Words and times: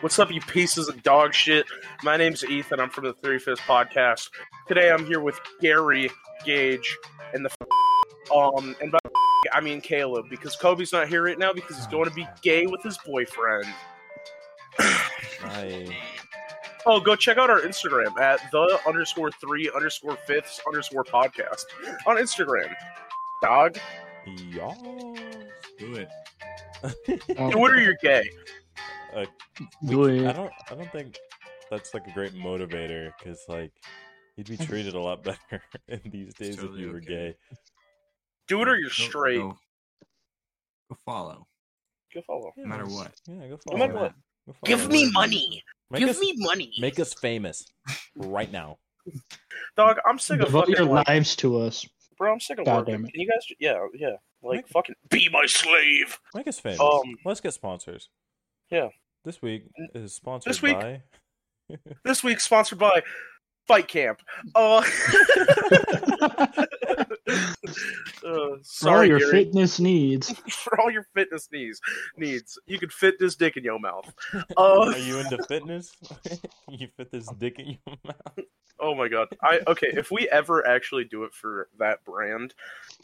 What's 0.00 0.18
up, 0.18 0.30
you 0.30 0.40
pieces 0.40 0.88
of 0.88 1.02
dog 1.02 1.34
shit? 1.34 1.66
My 2.04 2.16
name's 2.16 2.44
Ethan. 2.44 2.78
I'm 2.78 2.88
from 2.90 3.04
the 3.04 3.14
Three 3.14 3.38
35th 3.38 3.58
podcast. 3.58 4.28
Today 4.68 4.92
I'm 4.92 5.04
here 5.04 5.20
with 5.20 5.40
Gary, 5.60 6.10
Gage, 6.44 6.96
and 7.34 7.44
the 7.44 7.50
um 8.34 8.76
and 8.80 8.92
by 8.92 8.98
I 9.52 9.60
mean 9.60 9.80
Caleb 9.80 10.26
because 10.30 10.54
Kobe's 10.54 10.92
not 10.92 11.08
here 11.08 11.24
right 11.24 11.38
now 11.38 11.52
because 11.52 11.76
he's 11.76 11.86
going 11.88 12.04
to 12.08 12.14
be 12.14 12.26
gay 12.42 12.66
with 12.66 12.82
his 12.82 12.98
boyfriend. 12.98 13.64
I 14.78 15.88
Oh, 16.86 17.00
go 17.00 17.16
check 17.16 17.36
out 17.38 17.50
our 17.50 17.60
Instagram 17.60 18.16
at 18.20 18.40
the 18.52 18.78
underscore 18.86 19.30
three 19.32 19.70
underscore 19.74 20.16
fifths 20.26 20.60
underscore 20.66 21.04
podcast 21.04 21.64
on 22.06 22.16
Instagram. 22.16 22.72
Dog, 23.42 23.78
y'all 24.50 25.16
Do 25.78 25.94
it. 25.94 26.08
Twitter, 27.52 27.80
you're 27.80 27.96
gay. 28.00 28.30
uh, 29.14 29.24
Do 29.86 29.98
we- 30.00 30.26
I 30.26 30.32
don't 30.32 30.52
I 30.70 30.74
don't 30.74 30.90
think 30.92 31.18
that's 31.70 31.92
like 31.94 32.06
a 32.06 32.12
great 32.12 32.34
motivator 32.34 33.12
because 33.18 33.42
like 33.48 33.72
you'd 34.36 34.48
be 34.48 34.56
treated 34.56 34.94
a 34.94 35.00
lot 35.00 35.22
better 35.24 35.62
in 35.88 36.00
these 36.06 36.34
days 36.34 36.56
if 36.62 36.70
you 36.76 36.90
were 36.92 36.98
okay. 36.98 37.06
gay. 37.06 37.34
Do 38.46 38.62
it 38.62 38.68
or 38.68 38.76
you're 38.76 38.88
Go- 38.88 38.94
straight. 38.94 39.38
Go, 39.40 39.56
go 40.90 40.96
follow. 41.04 41.46
Go 42.14 42.22
follow. 42.22 42.52
Yeah, 42.56 42.64
No 42.64 42.68
matter 42.70 42.86
what. 42.86 43.12
Yeah, 43.26 43.48
go 43.48 43.58
follow. 43.58 43.76
No 43.78 43.86
matter 43.86 43.98
what. 43.98 44.14
Give 44.64 44.88
me 44.88 45.10
money. 45.10 45.62
Make 45.90 46.00
Give 46.00 46.08
us, 46.10 46.20
me 46.20 46.34
money. 46.38 46.72
make 46.80 46.98
us 46.98 47.12
famous 47.14 47.66
right 48.16 48.50
now. 48.50 48.78
Dog, 49.76 49.96
I'm 50.06 50.18
sick 50.18 50.40
of 50.40 50.46
Devote 50.46 50.60
fucking 50.68 50.74
your 50.76 50.84
like, 50.86 51.08
lives 51.08 51.34
to 51.36 51.58
us. 51.60 51.86
bro. 52.16 52.32
I'm 52.32 52.40
sick 52.40 52.58
of 52.58 52.64
God 52.66 52.78
working. 52.80 52.94
damn 52.94 53.04
it. 53.06 53.12
Can 53.12 53.20
you 53.22 53.28
guys? 53.28 53.46
Yeah, 53.58 53.86
yeah. 53.94 54.16
Like 54.42 54.56
Make- 54.56 54.68
fucking 54.68 54.94
be 55.10 55.28
my 55.30 55.44
slave. 55.46 56.18
Make 56.34 56.46
us 56.48 56.58
famous. 56.60 56.80
Um, 56.80 57.16
Let's 57.24 57.40
get 57.40 57.52
sponsors. 57.54 58.08
Yeah. 58.70 58.88
This 59.24 59.42
week 59.42 59.64
is 59.94 60.14
sponsored 60.14 60.50
This 60.50 60.62
week- 60.62 60.78
by. 60.80 61.02
This 62.04 62.24
week 62.24 62.40
sponsored 62.40 62.78
by 62.78 63.02
Fight 63.66 63.88
Camp. 63.88 64.22
Uh, 64.54 64.78
uh, 64.78 64.84
For 68.22 68.38
all 68.38 68.58
sorry, 68.62 69.08
your 69.08 69.18
Gary. 69.18 69.30
fitness 69.30 69.78
needs. 69.78 70.30
for 70.50 70.80
all 70.80 70.90
your 70.90 71.04
fitness 71.14 71.48
needs. 71.52 71.78
Needs 72.16 72.58
you 72.66 72.78
can 72.78 72.88
fit 72.88 73.18
this 73.18 73.36
dick 73.36 73.58
in 73.58 73.64
your 73.64 73.78
mouth. 73.78 74.10
Uh, 74.56 74.86
Are 74.86 74.96
you 74.98 75.18
into 75.18 75.42
fitness? 75.44 75.92
you 76.70 76.88
fit 76.96 77.10
this 77.12 77.26
dick 77.38 77.58
in 77.58 77.66
your 77.86 77.96
mouth. 78.04 78.46
oh 78.80 78.94
my 78.94 79.08
god. 79.08 79.28
I 79.42 79.60
okay. 79.66 79.88
If 79.92 80.10
we 80.10 80.26
ever 80.30 80.66
actually 80.66 81.04
do 81.04 81.24
it 81.24 81.34
for 81.34 81.68
that 81.78 82.02
brand, 82.06 82.54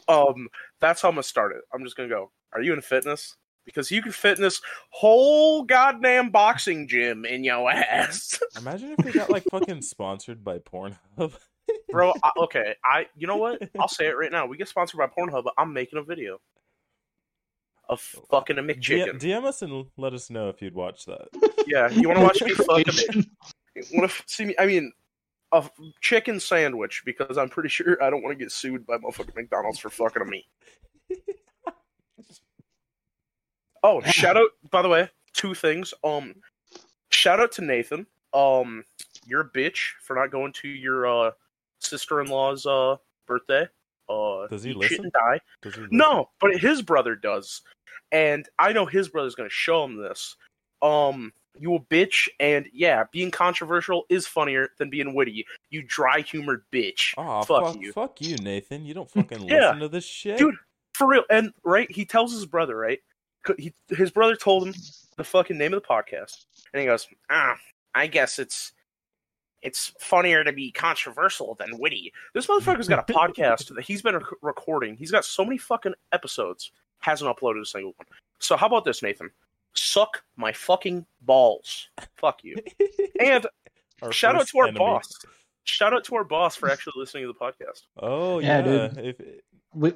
um, 0.07 0.47
that's 0.79 1.03
how 1.03 1.09
I'm 1.09 1.13
gonna 1.15 1.23
start 1.23 1.51
it. 1.55 1.61
I'm 1.71 1.83
just 1.83 1.95
gonna 1.95 2.09
go. 2.09 2.31
Are 2.53 2.61
you 2.63 2.73
in 2.73 2.81
fitness? 2.81 3.35
Because 3.65 3.89
you 3.89 4.01
can 4.01 4.11
fit 4.11 4.37
in 4.37 4.43
this 4.43 4.61
whole 4.89 5.63
goddamn 5.63 6.29
boxing 6.29 6.87
gym 6.87 7.25
in 7.25 7.43
your 7.43 7.69
ass, 7.71 8.39
Imagine 8.57 8.95
if 8.97 9.05
we 9.05 9.11
got 9.11 9.29
like 9.29 9.43
fucking 9.49 9.81
sponsored 9.81 10.43
by 10.43 10.59
Pornhub. 10.59 11.33
bro. 11.91 12.13
I, 12.23 12.31
okay, 12.37 12.75
I. 12.83 13.07
You 13.17 13.27
know 13.27 13.37
what? 13.37 13.61
I'll 13.79 13.87
say 13.87 14.07
it 14.07 14.17
right 14.17 14.31
now. 14.31 14.45
We 14.45 14.57
get 14.57 14.67
sponsored 14.67 14.99
by 14.99 15.07
Pornhub. 15.07 15.43
But 15.43 15.53
I'm 15.57 15.73
making 15.73 15.99
a 15.99 16.03
video 16.03 16.39
of 17.89 17.99
fucking 17.99 18.57
a 18.57 18.63
McChicken. 18.63 19.19
DM 19.19 19.45
us 19.45 19.61
and 19.61 19.85
let 19.97 20.13
us 20.13 20.29
know 20.29 20.49
if 20.49 20.61
you'd 20.61 20.75
watch 20.75 21.05
that. 21.05 21.27
Yeah, 21.67 21.89
you 21.89 22.07
want 22.07 22.19
to 22.19 22.25
watch 22.25 22.41
me 22.41 22.51
fuck 22.53 22.87
a 22.87 23.97
want 23.97 24.09
to 24.09 24.23
see 24.27 24.45
me? 24.45 24.55
I 24.57 24.65
mean, 24.65 24.91
a 25.51 25.69
chicken 26.01 26.39
sandwich 26.39 27.03
because 27.05 27.37
I'm 27.37 27.49
pretty 27.49 27.69
sure 27.69 28.01
I 28.01 28.09
don't 28.09 28.23
want 28.23 28.37
to 28.37 28.43
get 28.43 28.51
sued 28.51 28.85
by 28.85 28.97
motherfucking 28.97 29.35
McDonald's 29.35 29.79
for 29.79 29.89
fucking 29.89 30.21
a 30.21 30.25
meat. 30.25 30.45
Oh, 33.85 34.01
shout 34.01 34.35
out! 34.35 34.49
By 34.71 34.81
the 34.81 34.89
way, 34.89 35.09
two 35.33 35.53
things. 35.53 35.93
Um, 36.03 36.33
shout 37.11 37.39
out 37.39 37.51
to 37.53 37.61
Nathan. 37.61 38.07
Um, 38.33 38.83
you're 39.27 39.41
a 39.41 39.49
bitch 39.49 39.77
for 40.01 40.15
not 40.15 40.31
going 40.31 40.51
to 40.53 40.67
your 40.67 41.05
uh 41.07 41.31
sister-in-law's 41.79 42.65
uh 42.65 42.95
birthday. 43.27 43.67
Uh, 44.09 44.47
Does 44.47 44.63
he 44.63 44.73
listen? 44.73 45.09
die. 45.13 45.39
Does 45.61 45.75
he 45.75 45.81
listen? 45.81 45.97
No, 45.97 46.29
but 46.39 46.57
his 46.57 46.81
brother 46.81 47.15
does, 47.15 47.61
and 48.11 48.47
I 48.59 48.71
know 48.73 48.85
his 48.85 49.07
brother's 49.07 49.35
gonna 49.35 49.49
show 49.49 49.83
him 49.83 49.97
this. 49.97 50.35
Um, 50.81 51.31
you 51.57 51.75
a 51.75 51.79
bitch, 51.79 52.27
and 52.39 52.67
yeah, 52.73 53.03
being 53.11 53.31
controversial 53.31 54.05
is 54.09 54.27
funnier 54.27 54.69
than 54.77 54.89
being 54.89 55.13
witty. 55.13 55.45
You 55.69 55.83
dry 55.83 56.21
humored 56.21 56.63
bitch. 56.71 57.13
Aw, 57.17 57.43
fuck 57.43 57.63
fuck, 57.65 57.81
you. 57.81 57.93
fuck 57.93 58.21
you, 58.21 58.35
Nathan. 58.37 58.83
You 58.85 58.93
don't 58.93 59.09
fucking 59.11 59.47
Yeah. 59.47 59.67
listen 59.67 59.79
to 59.79 59.89
this 59.89 60.05
shit. 60.05 60.37
Dude, 60.37 60.55
For 60.93 61.07
real, 61.07 61.23
and 61.29 61.53
right, 61.63 61.89
he 61.91 62.03
tells 62.05 62.31
his 62.33 62.45
brother, 62.45 62.75
right? 62.75 62.99
'Cause 63.45 63.55
He, 63.59 63.73
his 63.89 64.11
brother 64.11 64.35
told 64.35 64.67
him 64.67 64.73
the 65.17 65.23
fucking 65.23 65.57
name 65.57 65.73
of 65.73 65.81
the 65.81 65.87
podcast, 65.87 66.45
and 66.73 66.79
he 66.81 66.85
goes, 66.85 67.07
"Ah, 67.29 67.55
I 67.93 68.07
guess 68.07 68.39
it's 68.39 68.73
it's 69.61 69.93
funnier 69.99 70.43
to 70.43 70.51
be 70.51 70.71
controversial 70.71 71.55
than 71.55 71.77
witty." 71.79 72.11
This 72.33 72.47
motherfucker's 72.47 72.87
got 72.89 73.09
a 73.09 73.13
podcast 73.13 73.73
that 73.75 73.85
he's 73.85 74.01
been 74.01 74.15
rec- 74.15 74.25
recording. 74.41 74.95
He's 74.97 75.11
got 75.11 75.23
so 75.25 75.43
many 75.45 75.57
fucking 75.57 75.93
episodes, 76.11 76.71
hasn't 76.99 77.29
uploaded 77.35 77.61
a 77.61 77.65
single 77.65 77.93
one. 77.97 78.07
So 78.39 78.57
how 78.57 78.67
about 78.67 78.83
this, 78.83 79.01
Nathan? 79.01 79.29
Suck 79.73 80.23
my 80.37 80.51
fucking 80.51 81.05
balls. 81.21 81.89
Fuck 82.17 82.43
you. 82.43 82.55
And 83.19 83.47
Our 84.01 84.11
shout 84.11 84.35
out 84.35 84.47
to 84.47 84.57
our 84.59 84.65
enemy. 84.67 84.79
boss. 84.79 85.09
Shout 85.63 85.93
out 85.93 86.03
to 86.05 86.15
our 86.15 86.23
boss 86.25 86.55
for 86.55 86.69
actually 86.69 86.93
listening 86.97 87.23
to 87.25 87.33
the 87.33 87.39
podcast. 87.39 87.83
Oh 87.97 88.39
yeah, 88.39 88.57
Yeah, 88.59 88.61
dude. 88.89 88.97
If 89.05 89.15
We 89.73 89.93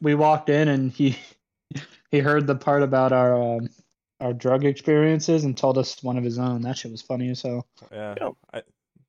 we 0.00 0.14
walked 0.14 0.48
in 0.48 0.68
and 0.68 0.90
he 0.90 1.18
he 2.14 2.20
heard 2.20 2.46
the 2.46 2.54
part 2.54 2.82
about 2.82 3.12
our 3.12 3.34
um, 3.56 3.68
our 4.20 4.32
drug 4.32 4.64
experiences 4.64 5.44
and 5.44 5.56
told 5.56 5.76
us 5.78 6.02
one 6.02 6.16
of 6.16 6.24
his 6.24 6.38
own. 6.38 6.62
That 6.62 6.78
shit 6.78 6.92
was 6.92 7.02
funny 7.02 7.28
as 7.30 7.42
hell. 7.42 7.66
yeah, 7.90 8.14
Yeah. 8.20 8.28
I 8.52 8.62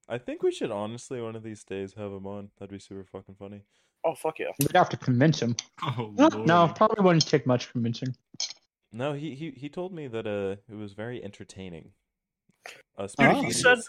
I 0.10 0.18
think 0.18 0.44
we 0.44 0.52
should 0.52 0.72
honestly 0.72 1.22
one 1.22 1.36
of 1.36 1.44
these 1.44 1.64
days 1.64 1.94
have 1.94 2.12
him 2.12 2.26
on. 2.28 2.50
That'd 2.58 2.72
be 2.72 2.80
super 2.80 3.06
fucking 3.12 3.36
funny. 3.36 3.62
Oh 4.04 4.16
fuck 4.16 4.40
yeah. 4.40 4.52
We'd 4.60 4.76
have 4.76 4.90
to 4.90 4.98
convince 4.98 5.40
him. 5.42 5.56
Oh, 5.84 6.12
No, 6.18 6.28
Lord. 6.28 6.48
no, 6.48 6.72
probably 6.76 7.04
wouldn't 7.04 7.28
take 7.28 7.46
much 7.48 7.72
convincing. 7.72 8.16
No, 8.92 9.14
he 9.14 9.36
he 9.36 9.52
he 9.52 9.70
told 9.70 9.94
me 9.94 10.08
that 10.08 10.26
uh 10.28 10.56
it 10.72 10.76
was 10.76 10.94
very 10.94 11.24
entertaining. 11.24 11.92
Us 12.98 13.14
Dude, 13.16 13.32
he 13.32 13.38
idiots. 13.40 13.62
said- 13.62 13.80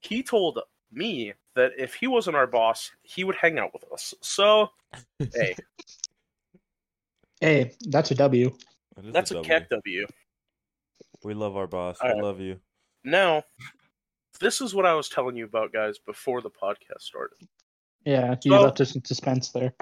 He 0.00 0.22
told 0.22 0.60
me 0.92 1.32
that 1.54 1.72
if 1.78 1.94
he 1.94 2.06
wasn't 2.06 2.36
our 2.36 2.46
boss, 2.46 2.90
he 3.02 3.24
would 3.24 3.34
hang 3.36 3.58
out 3.58 3.72
with 3.74 3.84
us. 3.92 4.14
So 4.20 4.70
hey, 5.34 5.54
Hey, 7.40 7.72
that's 7.88 8.10
a 8.10 8.14
W. 8.14 8.50
That 8.96 9.04
is 9.06 9.12
that's 9.12 9.30
a 9.30 9.34
W. 9.34 9.48
keck 9.48 9.68
W. 9.70 10.06
We 11.24 11.34
love 11.34 11.56
our 11.56 11.66
boss. 11.66 11.98
All 12.00 12.08
we 12.08 12.14
right. 12.14 12.22
love 12.24 12.40
you. 12.40 12.58
Now, 13.04 13.42
this 14.40 14.60
is 14.60 14.74
what 14.74 14.86
I 14.86 14.94
was 14.94 15.08
telling 15.08 15.36
you 15.36 15.44
about, 15.44 15.72
guys, 15.72 15.98
before 15.98 16.40
the 16.40 16.50
podcast 16.50 17.00
started. 17.00 17.38
Yeah, 18.04 18.36
you 18.44 18.52
So- 18.52 18.62
left 18.62 18.80
us 18.80 18.94
in 18.94 19.04
suspense 19.04 19.50
there. 19.50 19.74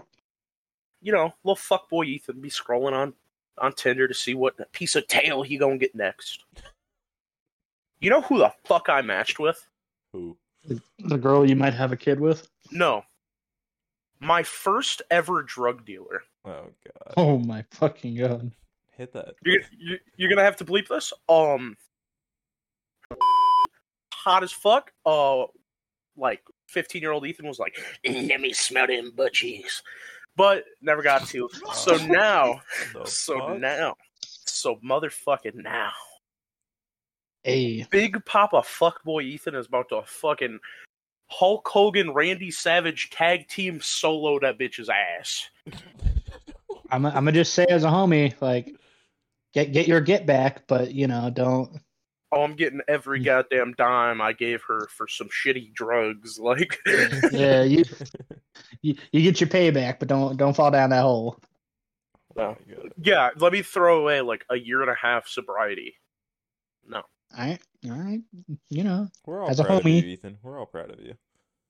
You 1.01 1.13
know, 1.13 1.35
little 1.45 1.57
fuckboy 1.57 2.07
Ethan 2.07 2.41
be 2.41 2.49
scrolling 2.51 2.93
on 2.95 3.15
on 3.59 3.73
Tinder 3.73 4.09
to 4.09 4.15
see 4.15 4.35
what 4.35 4.73
piece 4.73 4.97
of 4.97 5.07
tail 5.07 5.43
he 5.43 5.59
gonna 5.59 5.79
get 5.79 5.95
next. 5.95 6.45
You 8.01 8.11
know 8.11 8.23
who 8.23 8.39
the 8.39 8.53
fuck 8.65 8.89
I 8.89 9.01
matched 9.03 9.39
with? 9.39 9.65
Who? 10.13 10.37
The 10.99 11.19
girl 11.19 11.49
you 11.49 11.55
might 11.57 11.75
have 11.75 11.93
a 11.93 11.97
kid 11.97 12.19
with. 12.19 12.49
No. 12.73 13.05
My 14.19 14.43
first 14.43 15.03
ever 15.11 15.43
drug 15.43 15.85
dealer. 15.85 16.23
Oh 16.45 16.67
god. 16.85 17.15
Oh 17.17 17.39
my 17.39 17.65
fucking 17.71 18.17
god. 18.17 18.53
Hit 18.97 19.13
that. 19.15 19.35
You're, 19.45 19.63
you're, 19.79 19.99
you're 20.17 20.29
gonna 20.31 20.45
have 20.45 20.57
to 20.59 20.65
bleep 20.65 20.89
this. 20.89 21.13
Um, 21.29 21.77
hot 24.13 24.43
as 24.43 24.53
fuck. 24.53 24.93
Uh, 25.05 25.45
like 26.17 26.43
15 26.69 27.03
year 27.03 27.11
old 27.13 27.27
Ethan 27.27 27.47
was 27.47 27.59
like, 27.59 27.77
"Let 28.07 28.41
me 28.41 28.53
smell 28.53 28.87
them 28.87 29.13
butt 29.17 29.33
cheeks," 29.33 29.83
but 30.37 30.65
never 30.81 31.03
got 31.03 31.27
to. 31.29 31.49
So 31.73 31.97
now, 32.07 32.61
The 32.93 33.05
so 33.07 33.39
fuck? 33.39 33.59
now, 33.59 33.95
so 34.21 34.77
motherfucking 34.77 35.55
now, 35.57 35.91
Hey, 37.43 37.87
Big 37.91 38.25
Papa 38.25 38.63
fuckboy 38.63 39.25
Ethan 39.25 39.55
is 39.55 39.67
about 39.67 39.89
to 39.89 40.03
fucking 40.07 40.61
Hulk 41.27 41.67
Hogan, 41.69 42.13
Randy 42.13 42.51
Savage 42.51 43.11
tag 43.11 43.49
team 43.49 43.81
solo 43.81 44.39
that 44.41 44.59
bitch's 44.59 44.89
ass. 44.89 45.49
I'm 46.95 47.05
I'm 47.07 47.13
gonna 47.13 47.33
just 47.33 47.55
say 47.55 47.67
as 47.69 47.85
a 47.85 47.89
homie, 47.89 48.35
like, 48.41 48.75
get 49.53 49.73
get 49.73 49.89
your 49.89 50.01
get 50.01 50.27
back, 50.27 50.67
but 50.69 50.93
you 50.93 51.09
know, 51.09 51.29
don't. 51.31 51.81
Oh, 52.31 52.43
I'm 52.43 52.55
getting 52.55 52.81
every 52.89 53.21
mm. 53.21 53.25
goddamn 53.25 53.75
dime 53.77 54.21
I 54.21 54.33
gave 54.33 54.63
her 54.69 54.87
for 54.89 55.09
some 55.09 55.29
shitty 55.29 55.75
drugs. 55.75 56.39
Like, 56.43 56.79
Yeah, 57.33 57.63
you, 57.63 57.85
you 58.83 58.97
you 59.13 59.23
get 59.23 59.41
your 59.41 59.49
payback, 59.49 59.99
but 59.99 60.09
don't 60.09 60.37
don't 60.37 60.55
fall 60.55 60.71
down 60.71 60.91
that 60.91 61.03
hole. 61.03 61.41
Oh 62.37 62.57
yeah, 63.03 63.31
let 63.37 63.53
me 63.53 63.63
throw 63.63 64.01
away 64.01 64.21
like 64.21 64.45
a 64.51 64.57
year 64.57 64.83
and 64.83 64.91
a 64.91 64.95
half 64.95 65.27
sobriety. 65.27 65.95
No, 66.87 66.99
All 67.37 67.47
right, 67.47 67.61
all 67.87 67.97
right. 67.97 68.21
You 68.71 68.85
know, 68.85 69.09
We're 69.27 69.43
all 69.43 69.49
As 69.49 69.59
a 69.59 69.65
proud 69.65 69.81
of 69.81 69.87
you, 69.87 69.95
Ethan. 69.95 70.39
We're 70.43 70.61
all 70.61 70.67
proud 70.67 70.91
of 70.91 71.01
you. 71.01 71.15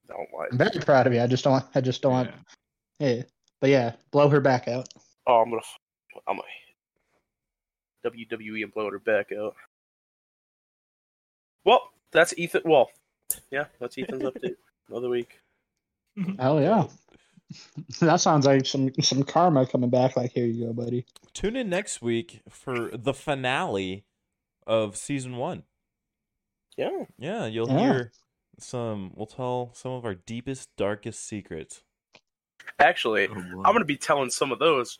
don't 0.06 0.28
lie. 0.34 0.48
I'm 0.50 0.58
very 0.58 0.80
proud 0.80 1.06
of 1.06 1.14
you. 1.14 1.22
I 1.22 1.26
just 1.26 1.44
don't. 1.44 1.64
I 1.74 1.80
just 1.80 2.02
don't 2.02 2.12
want. 2.12 2.30
Yeah. 2.98 3.06
Hey, 3.06 3.24
but 3.60 3.70
yeah, 3.70 3.92
blow 4.10 4.28
her 4.28 4.40
back 4.40 4.68
out. 4.68 4.88
Oh, 5.26 5.40
I'm 5.40 5.50
gonna, 5.50 5.62
I'm 6.28 6.36
gonna 6.36 8.14
WWE 8.16 8.62
and 8.62 8.72
blow 8.74 8.90
her 8.90 8.98
back 8.98 9.32
out. 9.32 9.54
Well, 11.64 11.90
that's 12.12 12.34
Ethan. 12.36 12.62
Well, 12.64 12.90
yeah, 13.50 13.64
that's 13.80 13.96
Ethan's 13.98 14.22
update 14.24 14.56
Another 14.88 15.08
week. 15.08 15.38
Hell 16.38 16.60
yeah. 16.60 16.84
That 18.00 18.16
sounds 18.16 18.46
like 18.46 18.66
some 18.66 18.90
some 19.00 19.22
karma 19.22 19.66
coming 19.66 19.90
back. 19.90 20.16
Like 20.16 20.32
here 20.32 20.46
you 20.46 20.66
go, 20.66 20.72
buddy. 20.72 21.04
Tune 21.34 21.54
in 21.56 21.68
next 21.68 22.02
week 22.02 22.40
for 22.48 22.90
the 22.92 23.14
finale 23.14 24.04
of 24.66 24.96
season 24.96 25.36
one. 25.36 25.62
Yeah. 26.76 27.04
Yeah, 27.18 27.46
you'll 27.46 27.68
Yeah. 27.68 27.78
hear 27.78 28.12
some. 28.58 29.12
We'll 29.14 29.26
tell 29.26 29.70
some 29.74 29.92
of 29.92 30.04
our 30.04 30.14
deepest, 30.14 30.70
darkest 30.76 31.24
secrets. 31.24 31.82
Actually, 32.80 33.28
Oh, 33.28 33.34
boy. 33.34 33.40
I'm 33.40 33.72
going 33.72 33.78
to 33.80 33.84
be 33.84 33.98
telling 33.98 34.30
some 34.30 34.50
of 34.50 34.58
those 34.58 34.98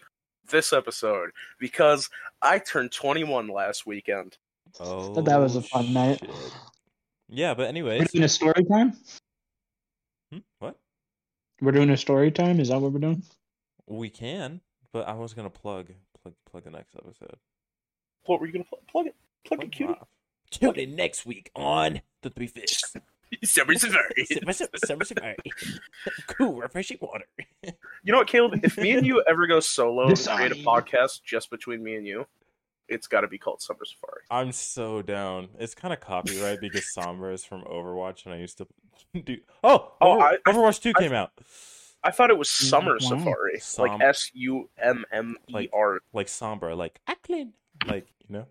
this 0.50 0.73
episode 0.73 1.31
because 1.58 2.08
I 2.43 2.58
turned 2.58 2.93
21 2.93 3.49
last 3.49 3.87
weekend. 3.87 4.37
Oh, 4.81 5.20
that 5.20 5.37
was 5.38 5.56
a 5.56 5.62
fun 5.62 5.93
night. 5.93 6.20
Yeah, 7.29 7.55
but 7.55 7.69
anyway. 7.69 8.00
We're 8.00 8.06
doing 8.06 8.25
a 8.25 8.29
story 8.29 8.64
time. 8.64 8.93
Hmm? 10.32 10.38
what 10.58 10.76
We're 11.61 11.73
doing 11.73 11.91
a 11.91 11.96
story 11.96 12.31
time. 12.31 12.61
Is 12.61 12.69
that 12.69 12.81
what 12.81 12.93
we're 12.93 12.99
doing? 13.00 13.23
we 13.87 14.08
can, 14.08 14.62
but 14.93 15.06
I 15.06 15.12
was 15.12 15.35
gonna 15.35 15.50
plug 15.50 15.88
plug 16.23 16.35
plug 16.50 16.64
the 16.64 16.70
next 16.70 16.97
episode. 16.97 17.37
What 18.26 18.40
were 18.40 18.47
you 18.47 18.52
going 18.52 18.64
to 18.64 18.69
pl- 18.69 18.82
plug 18.90 19.06
it? 19.06 19.14
Plug 19.44 19.62
it, 19.62 19.73
cutie. 19.73 19.94
Tune 20.50 20.76
in 20.76 20.97
next 20.97 21.26
week 21.26 21.50
on 21.55 22.00
the 22.23 22.31
Three 22.31 22.47
Fish. 22.47 22.81
Summer 23.42 23.75
Safari. 23.75 24.25
Summer, 24.26 24.52
summer, 24.52 24.70
summer 24.84 25.04
safari. 25.04 25.36
cool, 26.28 26.56
refreshing 26.60 26.98
water. 27.00 27.25
You 27.62 28.12
know 28.12 28.19
what, 28.19 28.28
Caleb? 28.28 28.60
If 28.64 28.76
me 28.78 28.92
and 28.92 29.06
you 29.06 29.22
ever 29.28 29.46
go 29.46 29.60
solo 29.60 30.08
and 30.08 30.19
create 30.19 30.52
a 30.52 30.56
podcast 30.56 31.22
just 31.25 31.50
between 31.50 31.82
me 31.82 31.96
and 31.96 32.06
you, 32.06 32.26
it's 32.88 33.06
got 33.06 33.22
to 33.22 33.28
be 33.28 33.38
called 33.38 33.62
Summer 33.62 33.84
Safari. 33.84 34.22
I'm 34.31 34.52
so 34.52 35.00
down. 35.02 35.48
It's 35.58 35.75
kind 35.75 35.94
of 35.94 36.00
copyright 36.00 36.60
because 36.60 36.84
Sombra 36.96 37.32
is 37.32 37.44
from 37.44 37.62
Overwatch, 37.64 38.26
and 38.26 38.34
I 38.34 38.38
used 38.38 38.58
to 38.58 38.66
do. 39.19 39.38
Oh, 39.62 39.92
Oh, 40.00 40.12
Over- 40.12 40.20
I- 40.22 40.38
I- 40.46 40.52
Overwatch 40.52 40.80
Two 40.82 40.92
I- 40.96 41.00
came 41.00 41.12
out. 41.12 41.32
I 42.06 42.10
thought 42.10 42.28
it 42.28 42.37
was 42.37 42.48
mm-hmm. 42.50 42.66
Summer 42.66 42.92
Wow. 43.00 43.08
Safari, 43.08 43.60
Som- 43.60 43.87
like 43.88 44.00
S 44.02 44.30
U 44.34 44.69
M 44.78 45.06
M 45.10 45.37
E 45.56 45.69
R. 45.72 46.00
like 46.12 46.26
Sombra, 46.26 46.76
like 46.76 47.00
Ackland, 47.08 47.52
like 47.87 48.06
you 48.28 48.34
know, 48.34 48.40
Wait, 48.40 48.48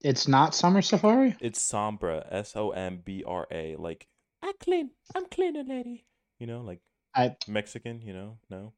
it's 0.00 0.28
not 0.28 0.54
Summer 0.54 0.82
Safari. 0.82 1.36
it's 1.40 1.60
Sombra, 1.60 2.26
S 2.30 2.54
O 2.56 2.70
M 2.70 3.02
B 3.04 3.24
R 3.26 3.46
A, 3.50 3.76
like 3.76 4.06
I 4.42 4.52
clean. 4.60 4.90
I'm 5.14 5.26
cleaner 5.26 5.64
lady. 5.64 6.04
You 6.38 6.46
know, 6.46 6.60
like 6.62 6.80
I 7.14 7.36
Mexican. 7.48 8.00
You 8.02 8.12
know, 8.12 8.38
no 8.50 8.72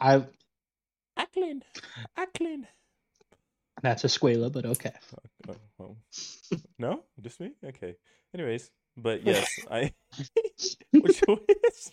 I 0.00 0.24
I 1.16 1.26
clean. 1.26 1.62
I 2.16 2.26
clean. 2.26 2.66
that's 3.82 4.04
a 4.04 4.08
squela, 4.08 4.50
but 4.50 4.64
okay. 4.66 4.92
Oh, 5.78 5.96
no, 6.78 7.02
just 7.20 7.40
me. 7.40 7.52
Okay. 7.64 7.96
Anyways, 8.34 8.70
but 8.96 9.22
yes, 9.26 9.46
I. 9.70 9.92
Which 10.92 11.22
was 11.28 11.90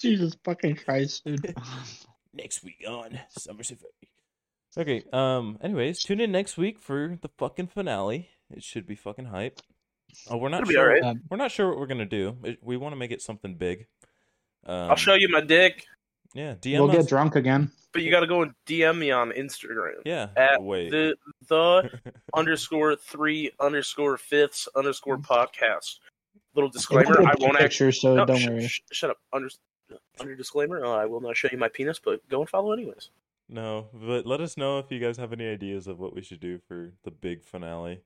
Jesus 0.00 0.36
fucking 0.44 0.76
Christ, 0.76 1.24
dude. 1.24 1.54
next 2.34 2.64
week 2.64 2.82
on 2.88 3.18
Summer 3.30 3.62
Safari. 3.62 3.90
Okay. 4.78 5.02
Um. 5.12 5.58
Anyways, 5.60 6.02
tune 6.02 6.20
in 6.20 6.30
next 6.32 6.56
week 6.56 6.78
for 6.78 7.18
the 7.20 7.28
fucking 7.36 7.66
finale. 7.68 8.28
It 8.50 8.62
should 8.62 8.86
be 8.86 8.94
fucking 8.94 9.26
hype. 9.26 9.60
Oh, 10.30 10.36
we're 10.38 10.48
not 10.48 10.62
It'll 10.62 10.68
be 10.68 10.74
sure. 10.74 10.82
alright. 10.88 11.02
Um, 11.02 11.20
We're 11.30 11.36
not 11.36 11.50
sure 11.50 11.68
what 11.68 11.78
we're 11.78 11.86
gonna 11.86 12.06
do. 12.06 12.36
We 12.62 12.76
want 12.78 12.92
to 12.92 12.96
make 12.96 13.10
it 13.10 13.20
something 13.20 13.56
big. 13.56 13.86
Um, 14.64 14.90
I'll 14.90 14.96
show 14.96 15.14
you 15.14 15.28
my 15.28 15.40
dick, 15.42 15.84
Yeah. 16.34 16.54
DM 16.54 16.78
we'll 16.80 16.90
us. 16.90 16.96
get 16.96 17.08
drunk 17.08 17.36
again. 17.36 17.70
but 17.92 18.02
you 18.02 18.10
got 18.10 18.20
to 18.20 18.26
go 18.26 18.42
and 18.42 18.52
DM 18.66 18.98
me 18.98 19.10
on 19.10 19.30
Instagram. 19.32 20.00
Yeah. 20.06 20.28
At 20.36 20.62
Wait. 20.62 20.90
the 20.90 21.16
the 21.48 21.90
underscore 22.34 22.96
three 22.96 23.50
underscore 23.60 24.16
fifths 24.16 24.66
underscore 24.76 25.18
podcast. 25.18 25.98
Little 26.54 26.70
disclaimer: 26.70 27.20
I 27.20 27.34
won't 27.38 27.54
actually. 27.56 27.58
picture, 27.64 27.92
so 27.92 28.14
No, 28.14 28.24
don't 28.24 28.38
sh- 28.38 28.48
worry. 28.48 28.66
sh- 28.68 28.82
shut 28.92 29.10
up. 29.10 29.18
Under 29.32 29.48
under 30.20 30.34
disclaimer: 30.34 30.84
uh, 30.84 30.90
I 30.92 31.04
will 31.04 31.20
not 31.20 31.36
show 31.36 31.48
you 31.52 31.58
my 31.58 31.68
penis, 31.68 31.98
but 32.02 32.26
go 32.30 32.40
and 32.40 32.48
follow 32.48 32.72
anyways. 32.72 33.10
No, 33.48 33.88
but 33.92 34.26
let 34.26 34.40
us 34.40 34.56
know 34.56 34.78
if 34.78 34.90
you 34.90 34.98
guys 34.98 35.16
have 35.16 35.32
any 35.32 35.46
ideas 35.48 35.86
of 35.86 35.98
what 35.98 36.14
we 36.14 36.22
should 36.22 36.40
do 36.40 36.58
for 36.68 36.92
the 37.04 37.10
big 37.10 37.42
finale. 37.44 38.02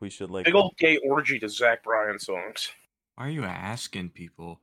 We 0.00 0.10
should 0.10 0.30
like. 0.30 0.44
Big 0.44 0.54
old 0.54 0.76
gay 0.76 0.98
orgy 0.98 1.38
to 1.38 1.48
Zach 1.48 1.82
Bryan 1.82 2.18
songs. 2.18 2.70
Why 3.16 3.26
are 3.26 3.30
you 3.30 3.44
asking 3.44 4.10
people? 4.10 4.60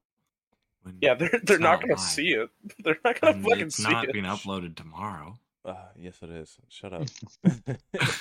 When 0.84 0.98
Yeah, 1.02 1.14
they're 1.14 1.30
they're 1.44 1.60
not, 1.60 1.74
not 1.74 1.82
gonna 1.82 1.94
live. 1.94 2.00
see 2.02 2.30
it. 2.30 2.50
They're 2.84 2.98
not 3.04 3.20
gonna 3.22 3.34
and 3.34 3.44
fucking 3.44 3.62
it's 3.68 3.78
see 3.78 3.92
not 3.92 4.06
it. 4.06 4.14
being 4.14 4.26
uploaded 4.26 4.76
tomorrow. 4.76 5.38
Ah, 5.64 5.90
yes, 5.96 6.18
it 6.24 6.32
is. 6.32 6.58
Shut 6.70 6.92
up. 6.92 7.04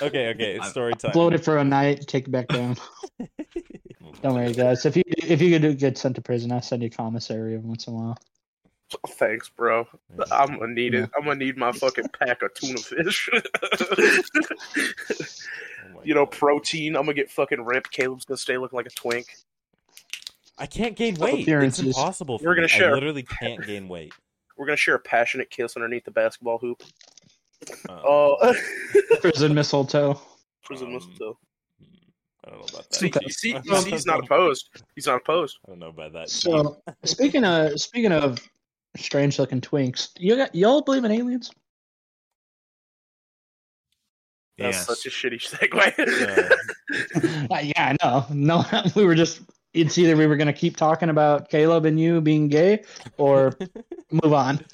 okay, 0.02 0.28
okay. 0.28 0.56
It's 0.56 0.68
story 0.68 0.94
time. 0.94 1.12
Upload 1.12 1.32
it 1.32 1.44
for 1.44 1.56
a 1.56 1.64
night, 1.64 2.06
take 2.06 2.28
it 2.28 2.30
back 2.30 2.48
down. 2.48 2.76
Don't 4.22 4.34
worry, 4.34 4.52
guys. 4.52 4.84
If 4.84 4.96
you 4.96 5.02
if 5.06 5.40
you 5.40 5.58
could 5.58 5.78
get 5.78 5.96
sent 5.96 6.16
to 6.16 6.22
prison, 6.22 6.52
I'll 6.52 6.60
send 6.60 6.82
you 6.82 6.90
commissary 6.90 7.54
every 7.54 7.66
once 7.66 7.86
in 7.86 7.94
a 7.94 7.96
while. 7.96 8.18
Thanks, 9.10 9.48
bro. 9.48 9.86
I'm 10.30 10.58
gonna 10.58 10.72
need 10.74 10.94
it. 10.94 11.10
I'm 11.16 11.24
gonna 11.24 11.36
need 11.36 11.56
my 11.56 11.72
fucking 11.72 12.08
pack 12.18 12.42
of 12.42 12.54
tuna 12.54 12.78
fish. 12.78 13.28
Oh 15.96 16.02
you 16.04 16.14
know, 16.14 16.24
God. 16.24 16.32
protein. 16.32 16.94
I'm 16.96 17.02
gonna 17.02 17.14
get 17.14 17.30
fucking 17.30 17.62
ripped. 17.64 17.90
Caleb's 17.90 18.24
gonna 18.24 18.38
stay 18.38 18.56
looking 18.56 18.76
like 18.76 18.86
a 18.86 18.90
twink. 18.90 19.26
I 20.56 20.66
can't 20.66 20.94
gain 20.96 21.14
weight. 21.16 21.46
It's 21.48 21.78
impossible. 21.78 22.38
We're 22.42 22.54
gonna 22.54 22.62
me. 22.66 22.68
share. 22.68 22.90
I 22.90 22.94
literally 22.94 23.22
can't 23.40 23.64
gain 23.66 23.88
weight. 23.88 24.12
We're 24.56 24.66
gonna 24.66 24.76
share 24.76 24.94
a 24.94 25.00
passionate 25.00 25.50
kiss 25.50 25.76
underneath 25.76 26.04
the 26.04 26.10
basketball 26.10 26.58
hoop. 26.58 26.82
Um, 27.88 28.00
Oh, 28.04 28.54
Prison 29.20 29.52
mistletoe. 29.54 30.20
prison 30.64 30.86
Um, 30.88 30.94
mistletoe. 30.94 31.38
I 32.46 32.50
don't 32.50 32.58
know 32.60 32.64
about 32.66 32.84
that. 32.90 32.94
See, 32.94 33.06
okay. 33.08 33.20
you 33.22 33.30
see, 33.32 33.56
you 33.64 33.76
see, 33.76 33.90
he's 33.90 34.06
not 34.06 34.20
opposed. 34.24 34.70
He's 34.94 35.06
not 35.06 35.16
opposed. 35.16 35.58
I 35.66 35.70
don't 35.72 35.78
know 35.80 35.88
about 35.88 36.12
that. 36.14 36.30
So 36.30 36.80
speaking 37.04 37.44
of 37.44 37.78
speaking 37.80 38.12
of 38.12 38.38
strange 38.96 39.38
looking 39.38 39.60
twinks, 39.60 40.10
you 40.18 40.36
got 40.36 40.54
y'all 40.54 40.82
believe 40.82 41.04
in 41.04 41.12
aliens? 41.12 41.50
That's 44.58 44.76
Yes. 44.76 44.86
such 44.86 45.06
a 45.06 45.10
shitty 45.10 45.40
segue. 46.90 47.48
Yeah, 47.76 47.94
I 47.94 47.96
know. 48.04 48.26
No, 48.30 48.64
we 48.94 49.04
were 49.04 49.14
just. 49.14 49.40
It's 49.72 49.96
either 49.98 50.16
we 50.16 50.26
were 50.26 50.36
gonna 50.36 50.52
keep 50.52 50.76
talking 50.76 51.10
about 51.10 51.48
Caleb 51.48 51.84
and 51.86 51.98
you 52.00 52.20
being 52.20 52.48
gay, 52.48 52.82
or 53.18 53.52
move 54.10 54.32
on. 54.34 54.64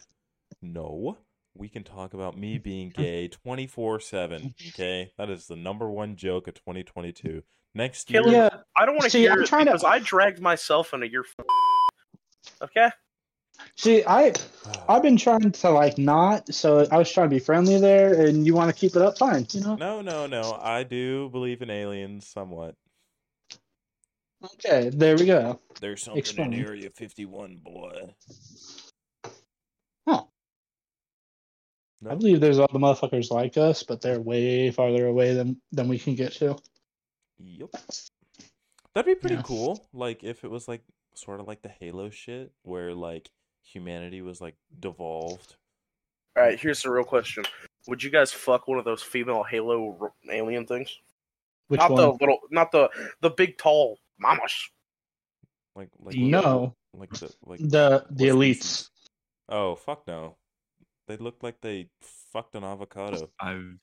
no, 0.63 1.19
we 1.55 1.69
can 1.69 1.85
talk 1.85 2.15
about 2.15 2.39
me 2.39 2.57
being 2.57 2.89
gay 2.89 3.29
twenty 3.29 3.67
four 3.67 4.01
seven. 4.01 4.55
Okay, 4.71 5.13
that 5.19 5.29
is 5.29 5.49
the 5.49 5.57
number 5.57 5.91
one 5.91 6.17
joke 6.17 6.49
of 6.49 6.55
twenty 6.55 6.83
twenty 6.83 7.13
two. 7.13 7.43
Next 7.75 8.11
year, 8.11 8.23
Caleb, 8.23 8.35
Yeah, 8.35 8.49
I 8.75 8.87
don't 8.87 8.97
want 8.97 9.11
to 9.13 9.19
hear 9.19 9.33
I'm 9.33 9.43
it 9.43 9.47
trying 9.47 9.67
to- 9.67 9.87
I 9.87 9.99
dragged 9.99 10.41
myself 10.41 10.95
into 10.95 11.11
your. 11.11 11.25
Okay. 12.63 12.89
See, 13.77 14.05
I 14.07 14.33
I've 14.89 15.03
been 15.03 15.17
trying 15.17 15.53
to 15.53 15.71
like 15.71 15.99
not, 15.99 16.53
so 16.55 16.87
I 16.91 16.97
was 16.99 17.11
trying 17.11 17.29
to 17.31 17.35
be 17.35 17.41
friendly 17.41 17.79
there, 17.81 18.15
and 18.27 18.47
you 18.47 18.55
want 18.55 18.75
to 18.75 18.79
keep 18.79 18.97
it 18.97 19.03
up, 19.03 19.19
fine. 19.19 19.47
You 19.51 19.61
know, 19.61 19.75
no, 19.77 20.01
no, 20.01 20.27
no. 20.27 20.59
I 20.61 20.83
do 20.83 21.29
believe 21.31 21.63
in 21.63 21.71
aliens 21.71 22.27
somewhat. 22.27 22.75
okay, 24.55 24.91
there 24.91 25.17
we 25.17 25.27
go. 25.27 25.61
There's 25.81 26.03
something 26.03 26.19
Explain. 26.19 26.53
in 26.55 26.65
Area 26.65 26.91
fifty 26.91 27.25
one, 27.25 27.57
boy. 27.63 28.15
Huh. 30.07 30.25
No? 32.03 32.11
I 32.11 32.15
believe 32.15 32.41
there's 32.41 32.59
other 32.59 32.79
motherfuckers 32.79 33.31
like 33.31 33.57
us, 33.57 33.83
but 33.83 34.01
they're 34.01 34.21
way 34.21 34.71
farther 34.71 35.07
away 35.07 35.35
than 35.35 35.61
than 35.73 35.89
we 35.89 35.99
can 35.99 36.15
get 36.15 36.33
to. 36.35 36.57
Yep. 37.39 37.71
That'd 38.95 39.07
be 39.07 39.19
pretty 39.21 39.37
Yeah. 39.37 39.43
cool. 39.43 39.87
Like 39.93 40.25
if 40.25 40.45
it 40.45 40.51
was 40.51 40.69
like 40.69 40.83
sort 41.15 41.41
of 41.41 41.47
like 41.47 41.63
the 41.63 41.69
Halo 41.69 42.11
shit, 42.11 42.53
where 42.63 42.95
like 42.95 43.31
humanity 43.67 44.23
was 44.23 44.41
like 44.41 44.57
devolved. 44.81 45.57
All 46.37 46.43
right. 46.43 46.59
Here's 46.59 46.83
the 46.83 46.91
real 46.91 47.05
question: 47.05 47.45
Would 47.89 48.03
you 48.03 48.11
guys 48.11 48.33
fuck 48.33 48.69
one 48.69 48.79
of 48.79 48.85
those 48.85 49.03
female 49.03 49.43
Halo 49.43 49.97
r- 50.01 50.13
alien 50.31 50.67
things? 50.67 50.91
Which 51.69 51.81
not 51.81 51.91
one? 51.91 52.01
the 52.01 52.11
little, 52.13 52.39
not 52.51 52.71
the 52.73 52.89
the 53.21 53.31
big 53.31 53.59
tall 53.59 53.99
mamas. 54.19 54.53
Like 55.75 55.89
like 55.99 56.17
No. 56.17 56.75
like 56.95 57.11
the 57.11 57.35
like 57.45 57.61
the 57.61 58.07
the 58.11 58.27
elites. 58.29 58.55
species? 58.57 58.91
Oh 59.49 59.75
fuck 59.77 60.07
no. 60.07 60.37
They 61.09 61.17
look 61.17 61.43
like 61.43 61.61
they 61.61 61.89
fucked 62.33 62.55
an 62.55 62.65
avocado. 62.65 63.31
I've 63.41 63.79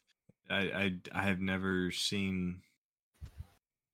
I, 0.50 0.58
I 0.60 0.94
I 1.14 1.24
have 1.24 1.40
never 1.40 1.92
seen 1.92 2.62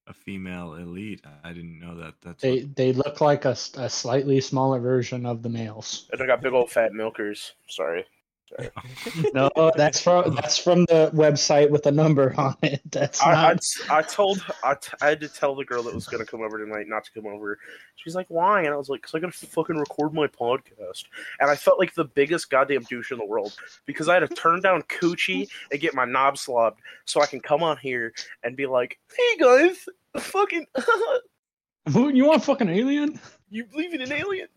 a 0.10 0.14
female 0.14 0.74
elite. 0.74 1.24
I 1.44 1.54
didn't 1.54 1.80
know 1.80 1.96
that. 1.98 2.16
That's 2.22 2.42
They 2.42 2.62
what- 2.62 2.76
they 2.76 2.94
look 2.94 3.22
like 3.22 3.46
a, 3.46 3.52
a 3.78 3.90
slightly 3.90 4.42
smaller 4.42 4.80
version 4.80 5.26
of 5.26 5.44
the 5.44 5.50
males. 5.50 6.08
And 6.12 6.22
I 6.22 6.26
got 6.26 6.42
big 6.42 6.54
old 6.54 6.72
fat 6.72 6.94
milkers. 6.94 7.54
Sorry. 7.68 8.06
No, 9.34 9.52
that's 9.76 10.02
from 10.02 10.34
that's 10.36 10.58
from 10.58 10.86
the 10.86 11.12
website 11.14 11.70
with 11.70 11.86
a 11.86 11.92
number 11.92 12.34
on 12.36 12.56
it. 12.64 12.82
That's 12.92 13.22
I, 13.22 13.32
I, 13.32 13.34
not. 13.54 13.64
I 13.92 14.02
told 14.02 14.44
I, 14.64 14.74
t- 14.74 14.92
I 15.02 15.10
had 15.10 15.20
to 15.22 15.28
tell 15.30 15.54
the 15.56 15.64
girl 15.66 15.84
that 15.84 15.94
was 15.94 16.08
gonna 16.08 16.26
come 16.26 16.42
over 16.42 16.58
tonight 16.58 16.88
not 16.88 17.04
to 17.06 17.12
come 17.12 17.28
over. 17.28 17.60
She's 17.96 18.16
like, 18.16 18.26
"Why?" 18.30 18.62
And 18.64 18.70
I 18.74 18.76
was 18.78 18.90
like, 18.90 19.04
"Cause 19.04 19.14
I 19.14 19.20
gotta 19.20 19.34
fucking 19.34 19.78
record 19.78 20.14
my 20.16 20.26
podcast." 20.28 21.04
And 21.40 21.50
I 21.52 21.56
felt 21.56 21.78
like 21.80 21.94
the 21.94 22.06
biggest 22.06 22.50
goddamn 22.50 22.82
douche 22.84 23.12
in 23.12 23.20
the 23.20 23.26
world 23.26 23.56
because 23.86 24.10
I 24.10 24.16
had 24.16 24.28
to 24.28 24.36
turn 24.36 24.62
down 24.62 24.82
coochie 24.84 25.48
and 25.72 25.80
get 25.80 25.94
my 25.94 26.06
knob 26.06 26.36
slobbed 26.38 26.80
so 27.06 27.22
I 27.22 27.28
can 27.28 27.42
come 27.42 27.62
on 27.62 27.78
here 27.78 28.14
and 28.44 28.56
be 28.58 28.66
like, 28.66 28.98
"Hey 29.16 29.38
guys, 29.38 29.88
fucking, 30.18 30.66
you 31.94 32.26
want 32.26 32.42
a 32.42 32.46
fucking 32.46 32.70
alien? 32.70 33.20
you 33.50 33.66
believe 33.66 33.94
in 33.94 34.02
an 34.02 34.12
alien?" 34.12 34.48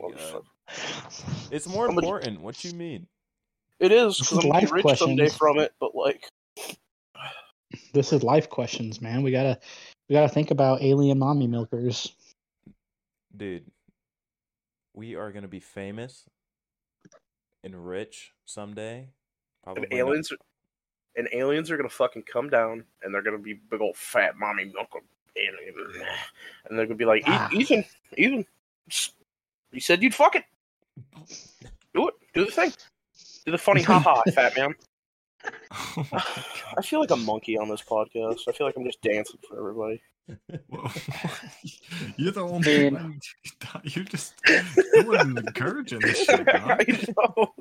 Oh 0.00 0.10
God. 0.32 0.42
It's 1.50 1.66
more 1.68 1.86
I'm 1.88 1.98
important. 1.98 2.40
What 2.40 2.56
do 2.56 2.68
you 2.68 2.74
mean? 2.74 3.06
It 3.78 3.92
is 3.92 4.16
This 4.18 4.30
because 4.30 4.38
is 4.38 4.44
I'm 4.44 4.50
gonna 4.50 4.54
life 4.60 4.68
be 4.70 4.82
rich 4.82 4.98
someday 4.98 5.16
questions. 5.28 5.36
from 5.36 5.58
it, 5.58 5.72
but 5.80 5.94
like, 5.94 6.28
This 7.92 8.12
is 8.12 8.22
life 8.22 8.48
questions, 8.48 9.00
man. 9.02 9.22
We 9.22 9.30
gotta 9.32 9.58
we 10.08 10.14
gotta 10.14 10.28
think 10.28 10.50
about 10.50 10.80
alien 10.82 11.18
mommy 11.18 11.46
milkers. 11.46 12.12
Dude, 13.36 13.64
we 14.94 15.14
are 15.14 15.30
gonna 15.32 15.48
be 15.48 15.60
famous 15.60 16.24
and 17.64 17.86
rich 17.86 18.32
someday. 18.46 19.08
Probably 19.64 19.82
and 19.84 19.90
not- 19.92 19.98
aliens, 19.98 20.32
and 21.16 21.28
aliens 21.32 21.70
are 21.70 21.76
gonna 21.76 21.88
fucking 21.88 22.22
come 22.24 22.48
down 22.48 22.84
and 23.02 23.14
they're 23.14 23.22
gonna 23.22 23.38
be 23.38 23.54
big 23.54 23.80
old 23.80 23.96
fat 23.96 24.36
mommy 24.38 24.64
milk 24.66 24.88
alien, 25.36 25.74
and 26.68 26.78
they're 26.78 26.86
gonna 26.86 26.96
be 26.96 27.04
like, 27.04 27.22
Ah. 27.26 27.48
"E- 27.52 27.58
Ethan, 27.58 27.84
Ethan, 28.16 28.46
you 29.72 29.80
said 29.80 30.02
you'd 30.02 30.14
fuck 30.14 30.36
it. 30.36 30.44
Do 31.94 32.08
it. 32.08 32.14
Do 32.34 32.44
the 32.44 32.50
thing. 32.50 32.72
Do 33.46 33.52
the 33.52 33.58
funny 33.58 33.82
ha 33.82 33.98
ha, 33.98 34.22
fat 34.34 34.56
man. 34.56 34.74
Oh 35.70 36.06
I 36.76 36.82
feel 36.82 37.00
like 37.00 37.10
a 37.10 37.16
monkey 37.16 37.58
on 37.58 37.68
this 37.68 37.82
podcast. 37.82 38.40
I 38.48 38.52
feel 38.52 38.66
like 38.66 38.76
I'm 38.76 38.84
just 38.84 39.02
dancing 39.02 39.38
for 39.48 39.58
everybody. 39.58 40.00
Whoa. 40.68 40.88
You're 42.16 42.30
the 42.32 42.42
only 42.42 42.78
mean- 42.78 42.94
one. 42.94 43.20
You're 43.84 44.04
just. 44.04 44.34
I 44.46 45.02
wasn't 45.04 45.38
encouraging 45.38 45.98
this 46.00 46.24
shit, 46.24 46.46
I 46.48 46.84
know. 47.16 47.52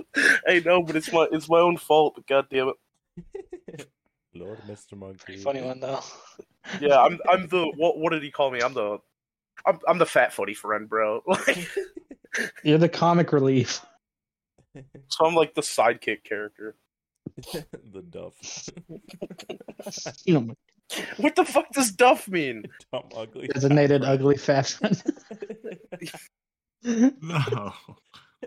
I 0.47 0.59
know, 0.59 0.83
but 0.83 0.95
it's 0.95 1.11
my 1.11 1.27
it's 1.31 1.49
my 1.49 1.59
own 1.59 1.77
fault. 1.77 2.13
But 2.15 2.27
god 2.27 2.47
damn 2.51 2.69
it. 2.69 2.75
Lord, 4.33 4.59
Mr. 4.67 4.97
Monkey. 4.97 5.37
Funny 5.37 5.61
one 5.61 5.79
though. 5.79 5.99
Yeah, 6.79 7.01
I'm 7.01 7.17
I'm 7.27 7.47
the 7.47 7.71
what 7.75 7.97
what 7.97 8.11
did 8.11 8.21
he 8.21 8.29
call 8.29 8.51
me? 8.51 8.61
I'm 8.61 8.75
the 8.75 8.99
I'm 9.65 9.79
I'm 9.87 9.97
the 9.97 10.05
fat 10.05 10.31
footy 10.31 10.53
friend, 10.53 10.87
bro. 10.87 11.23
Like 11.27 11.67
You're 12.63 12.77
the 12.77 12.87
comic 12.87 13.33
relief. 13.33 13.83
so 15.07 15.25
I'm 15.25 15.33
like 15.33 15.55
the 15.55 15.61
sidekick 15.61 16.23
character. 16.23 16.75
the 17.35 18.03
Duff. 18.07 18.69
What 21.17 21.35
the 21.35 21.45
fuck 21.45 21.71
does 21.71 21.91
Duff 21.91 22.27
mean? 22.27 22.63
Dumb, 22.93 23.09
ugly. 23.15 23.47
designated 23.47 24.03
ugly 24.05 24.37
fashion. 24.37 24.95
No. 26.83 27.73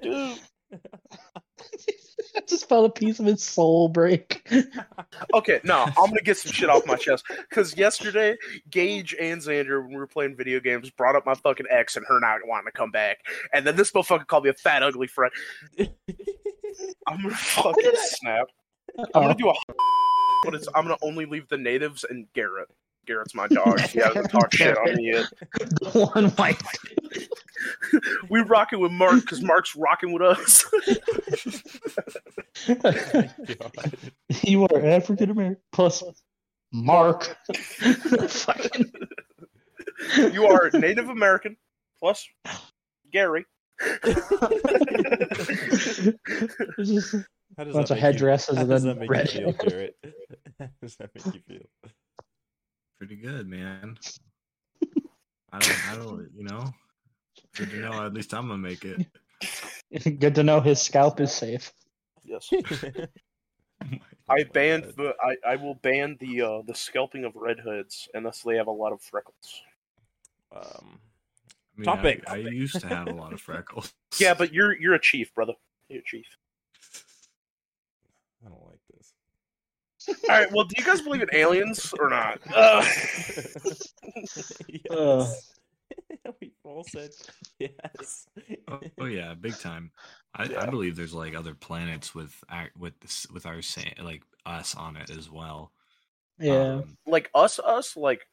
Dude. 0.01 0.39
I 0.73 2.41
just 2.49 2.69
felt 2.69 2.87
a 2.87 2.91
piece 2.91 3.21
of 3.21 3.27
his 3.27 3.43
soul 3.43 3.89
break. 3.89 4.49
Okay, 5.33 5.61
no, 5.65 5.85
I'm 5.85 6.09
gonna 6.09 6.21
get 6.23 6.37
some 6.37 6.53
shit 6.53 6.69
off 6.69 6.87
my 6.87 6.97
chest. 6.97 7.25
Cause 7.51 7.77
yesterday, 7.77 8.37
Gage 8.71 9.15
and 9.21 9.41
Xander, 9.41 9.83
when 9.83 9.91
we 9.91 9.97
were 9.97 10.07
playing 10.07 10.37
video 10.37 10.61
games, 10.61 10.91
brought 10.91 11.17
up 11.17 11.27
my 11.27 11.35
fucking 11.35 11.67
ex 11.71 11.97
and 11.97 12.05
her 12.07 12.21
not 12.21 12.41
wanting 12.47 12.67
to 12.67 12.73
come 12.73 12.91
back. 12.91 13.19
And 13.53 13.67
then 13.67 13.77
this 13.77 13.93
motherfucker 13.93 14.27
called 14.27 14.45
me 14.45 14.51
a 14.51 14.55
fat 14.55 14.83
ugly 14.83 15.07
friend. 15.07 15.33
I'm 15.79 17.23
gonna 17.23 17.35
fucking 17.35 17.93
snap. 17.95 18.47
I'm 18.99 19.23
gonna 19.23 19.35
do 19.35 19.49
a 19.51 19.55
but 20.45 20.55
it's 20.55 20.69
I'm 20.75 20.85
gonna 20.85 20.99
only 21.03 21.27
leave 21.27 21.49
the 21.49 21.59
natives 21.59 22.05
and 22.09 22.27
Garrett. 22.35 22.69
Garrett's 23.07 23.35
my 23.35 23.47
dog. 23.49 23.81
He 23.81 24.01
hasn't 24.01 24.31
talked 24.31 24.55
shit 24.55 24.77
on 24.79 24.95
me 24.95 25.13
yet. 25.13 25.27
the 25.59 26.11
one 26.15 26.31
white. 26.31 26.61
We 28.31 28.41
rocking 28.41 28.81
with 28.81 28.93
Mark 28.93 29.21
because 29.21 29.43
Mark's 29.43 29.77
rocking 29.77 30.13
with 30.13 30.23
us. 30.23 30.65
God. 32.67 33.95
you 34.43 34.65
are 34.65 34.85
African 34.85 35.31
American 35.31 35.63
plus 35.73 36.03
Mark. 36.73 37.37
Fucking- 37.55 38.93
you 40.33 40.47
are 40.47 40.71
Native 40.73 41.09
American 41.09 41.57
plus 41.99 42.27
Gary. 43.13 43.45
There's 44.03 44.17
just 46.87 47.15
a 47.15 47.27
How 47.57 47.65
does 47.65 47.75
bunch 47.75 47.89
that 47.89 47.95
of 47.95 47.99
headdresses 47.99 48.57
How 48.57 48.63
and 48.63 48.71
does 48.71 48.83
then 48.83 48.99
that 48.99 49.09
red 49.09 49.31
feel, 49.31 49.53
How 50.59 50.69
does 50.81 50.97
that 50.97 51.11
make 51.15 51.27
you 51.27 51.41
feel? 51.47 51.91
Pretty 52.99 53.17
good, 53.17 53.49
man. 53.49 53.97
I 55.53 55.59
don't, 55.59 55.89
I 55.91 55.95
don't, 55.97 56.29
you 56.35 56.45
know. 56.45 56.73
Good 57.55 57.71
to 57.71 57.77
know. 57.77 58.05
At 58.07 58.13
least 58.15 58.35
I'm 58.35 58.49
gonna 58.49 58.59
make 58.59 58.85
it. 58.85 59.07
Good 60.21 60.35
to 60.35 60.43
know 60.43 60.61
his 60.61 60.81
scalp 60.81 61.21
is 61.21 61.33
safe. 61.33 61.73
Yes. 62.25 62.51
Oh 64.27 64.33
I 64.33 64.37
my 64.39 64.45
banned 64.55 64.85
God. 64.85 64.97
the 64.97 65.15
I, 65.23 65.53
I 65.53 65.57
will 65.57 65.75
ban 65.75 66.17
the 66.19 66.41
uh 66.41 66.63
the 66.67 66.75
scalping 66.75 67.27
of 67.27 67.37
redhoods 67.37 68.09
unless 68.15 68.41
they 68.41 68.57
have 68.57 68.69
a 68.69 68.73
lot 68.73 68.93
of 68.93 69.03
freckles. 69.03 69.61
Um, 70.51 70.99
I 71.77 71.77
mean, 71.77 71.85
Topic. 71.85 72.25
I, 72.27 72.37
I 72.37 72.39
used 72.39 72.81
to 72.81 72.87
have 72.87 73.09
a 73.09 73.13
lot 73.13 73.35
of 73.35 73.41
freckles. 73.43 73.93
Yeah, 74.19 74.33
but 74.33 74.55
you're 74.55 74.81
you're 74.81 74.95
a 74.95 75.01
chief, 75.01 75.35
brother. 75.35 75.53
You're 75.91 76.01
a 76.01 76.05
chief. 76.05 76.25
I 78.47 78.49
don't 78.49 78.65
like 78.65 78.81
this. 78.97 79.13
All 80.31 80.37
right. 80.39 80.51
Well, 80.53 80.65
do 80.65 80.75
you 80.79 80.85
guys 80.85 81.03
believe 81.03 81.23
in 81.23 81.29
aliens 81.35 81.93
or 81.99 82.09
not? 82.09 82.41
Uh, 82.55 82.83
yes. 84.91 85.54
we 86.41 86.53
all 86.65 86.85
said 86.85 87.11
yes. 87.59 88.27
Oh, 88.69 88.81
oh 89.01 89.07
yeah, 89.07 89.35
big 89.35 89.59
time. 89.59 89.91
I, 90.35 90.45
Yeah. 90.45 90.63
I 90.63 90.67
believe 90.67 90.97
there's 90.97 91.15
like 91.15 91.35
other 91.35 91.55
planets 91.55 92.15
with 92.15 92.35
with 92.79 92.99
this 93.01 93.27
with 93.33 93.47
our 93.47 93.61
like 94.03 94.23
us 94.47 94.75
on 94.75 94.97
it 94.97 95.11
as 95.11 95.31
well. 95.31 95.73
Yeah. 96.39 96.75
Um, 96.75 96.97
like 97.07 97.31
us, 97.35 97.59
us, 97.61 97.97
like, 97.97 98.27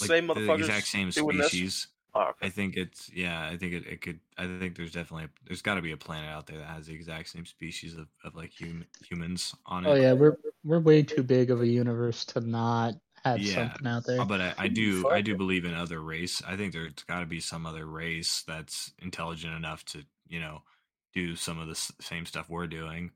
like 0.00 0.08
same 0.08 0.26
the 0.26 0.34
motherfuckers. 0.34 0.60
exact 0.60 0.86
same 0.86 1.12
species. 1.12 1.88
Oh, 2.14 2.28
okay. 2.28 2.46
I 2.46 2.48
think 2.50 2.76
it's 2.76 3.10
yeah. 3.12 3.48
I 3.48 3.56
think 3.56 3.72
it, 3.72 3.86
it 3.86 4.00
could. 4.02 4.20
I 4.36 4.44
think 4.44 4.76
there's 4.76 4.92
definitely 4.92 5.28
there's 5.46 5.62
got 5.62 5.76
to 5.76 5.82
be 5.82 5.92
a 5.92 5.96
planet 5.96 6.28
out 6.28 6.46
there 6.46 6.58
that 6.58 6.66
has 6.66 6.86
the 6.86 6.94
exact 6.94 7.30
same 7.30 7.46
species 7.46 7.94
of, 7.94 8.06
of 8.24 8.34
like 8.34 8.52
hum, 8.58 8.84
humans 9.08 9.54
on 9.64 9.86
it. 9.86 9.88
oh 9.88 9.94
yeah, 9.94 10.12
we're 10.12 10.36
we're 10.62 10.80
way 10.80 11.02
too 11.02 11.22
big 11.22 11.50
of 11.50 11.62
a 11.62 11.66
universe 11.66 12.24
to 12.26 12.40
not 12.40 12.94
have 13.24 13.44
Yeah. 13.44 13.46
something 13.46 13.86
out 13.86 14.04
there. 14.06 14.26
But 14.26 14.40
I, 14.40 14.54
I 14.58 14.68
Holy 14.68 14.68
do 14.68 15.08
I 15.10 15.22
do 15.22 15.34
believe 15.36 15.64
in 15.64 15.74
other 15.74 16.00
race. 16.02 16.42
I 16.42 16.56
think 16.56 16.72
there's 16.72 16.92
got 16.94 17.20
to 17.20 17.26
be 17.26 17.40
some 17.40 17.66
other 17.66 17.86
race 17.86 18.42
that's 18.42 18.92
intelligent 18.98 19.54
enough 19.54 19.84
to 19.86 20.04
you 20.28 20.40
know 20.40 20.64
do 21.14 21.36
some 21.36 21.58
of 21.58 21.66
the 21.66 21.72
s- 21.72 21.92
same 22.00 22.26
stuff 22.26 22.48
we're 22.48 22.66
doing. 22.66 23.12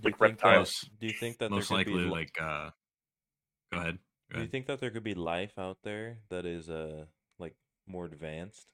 Do 0.00 0.08
you 0.08 0.12
Like 0.12 0.18
think 0.20 0.40
that, 0.44 0.70
reptiles. 0.70 0.90
do 0.98 1.06
you 1.06 1.12
think 1.12 1.38
that 1.38 1.52
Most 1.52 1.54
there 1.54 1.66
could 1.66 1.84
likely, 1.84 2.04
be, 2.04 2.06
like 2.06 2.40
uh, 2.40 2.70
go 3.72 3.78
ahead. 3.78 3.98
Go 4.32 4.38
do 4.38 4.40
you 4.40 4.48
think 4.48 4.64
that 4.66 4.80
there 4.80 4.90
could 4.90 5.02
be 5.04 5.14
life 5.14 5.58
out 5.58 5.82
there 5.82 6.22
that 6.30 6.46
is 6.46 6.70
uh 6.70 7.06
like 7.38 7.56
more 7.86 8.06
advanced? 8.06 8.72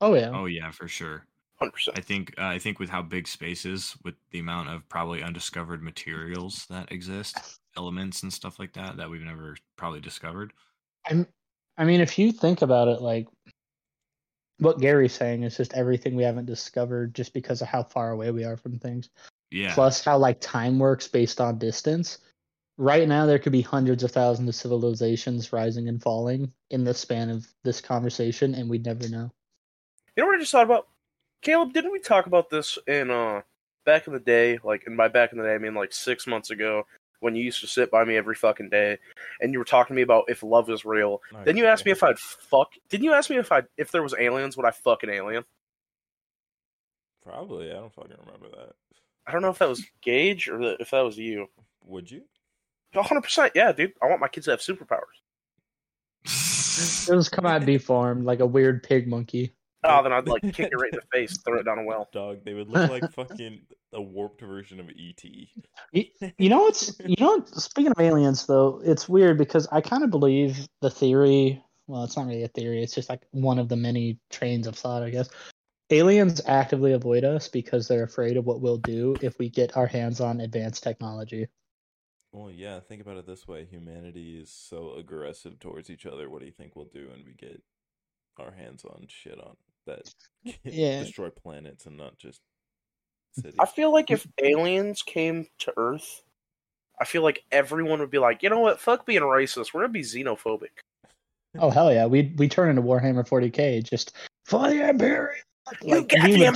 oh 0.00 0.14
yeah. 0.14 0.30
Oh 0.32 0.46
yeah, 0.46 0.70
for 0.70 0.88
sure. 0.88 1.26
hundred 1.58 1.72
percent. 1.72 1.96
I 1.96 2.00
think 2.00 2.34
uh, 2.38 2.46
I 2.46 2.58
think 2.58 2.78
with 2.78 2.90
how 2.90 3.02
big 3.02 3.28
space 3.28 3.64
is, 3.64 3.96
with 4.04 4.16
the 4.30 4.38
amount 4.40 4.68
of 4.70 4.88
probably 4.88 5.22
undiscovered 5.22 5.82
materials 5.82 6.66
that 6.66 6.92
exist, 6.92 7.60
elements 7.76 8.22
and 8.22 8.32
stuff 8.32 8.58
like 8.58 8.72
that 8.74 8.96
that 8.96 9.10
we've 9.10 9.22
never 9.22 9.56
probably 9.76 10.00
discovered. 10.00 10.52
I'm, 11.08 11.26
I 11.76 11.84
mean, 11.84 12.00
if 12.00 12.18
you 12.18 12.32
think 12.32 12.62
about 12.62 12.88
it, 12.88 13.00
like 13.00 13.26
what 14.58 14.80
Gary's 14.80 15.12
saying 15.12 15.42
is 15.42 15.56
just 15.56 15.74
everything 15.74 16.14
we 16.14 16.22
haven't 16.22 16.46
discovered 16.46 17.14
just 17.14 17.34
because 17.34 17.60
of 17.60 17.68
how 17.68 17.82
far 17.82 18.10
away 18.10 18.30
we 18.30 18.44
are 18.44 18.56
from 18.56 18.78
things. 18.78 19.10
Yeah, 19.50 19.74
Plus, 19.74 20.04
how 20.04 20.18
like 20.18 20.40
time 20.40 20.78
works 20.78 21.06
based 21.06 21.40
on 21.40 21.58
distance. 21.58 22.18
Right 22.76 23.06
now, 23.06 23.24
there 23.24 23.38
could 23.38 23.52
be 23.52 23.62
hundreds 23.62 24.02
of 24.02 24.10
thousands 24.10 24.48
of 24.48 24.54
civilizations 24.56 25.52
rising 25.52 25.88
and 25.88 26.02
falling 26.02 26.52
in 26.70 26.82
the 26.82 26.94
span 26.94 27.30
of 27.30 27.46
this 27.62 27.80
conversation, 27.80 28.54
and 28.54 28.68
we'd 28.68 28.84
never 28.84 29.08
know. 29.08 29.30
You 30.16 30.22
know 30.22 30.26
what 30.26 30.36
I 30.36 30.40
just 30.40 30.50
thought 30.50 30.64
about? 30.64 30.88
Caleb, 31.42 31.72
didn't 31.72 31.92
we 31.92 32.00
talk 32.00 32.26
about 32.26 32.50
this 32.50 32.78
in 32.88 33.10
uh 33.10 33.42
back 33.84 34.06
in 34.06 34.12
the 34.12 34.20
day? 34.20 34.58
Like, 34.64 34.84
and 34.86 34.96
by 34.96 35.08
back 35.08 35.32
in 35.32 35.38
the 35.38 35.44
day, 35.44 35.54
I 35.54 35.58
mean 35.58 35.74
like 35.74 35.92
six 35.92 36.26
months 36.26 36.50
ago, 36.50 36.84
when 37.24 37.34
you 37.34 37.42
used 37.42 37.62
to 37.62 37.66
sit 37.66 37.90
by 37.90 38.04
me 38.04 38.16
every 38.16 38.34
fucking 38.34 38.68
day, 38.68 38.98
and 39.40 39.50
you 39.50 39.58
were 39.58 39.64
talking 39.64 39.94
to 39.94 39.96
me 39.96 40.02
about 40.02 40.24
if 40.28 40.42
love 40.42 40.68
is 40.68 40.84
real. 40.84 41.22
Oh, 41.34 41.42
then 41.42 41.56
you 41.56 41.64
asked 41.64 41.86
me 41.86 41.90
if 41.90 42.02
I'd 42.02 42.18
fuck. 42.18 42.72
Didn't 42.90 43.04
you 43.04 43.14
ask 43.14 43.30
me 43.30 43.38
if 43.38 43.50
I 43.50 43.62
if 43.78 43.90
there 43.90 44.02
was 44.02 44.14
aliens, 44.20 44.58
would 44.58 44.66
I 44.66 44.70
fuck 44.70 45.02
an 45.02 45.10
alien? 45.10 45.42
Probably. 47.24 47.70
I 47.70 47.76
don't 47.76 47.94
fucking 47.94 48.16
remember 48.26 48.54
that. 48.58 48.74
I 49.26 49.32
don't 49.32 49.40
know 49.40 49.48
if 49.48 49.58
that 49.58 49.70
was 49.70 49.82
Gage 50.02 50.48
or 50.48 50.60
if 50.78 50.90
that 50.90 51.00
was 51.00 51.16
you. 51.16 51.46
Would 51.86 52.10
you? 52.10 52.24
100%. 52.94 53.50
Yeah, 53.54 53.72
dude. 53.72 53.94
I 54.02 54.06
want 54.06 54.20
my 54.20 54.28
kids 54.28 54.44
to 54.44 54.50
have 54.52 54.60
superpowers. 54.60 55.00
It'll 57.08 57.20
just 57.20 57.32
come 57.32 57.46
out 57.46 57.64
deformed 57.64 58.26
like 58.26 58.40
a 58.40 58.46
weird 58.46 58.82
pig 58.82 59.08
monkey. 59.08 59.54
Oh, 59.86 60.02
then 60.02 60.12
I'd 60.12 60.26
like 60.26 60.42
kick 60.42 60.72
it 60.72 60.76
right 60.76 60.92
in 60.92 60.98
the 60.98 61.06
face, 61.12 61.36
throw 61.38 61.58
it 61.58 61.64
down 61.64 61.78
a 61.78 61.84
well. 61.84 62.08
Dog, 62.12 62.44
they 62.44 62.54
would 62.54 62.68
look 62.68 62.90
like 62.90 63.10
fucking 63.12 63.60
a 63.92 64.00
warped 64.00 64.40
version 64.40 64.80
of 64.80 64.88
ET. 64.88 65.24
You 65.92 66.48
know 66.48 66.62
what's 66.62 66.98
you 67.04 67.16
know 67.18 67.44
speaking 67.44 67.92
of 67.92 68.00
aliens 68.00 68.46
though, 68.46 68.80
it's 68.84 69.08
weird 69.08 69.38
because 69.38 69.68
I 69.70 69.80
kind 69.80 70.02
of 70.02 70.10
believe 70.10 70.66
the 70.80 70.90
theory. 70.90 71.62
Well, 71.86 72.04
it's 72.04 72.16
not 72.16 72.26
really 72.26 72.44
a 72.44 72.48
theory. 72.48 72.82
It's 72.82 72.94
just 72.94 73.10
like 73.10 73.22
one 73.32 73.58
of 73.58 73.68
the 73.68 73.76
many 73.76 74.18
trains 74.30 74.66
of 74.66 74.74
thought, 74.74 75.02
I 75.02 75.10
guess. 75.10 75.28
Aliens 75.90 76.40
actively 76.46 76.92
avoid 76.92 77.24
us 77.24 77.48
because 77.48 77.86
they're 77.86 78.04
afraid 78.04 78.38
of 78.38 78.46
what 78.46 78.62
we'll 78.62 78.78
do 78.78 79.14
if 79.20 79.38
we 79.38 79.50
get 79.50 79.76
our 79.76 79.86
hands 79.86 80.18
on 80.18 80.40
advanced 80.40 80.82
technology. 80.82 81.46
Well, 82.32 82.50
yeah, 82.50 82.80
think 82.80 83.02
about 83.02 83.18
it 83.18 83.26
this 83.26 83.46
way: 83.46 83.66
humanity 83.66 84.40
is 84.40 84.50
so 84.50 84.94
aggressive 84.94 85.60
towards 85.60 85.90
each 85.90 86.06
other. 86.06 86.30
What 86.30 86.40
do 86.40 86.46
you 86.46 86.52
think 86.52 86.74
we'll 86.74 86.86
do 86.86 87.08
when 87.10 87.22
we 87.26 87.34
get 87.34 87.62
our 88.38 88.50
hands 88.50 88.84
on 88.84 89.04
shit 89.08 89.38
on 89.38 89.56
that 89.86 90.12
Yeah. 90.64 91.00
destroy 91.00 91.30
planets 91.30 91.86
and 91.86 91.96
not 91.96 92.18
just 92.18 92.40
cities? 93.32 93.54
I 93.58 93.66
feel 93.66 93.92
like 93.92 94.10
if 94.10 94.26
aliens 94.42 95.02
came 95.02 95.46
to 95.60 95.72
Earth, 95.76 96.22
I 97.00 97.04
feel 97.04 97.22
like 97.22 97.44
everyone 97.50 98.00
would 98.00 98.10
be 98.10 98.18
like, 98.18 98.42
you 98.42 98.50
know 98.50 98.60
what? 98.60 98.80
Fuck 98.80 99.06
being 99.06 99.22
racist. 99.22 99.74
We're 99.74 99.82
gonna 99.82 99.92
be 99.92 100.02
xenophobic. 100.02 100.70
Oh 101.58 101.70
hell 101.70 101.92
yeah, 101.92 102.06
we 102.06 102.34
we 102.36 102.48
turn 102.48 102.68
into 102.70 102.82
Warhammer 102.82 103.26
40k 103.26 103.82
just 103.84 104.16
for 104.44 104.68
the 104.68 104.88
Imperium. 104.88 105.34
You 105.82 105.96
Like, 105.96 106.08
goddamn 106.08 106.54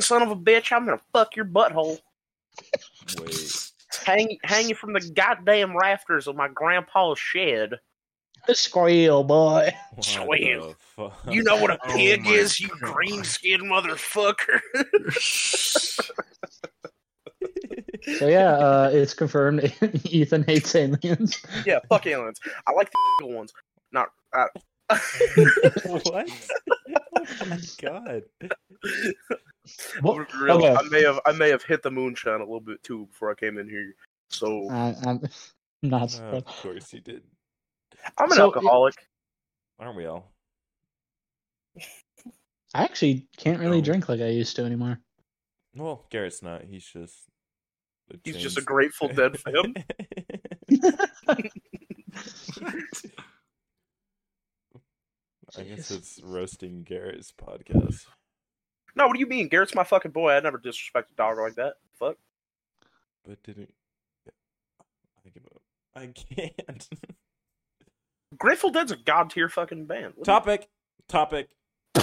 son 0.00 0.22
of 0.22 0.30
a 0.30 0.36
bitch! 0.36 0.72
I'm 0.72 0.84
gonna 0.84 1.00
fuck 1.12 1.36
your 1.36 1.44
butthole. 1.44 1.98
Wait, 3.20 3.70
Hang, 4.04 4.38
hang 4.42 4.68
you 4.68 4.74
from 4.74 4.92
the 4.92 5.00
goddamn 5.14 5.76
rafters 5.76 6.26
of 6.26 6.36
my 6.36 6.48
grandpa's 6.48 7.18
shed. 7.18 7.78
Squeal, 8.52 9.24
boy. 9.24 9.72
what 9.94 10.04
Sweet. 10.04 10.60
the 10.60 10.74
fuck? 10.96 11.18
You 11.30 11.42
know 11.42 11.56
what 11.56 11.70
a 11.70 11.78
Oh 11.84 11.92
pig 11.94 12.24
my 12.24 12.30
is, 12.32 12.60
you 12.60 12.68
green 12.80 13.24
skinned 13.24 13.62
motherfucker. 13.64 14.60
So 18.18 18.28
yeah, 18.28 18.52
uh, 18.58 18.90
it's 18.92 19.14
confirmed. 19.14 19.72
Ethan 20.04 20.42
hates 20.42 20.74
aliens. 20.74 21.42
yeah, 21.64 21.78
fuck 21.88 22.06
aliens. 22.06 22.38
I 22.66 22.72
like 22.72 22.92
the 23.20 23.26
ones. 23.26 23.50
Not. 23.92 24.08
Uh, 24.34 24.44
what? 26.02 26.28
oh 27.16 27.46
my 27.46 27.58
god! 27.80 28.22
What? 30.02 30.34
real, 30.34 30.56
okay. 30.58 30.74
I 30.74 30.82
may 30.90 31.02
have 31.02 31.18
I 31.24 31.32
may 31.32 31.48
have 31.48 31.62
hit 31.62 31.82
the 31.82 31.90
moonshine 31.90 32.40
a 32.40 32.44
little 32.44 32.60
bit 32.60 32.82
too 32.82 33.06
before 33.06 33.30
I 33.30 33.34
came 33.34 33.56
in 33.56 33.70
here. 33.70 33.94
So 34.28 34.68
I, 34.70 34.94
I'm 35.06 35.22
not 35.82 36.02
Oh, 36.02 36.06
surprised. 36.08 36.34
of 36.36 36.56
course 36.56 36.92
you 36.92 37.00
did. 37.00 37.22
I'm 38.18 38.30
an 38.30 38.36
so- 38.36 38.42
alcoholic. 38.44 38.94
Aren't 39.78 39.96
we 39.96 40.06
all? 40.06 40.32
I 42.76 42.82
actually 42.84 43.28
can't 43.36 43.60
really 43.60 43.78
No. 43.78 43.84
drink 43.84 44.08
like 44.08 44.20
I 44.20 44.28
used 44.28 44.56
to 44.56 44.64
anymore. 44.64 44.98
Well, 45.76 46.06
Garrett's 46.10 46.42
not. 46.42 46.62
He's 46.64 46.84
just. 46.84 47.28
a 48.12 48.16
He's 48.24 48.36
just 48.36 48.58
a 48.58 48.62
Grateful 48.62 49.08
Dead 49.08 49.38
fan. 49.40 49.74
I 55.58 55.62
guess 55.62 55.90
it's 55.90 56.20
roasting 56.22 56.82
Garrett's 56.82 57.32
podcast. 57.32 58.06
No, 58.96 59.06
what 59.06 59.14
do 59.14 59.20
you 59.20 59.26
mean? 59.26 59.48
Garrett's 59.48 59.74
my 59.74 59.84
fucking 59.84 60.10
boy. 60.12 60.32
I 60.32 60.40
never 60.40 60.58
disrespect 60.58 61.10
a 61.10 61.14
dog 61.14 61.38
like 61.38 61.54
that. 61.56 61.74
Fuck. 61.98 62.16
But 63.26 63.42
didn't. 63.42 63.72
I 65.24 65.28
give 65.30 65.44
up. 65.46 65.62
I 65.94 66.06
can't. 66.06 66.88
Grateful 68.38 68.70
Dead's 68.70 68.92
a 68.92 68.96
god 68.96 69.30
tier 69.30 69.48
fucking 69.48 69.86
band. 69.86 70.14
What 70.16 70.24
do 70.24 70.30
Topic. 70.32 70.68
Topic. 71.08 71.48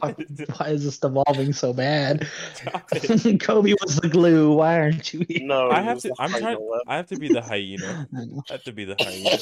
Why 0.00 0.68
is 0.68 0.84
this 0.84 0.98
devolving 0.98 1.52
so 1.52 1.72
bad? 1.72 2.26
Kobe 3.40 3.74
was 3.82 3.96
the 3.96 4.08
glue. 4.10 4.54
Why 4.54 4.80
aren't 4.80 5.12
you? 5.12 5.20
you- 5.20 5.26
here? 5.40 5.46
No, 5.46 5.70
I 5.70 5.80
have 5.82 5.98
to. 6.00 6.12
I'm 6.18 6.30
trying. 6.30 6.56
I 6.86 6.96
have 6.96 7.06
to 7.08 7.16
be 7.16 7.28
the 7.28 7.42
hyena. 7.42 8.08
I. 8.16 8.20
I 8.20 8.52
have 8.52 8.64
to 8.64 8.72
be 8.72 8.84
the 8.84 8.96
hyena. 8.98 9.38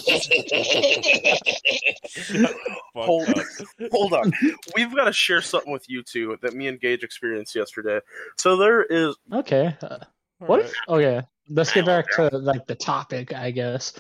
Shut 2.17 2.29
the 2.33 2.49
fuck 2.95 3.05
Hold- 3.05 3.29
up. 3.29 3.45
Hold 3.93 4.13
on. 4.15 4.33
We've 4.75 4.95
got 4.95 5.05
to 5.05 5.13
share 5.13 5.43
something 5.43 5.73
with 5.73 5.89
you 5.89 6.03
two 6.03 6.37
that 6.43 6.55
me 6.55 6.67
and 6.69 6.81
Gage 6.81 7.03
experienced 7.05 7.55
yesterday. 7.55 8.01
So 8.37 8.57
there 8.57 8.83
is 8.83 9.17
Okay. 9.33 9.77
Uh, 9.83 9.99
what? 10.39 10.63
right. 10.63 10.73
Okay. 10.89 11.23
Let's 11.49 11.73
get 11.73 11.87
back 11.87 12.11
to 12.17 12.29
like 12.39 12.67
the 12.67 12.75
topic, 12.75 13.33
I 13.33 13.53
guess. 13.53 13.93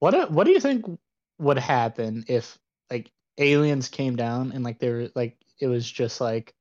What 0.00 0.10
do- 0.10 0.26
What 0.34 0.44
do 0.44 0.50
you 0.50 0.60
think 0.60 0.84
would 1.38 1.58
happen 1.58 2.24
if 2.28 2.58
like 2.90 3.10
aliens 3.38 3.88
came 3.88 4.16
down 4.16 4.52
and 4.52 4.62
like 4.64 4.78
they 4.80 4.90
were 4.90 5.08
like 5.14 5.36
it 5.60 5.68
was 5.68 5.88
just 5.90 6.20
like 6.20 6.52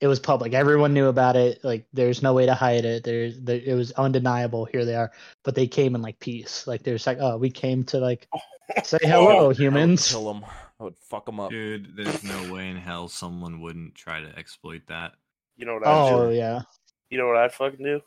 it 0.00 0.06
was 0.06 0.20
public. 0.20 0.54
Everyone 0.54 0.94
knew 0.94 1.08
about 1.08 1.34
it. 1.36 1.62
Like 1.64 1.86
there's 1.92 2.22
no 2.22 2.32
way 2.32 2.46
to 2.46 2.54
hide 2.54 2.84
it. 2.84 3.02
There's 3.04 3.40
there, 3.40 3.60
it 3.64 3.74
was 3.74 3.90
undeniable. 3.92 4.64
Here 4.64 4.84
they 4.84 4.94
are. 4.94 5.10
But 5.44 5.54
they 5.56 5.66
came 5.66 5.94
in 5.96 6.02
like 6.02 6.18
peace. 6.20 6.66
Like 6.66 6.82
there's 6.84 7.06
like 7.06 7.18
oh 7.20 7.36
we 7.36 7.50
came 7.50 7.84
to 7.84 7.98
like 7.98 8.28
say 8.84 8.98
hello 9.02 9.44
I 9.44 9.46
would 9.48 9.56
humans. 9.58 10.08
kill 10.08 10.32
them. 10.32 10.44
I 10.80 10.84
would 10.84 10.96
fuck 10.98 11.26
them 11.26 11.40
up. 11.40 11.50
Dude, 11.50 11.96
there's 11.96 12.22
no 12.22 12.54
way 12.54 12.68
in 12.68 12.76
hell 12.76 13.08
someone 13.08 13.60
wouldn't 13.60 13.96
try 13.96 14.20
to 14.20 14.38
exploit 14.38 14.82
that. 14.86 15.14
you 15.56 15.66
know 15.66 15.74
what 15.74 15.86
I 15.86 15.90
Oh 15.92 16.30
do? 16.30 16.36
yeah. 16.36 16.62
You 17.10 17.18
know 17.18 17.26
what 17.26 17.36
I'd 17.36 17.52
fucking 17.52 17.84
do? 17.84 18.00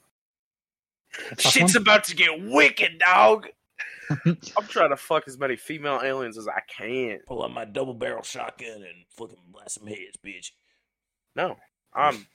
Fuck 1.11 1.39
Shit's 1.39 1.73
one? 1.73 1.81
about 1.81 2.03
to 2.05 2.15
get 2.15 2.41
wicked, 2.41 2.99
dog. 2.99 3.47
I'm 4.57 4.67
trying 4.67 4.89
to 4.89 4.97
fuck 4.97 5.27
as 5.27 5.37
many 5.37 5.55
female 5.55 6.01
aliens 6.03 6.37
as 6.37 6.47
I 6.47 6.61
can. 6.67 7.19
Pull 7.27 7.43
out 7.43 7.53
my 7.53 7.65
double 7.65 7.93
barrel 7.93 8.23
shotgun 8.23 8.83
and 8.83 9.05
fucking 9.09 9.37
blast 9.51 9.79
some 9.79 9.87
heads, 9.87 10.17
bitch. 10.23 10.51
No, 11.35 11.57
I'm, 11.93 12.27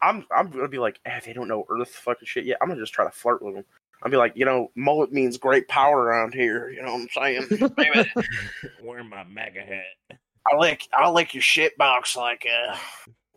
I'm, 0.00 0.24
I'm 0.34 0.50
gonna 0.50 0.68
be 0.68 0.78
like, 0.78 1.00
eh, 1.04 1.20
they 1.24 1.32
don't 1.32 1.48
know 1.48 1.64
Earth 1.68 1.90
fucking 1.90 2.26
shit 2.26 2.46
yet. 2.46 2.58
I'm 2.60 2.68
gonna 2.68 2.80
just 2.80 2.94
try 2.94 3.04
to 3.04 3.10
flirt 3.10 3.42
with 3.42 3.54
them. 3.54 3.64
I'll 4.02 4.10
be 4.10 4.16
like, 4.16 4.32
you 4.34 4.44
know, 4.44 4.70
mullet 4.74 5.12
means 5.12 5.36
great 5.36 5.68
power 5.68 6.00
around 6.00 6.32
here. 6.32 6.70
You 6.70 6.82
know 6.82 6.94
what 6.94 7.02
I'm 7.02 7.08
saying? 7.48 7.70
Baby, 7.76 8.10
Wearing 8.82 9.10
my 9.10 9.24
MAGA 9.24 9.60
hat. 9.60 10.18
I 10.50 10.56
lick, 10.56 10.88
I 10.94 11.10
lick 11.10 11.34
your 11.34 11.42
shit 11.42 11.76
box 11.76 12.16
like, 12.16 12.46
uh, 12.46 12.76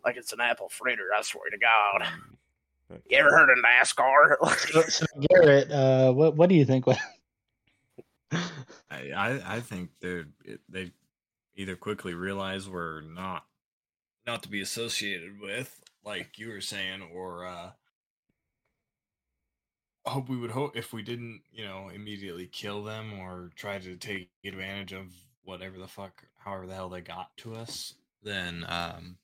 like 0.04 0.16
it's 0.16 0.32
an 0.32 0.40
apple 0.40 0.70
fritter. 0.70 1.08
I 1.16 1.20
swear 1.22 1.50
to 1.50 1.58
God. 1.58 2.08
You 3.08 3.18
ever 3.18 3.30
heard 3.30 3.50
of 3.50 3.58
NASCAR? 3.64 4.36
So, 4.72 4.82
so 4.82 5.06
Garrett, 5.28 5.70
uh, 5.70 6.12
what 6.12 6.36
what 6.36 6.48
do 6.48 6.54
you 6.54 6.64
think? 6.64 6.86
Would- 8.34 8.42
I 8.90 9.10
I, 9.12 9.56
I 9.56 9.60
think 9.60 9.90
they 10.00 10.24
they 10.68 10.92
either 11.56 11.76
quickly 11.76 12.14
realize 12.14 12.68
we're 12.68 13.00
not 13.00 13.44
not 14.26 14.42
to 14.42 14.48
be 14.48 14.60
associated 14.60 15.40
with, 15.40 15.80
like 16.04 16.38
you 16.38 16.48
were 16.48 16.60
saying, 16.60 17.02
or 17.12 17.46
uh 17.46 17.70
hope 20.06 20.28
we 20.28 20.36
would 20.36 20.50
hope 20.50 20.76
if 20.76 20.92
we 20.92 21.02
didn't, 21.02 21.40
you 21.52 21.64
know, 21.64 21.88
immediately 21.94 22.46
kill 22.46 22.84
them 22.84 23.18
or 23.20 23.50
try 23.56 23.78
to 23.78 23.96
take 23.96 24.28
advantage 24.44 24.92
of 24.92 25.06
whatever 25.44 25.78
the 25.78 25.88
fuck, 25.88 26.24
however 26.38 26.66
the 26.66 26.74
hell 26.74 26.88
they 26.88 27.00
got 27.00 27.34
to 27.38 27.54
us, 27.54 27.94
then 28.22 28.64
um 28.68 29.16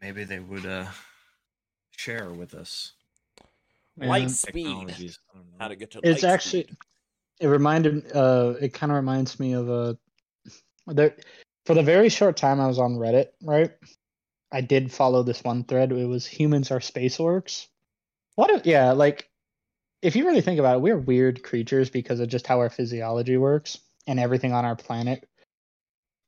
maybe 0.00 0.24
they 0.24 0.38
would 0.40 0.66
uh 0.66 0.86
share 1.90 2.30
with 2.30 2.54
us 2.54 2.92
Light 3.96 4.30
speed. 4.30 4.64
technologies. 4.64 5.18
I 5.32 5.36
don't 5.38 5.46
know. 5.50 5.56
How 5.58 5.68
to 5.68 5.76
get 5.76 5.90
to 5.92 6.00
It's 6.04 6.22
light 6.22 6.32
actually 6.32 6.62
speed. 6.64 6.76
It 7.40 7.46
reminded 7.46 8.14
uh 8.14 8.54
it 8.60 8.74
kind 8.74 8.92
of 8.92 8.96
reminds 8.96 9.38
me 9.38 9.54
of 9.54 9.68
a 9.68 9.98
there 10.86 11.14
for 11.66 11.74
the 11.74 11.82
very 11.82 12.08
short 12.08 12.36
time 12.36 12.60
I 12.60 12.66
was 12.66 12.78
on 12.78 12.96
Reddit, 12.96 13.28
right? 13.42 13.72
I 14.50 14.62
did 14.62 14.90
follow 14.90 15.22
this 15.22 15.44
one 15.44 15.64
thread. 15.64 15.92
It 15.92 16.06
was 16.06 16.26
humans 16.26 16.70
are 16.70 16.80
space 16.80 17.18
orcs. 17.18 17.66
What 18.36 18.50
if 18.50 18.64
yeah, 18.66 18.92
like 18.92 19.28
if 20.00 20.16
you 20.16 20.26
really 20.26 20.40
think 20.40 20.58
about 20.58 20.76
it, 20.76 20.80
we're 20.80 20.98
weird 20.98 21.42
creatures 21.42 21.90
because 21.90 22.20
of 22.20 22.28
just 22.28 22.46
how 22.46 22.58
our 22.60 22.70
physiology 22.70 23.36
works 23.36 23.78
and 24.06 24.18
everything 24.18 24.52
on 24.52 24.64
our 24.64 24.76
planet. 24.76 25.28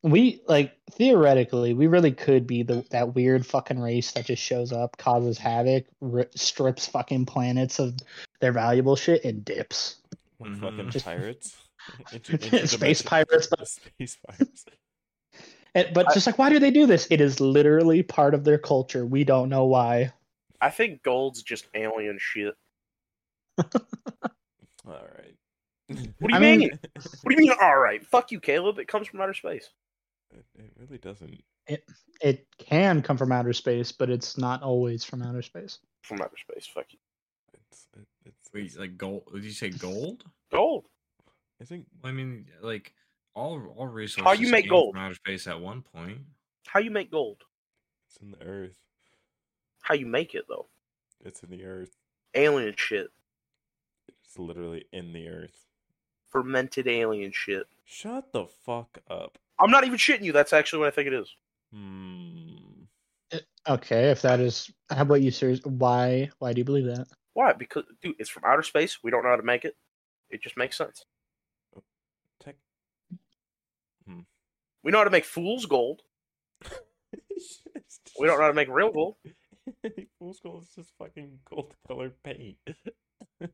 We 0.03 0.43
like 0.49 0.77
theoretically, 0.93 1.75
we 1.75 1.87
really 1.87 2.13
could 2.13 2.47
be 2.47 2.63
the 2.63 2.85
that 2.91 3.15
weird 3.15 3.47
fucking 3.47 3.79
race 3.79 4.13
that 4.13 4.27
just 4.27 4.43
shows 4.43 4.73
up, 4.73 4.97
causes 4.97 5.39
havoc, 5.39 5.85
ri 6.01 6.27
strips 6.35 6.87
fucking 6.87 7.27
planets 7.27 7.79
of 7.79 7.97
their 8.41 8.53
valuable 8.53 8.97
shit, 8.97 9.25
and 9.25 9.45
dips. 9.45 9.97
Like 10.41 10.51
Mhm. 10.53 10.61
fucking 10.61 10.91
Just- 10.91 11.05
pirates. 11.05 11.57
Inter- 12.13 12.67
Space 12.67 13.03
pirates, 13.03 13.47
but- 13.49 13.69
Space 13.69 14.17
pirates. 14.27 14.65
And, 15.75 15.89
but 15.95 16.09
I- 16.09 16.15
just 16.15 16.27
like, 16.27 16.39
why 16.39 16.51
do 16.51 16.59
they 16.59 16.71
do 16.71 16.87
this? 16.87 17.07
It 17.11 17.21
is 17.21 17.41
literally 17.41 18.03
part 18.03 18.35
of 18.35 18.43
their 18.45 18.59
culture. 18.59 19.07
We 19.07 19.23
don't 19.25 19.49
know 19.51 19.67
why. 19.67 20.13
I 20.61 20.71
think 20.71 21.03
gold's 21.03 21.43
just 21.43 21.67
alien 21.75 22.19
shit. 22.21 22.55
All 23.59 23.65
right. 24.87 25.35
What 25.89 25.97
do 25.97 26.03
you 26.29 26.35
I 26.35 26.39
mean? 26.39 26.59
mean- 26.61 26.71
What 27.23 27.37
do 27.37 27.43
you 27.43 27.49
mean? 27.49 27.53
All 27.61 27.79
right, 27.79 28.05
fuck 28.07 28.31
you, 28.33 28.41
Caleb. 28.41 28.79
It 28.79 28.89
comes 28.89 29.09
from 29.09 29.21
outer 29.21 29.35
space. 29.35 29.69
It, 30.33 30.45
it 30.59 30.71
really 30.79 30.99
doesn't. 30.99 31.43
It 31.67 31.85
It 32.21 32.47
can 32.59 33.03
come 33.03 33.17
from 33.19 33.33
outer 33.33 33.53
space, 33.53 33.91
but 33.93 34.09
it's 34.11 34.39
not 34.39 34.63
always 34.63 35.05
from 35.05 35.23
outer 35.23 35.43
space. 35.43 35.79
From 36.05 36.21
outer 36.21 36.37
space. 36.39 36.67
Fuck 36.67 36.87
you. 36.91 36.99
It's 38.53 38.55
it, 38.55 38.67
it's. 38.67 38.77
Wait, 38.77 38.81
like 38.81 38.99
gold? 38.99 39.23
Did 39.33 39.45
you 39.45 39.51
say 39.53 39.71
gold? 39.71 40.25
Gold. 40.51 40.87
I 41.61 41.65
think 41.65 41.87
I 42.05 42.13
mean, 42.13 42.47
like 42.63 42.95
all 43.35 43.61
all 43.77 43.87
resources 43.87 44.25
How 44.25 44.33
you 44.33 44.51
make 44.51 44.65
came 44.65 44.71
gold? 44.71 44.95
from 44.95 45.03
outer 45.05 45.15
space 45.15 45.47
at 45.47 45.61
one 45.61 45.83
point. 45.83 46.19
How 46.67 46.81
you 46.81 46.91
make 46.91 47.11
gold? 47.11 47.39
It's 48.09 48.17
in 48.19 48.31
the 48.33 48.43
earth. 48.43 48.77
How 49.83 49.95
you 49.95 50.07
make 50.07 50.35
it 50.35 50.45
though? 50.49 50.67
It's 51.25 51.43
in 51.43 51.51
the 51.51 51.65
earth. 51.65 51.91
Alien 52.35 52.75
shit, 52.77 53.09
It's 54.25 54.39
literally 54.39 54.85
in 54.93 55.13
the 55.13 55.29
earth. 55.29 55.67
fermented 56.29 56.87
alien 56.87 57.33
shit. 57.33 57.67
Shut 57.85 58.33
the 58.33 58.47
fuck 58.47 58.99
up. 59.11 59.37
I'm 59.59 59.71
not 59.71 59.85
even 59.85 59.99
shitting 59.99 60.23
you. 60.23 60.33
That's 60.33 60.53
actually 60.53 60.79
what 60.79 60.89
I 60.89 60.93
think 60.93 61.09
it 61.09 61.15
is. 61.15 61.29
Hmm. 61.75 62.85
Okay, 63.69 64.11
if 64.11 64.23
that 64.23 64.41
is, 64.41 64.71
how 64.91 65.03
about 65.03 65.21
you, 65.23 65.31
sir? 65.31 65.55
Why? 65.65 66.31
Why 66.39 66.53
do 66.53 66.61
you 66.61 66.65
believe 66.65 66.87
that? 66.87 67.07
Why? 67.35 67.53
Because 67.53 67.85
dude, 68.03 68.17
it's 68.19 68.31
from 68.31 68.45
outer 68.45 68.63
space. 68.63 68.99
We 69.03 69.11
don't 69.11 69.23
know 69.23 69.31
how 69.31 69.37
to 69.37 69.43
make 69.43 69.65
it. 69.65 69.77
It 70.31 70.43
just 70.43 70.57
makes 70.57 70.77
sense. 70.77 71.05
Tech. 72.43 72.57
Hmm. 74.07 74.21
We 74.83 74.91
know 74.93 74.99
how 74.99 75.05
to 75.05 75.11
make 75.11 75.25
fool's 75.25 75.67
gold. 75.67 76.03
We 78.19 78.27
don't 78.27 78.37
know 78.37 78.43
how 78.43 78.49
to 78.49 78.55
make 78.55 78.69
real 78.69 78.93
gold. 78.93 79.17
Fool's 80.19 80.41
gold 80.41 80.63
is 80.65 80.69
just 80.75 80.93
fucking 80.99 81.39
gold 81.49 81.75
colored 81.89 82.15
paint. 82.23 82.59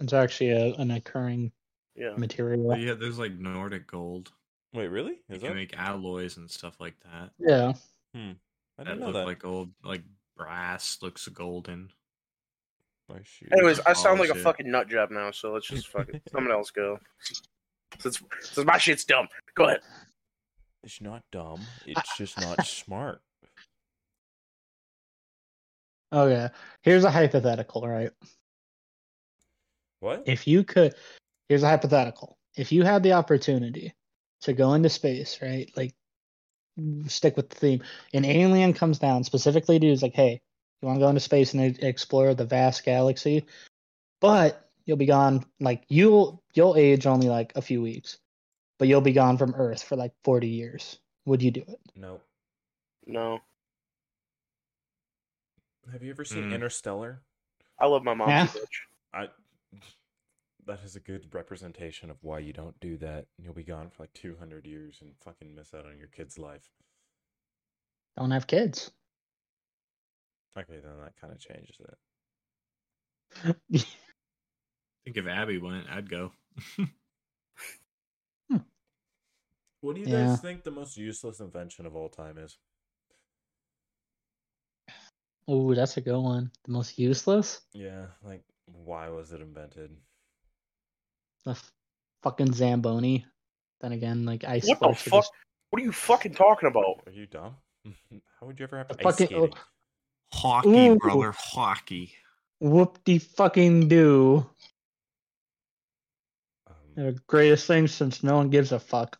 It's 0.00 0.12
actually 0.12 0.50
a, 0.50 0.74
an 0.74 0.90
occurring 0.90 1.52
Yeah. 1.94 2.14
material. 2.16 2.76
Yeah, 2.76 2.94
there's 2.94 3.18
like 3.18 3.32
Nordic 3.34 3.86
gold. 3.86 4.32
Wait, 4.72 4.88
really? 4.88 5.20
You 5.28 5.36
Is 5.36 5.42
can 5.42 5.54
make 5.54 5.76
alloys 5.78 6.36
and 6.38 6.50
stuff 6.50 6.80
like 6.80 6.96
that. 7.04 7.30
Yeah. 7.38 7.72
Hmm. 8.14 8.32
I 8.78 8.84
That 8.84 8.84
didn't 8.84 9.00
know 9.00 9.06
look 9.06 9.14
that. 9.14 9.26
like 9.26 9.44
old, 9.44 9.70
like 9.84 10.02
brass 10.36 10.98
looks 11.02 11.28
golden. 11.28 11.90
My 13.08 13.18
shoes. 13.24 13.48
Anyways, 13.52 13.80
I 13.80 13.92
sound 13.92 14.20
like 14.20 14.28
a 14.28 14.32
Polish 14.32 14.44
fucking 14.44 14.70
nut 14.70 14.88
job 14.88 15.10
now, 15.10 15.30
so 15.30 15.52
let's 15.52 15.66
just 15.66 15.88
fucking 15.88 16.20
someone 16.32 16.52
else 16.52 16.70
go. 16.70 16.98
Since, 17.98 18.22
since 18.40 18.66
my 18.66 18.78
shit's 18.78 19.04
dumb. 19.04 19.28
Go 19.54 19.64
ahead. 19.64 19.80
It's 20.82 21.00
not 21.00 21.22
dumb. 21.30 21.60
It's 21.86 22.16
just 22.16 22.40
not 22.40 22.64
smart. 22.66 23.20
Okay. 26.12 26.48
Here's 26.82 27.04
a 27.04 27.10
hypothetical, 27.10 27.86
right? 27.86 28.10
What? 30.00 30.24
If 30.26 30.46
you 30.46 30.64
could, 30.64 30.94
here's 31.48 31.62
a 31.62 31.68
hypothetical. 31.68 32.36
If 32.56 32.72
you 32.72 32.82
had 32.82 33.02
the 33.02 33.12
opportunity 33.12 33.94
to 34.42 34.52
go 34.52 34.74
into 34.74 34.88
space, 34.88 35.38
right? 35.40 35.70
Like, 35.76 35.94
stick 37.06 37.36
with 37.36 37.50
the 37.50 37.56
theme. 37.56 37.82
An 38.14 38.24
alien 38.24 38.72
comes 38.72 38.98
down 38.98 39.24
specifically 39.24 39.78
to 39.78 39.86
is 39.86 40.02
like, 40.02 40.14
hey, 40.14 40.40
you 40.80 40.86
want 40.88 40.98
to 40.98 41.04
go 41.04 41.08
into 41.08 41.20
space 41.20 41.54
and 41.54 41.62
e- 41.76 41.86
explore 41.86 42.34
the 42.34 42.44
vast 42.44 42.84
galaxy, 42.84 43.44
but 44.20 44.68
you'll 44.84 44.96
be 44.96 45.06
gone. 45.06 45.44
Like 45.60 45.84
you'll 45.88 46.42
you'll 46.54 46.76
age 46.76 47.06
only 47.06 47.28
like 47.28 47.52
a 47.56 47.62
few 47.62 47.80
weeks, 47.82 48.18
but 48.78 48.88
you'll 48.88 49.00
be 49.00 49.12
gone 49.12 49.38
from 49.38 49.54
Earth 49.54 49.82
for 49.82 49.96
like 49.96 50.12
forty 50.24 50.48
years. 50.48 50.98
Would 51.24 51.42
you 51.42 51.50
do 51.50 51.64
it? 51.68 51.80
No. 51.94 52.20
No. 53.06 53.40
Have 55.92 56.02
you 56.02 56.10
ever 56.10 56.24
seen 56.24 56.50
Mm. 56.50 56.54
Interstellar? 56.54 57.20
I 57.78 57.86
love 57.86 58.02
my 58.02 58.14
mom 58.14 58.28
Yeah. 58.30 58.46
too. 58.46 58.60
I. 59.12 59.28
That 60.66 60.80
is 60.84 60.94
a 60.94 61.00
good 61.00 61.34
representation 61.34 62.10
of 62.10 62.18
why 62.22 62.38
you 62.38 62.52
don't 62.52 62.78
do 62.80 62.96
that. 62.98 63.26
You'll 63.36 63.52
be 63.54 63.64
gone 63.64 63.90
for 63.90 64.04
like 64.04 64.12
200 64.14 64.64
years 64.66 64.98
and 65.00 65.12
fucking 65.24 65.54
miss 65.54 65.74
out 65.74 65.86
on 65.86 65.98
your 65.98 66.06
kid's 66.08 66.38
life. 66.38 66.70
Don't 68.16 68.30
have 68.30 68.46
kids. 68.46 68.90
Okay, 70.56 70.80
then 70.82 70.92
that 71.02 71.16
kind 71.20 71.32
of 71.32 71.40
changes 71.40 71.76
it. 71.80 71.94
I 73.44 73.54
think 75.04 75.16
if 75.16 75.26
Abby 75.26 75.58
went, 75.58 75.88
I'd 75.90 76.08
go. 76.10 76.32
Hmm. 78.50 78.58
What 79.80 79.96
do 79.96 80.00
you 80.02 80.06
Yeah. 80.06 80.26
guys 80.26 80.40
think 80.40 80.62
the 80.62 80.70
most 80.70 80.96
useless 80.96 81.40
invention 81.40 81.86
of 81.86 81.96
all 81.96 82.08
time 82.08 82.38
is? 82.38 82.58
Oh, 85.48 85.74
that's 85.74 85.96
a 85.96 86.00
good 86.00 86.18
one. 86.20 86.50
The 86.64 86.72
most 86.72 86.98
useless? 86.98 87.60
Yeah, 87.72 88.06
like 88.22 88.42
why 88.66 89.08
was 89.08 89.32
it 89.32 89.40
invented? 89.40 89.90
The 91.44 91.52
f- 91.52 91.72
fucking 92.22 92.52
Zamboni. 92.52 93.26
Then 93.80 93.92
again, 93.92 94.24
like 94.24 94.44
ice 94.44 94.66
What 94.68 94.80
the 94.80 94.86
are 94.88 94.94
fuck? 94.94 95.22
just- 95.24 95.32
What 95.70 95.82
are 95.82 95.84
you 95.84 95.92
fucking 95.92 96.34
talking 96.34 96.68
about? 96.68 97.02
Are 97.06 97.12
you 97.12 97.26
dumb? 97.26 97.56
How 98.40 98.46
would 98.46 98.58
you 98.60 98.64
ever 98.64 98.78
have 98.78 98.88
The 98.88 98.98
ice 98.98 99.02
fucking- 99.02 99.26
skating? 99.26 99.52
Hockey, 100.32 100.88
Ooh. 100.88 100.96
brother, 100.96 101.32
hockey. 101.36 102.14
Whoop 102.60 103.02
de 103.04 103.18
fucking 103.18 103.88
do. 103.88 104.46
Um, 106.66 106.74
The 106.94 107.20
greatest 107.26 107.66
thing 107.66 107.86
since 107.88 108.22
no 108.22 108.36
one 108.36 108.48
gives 108.48 108.72
a 108.72 108.78
fuck. 108.78 109.18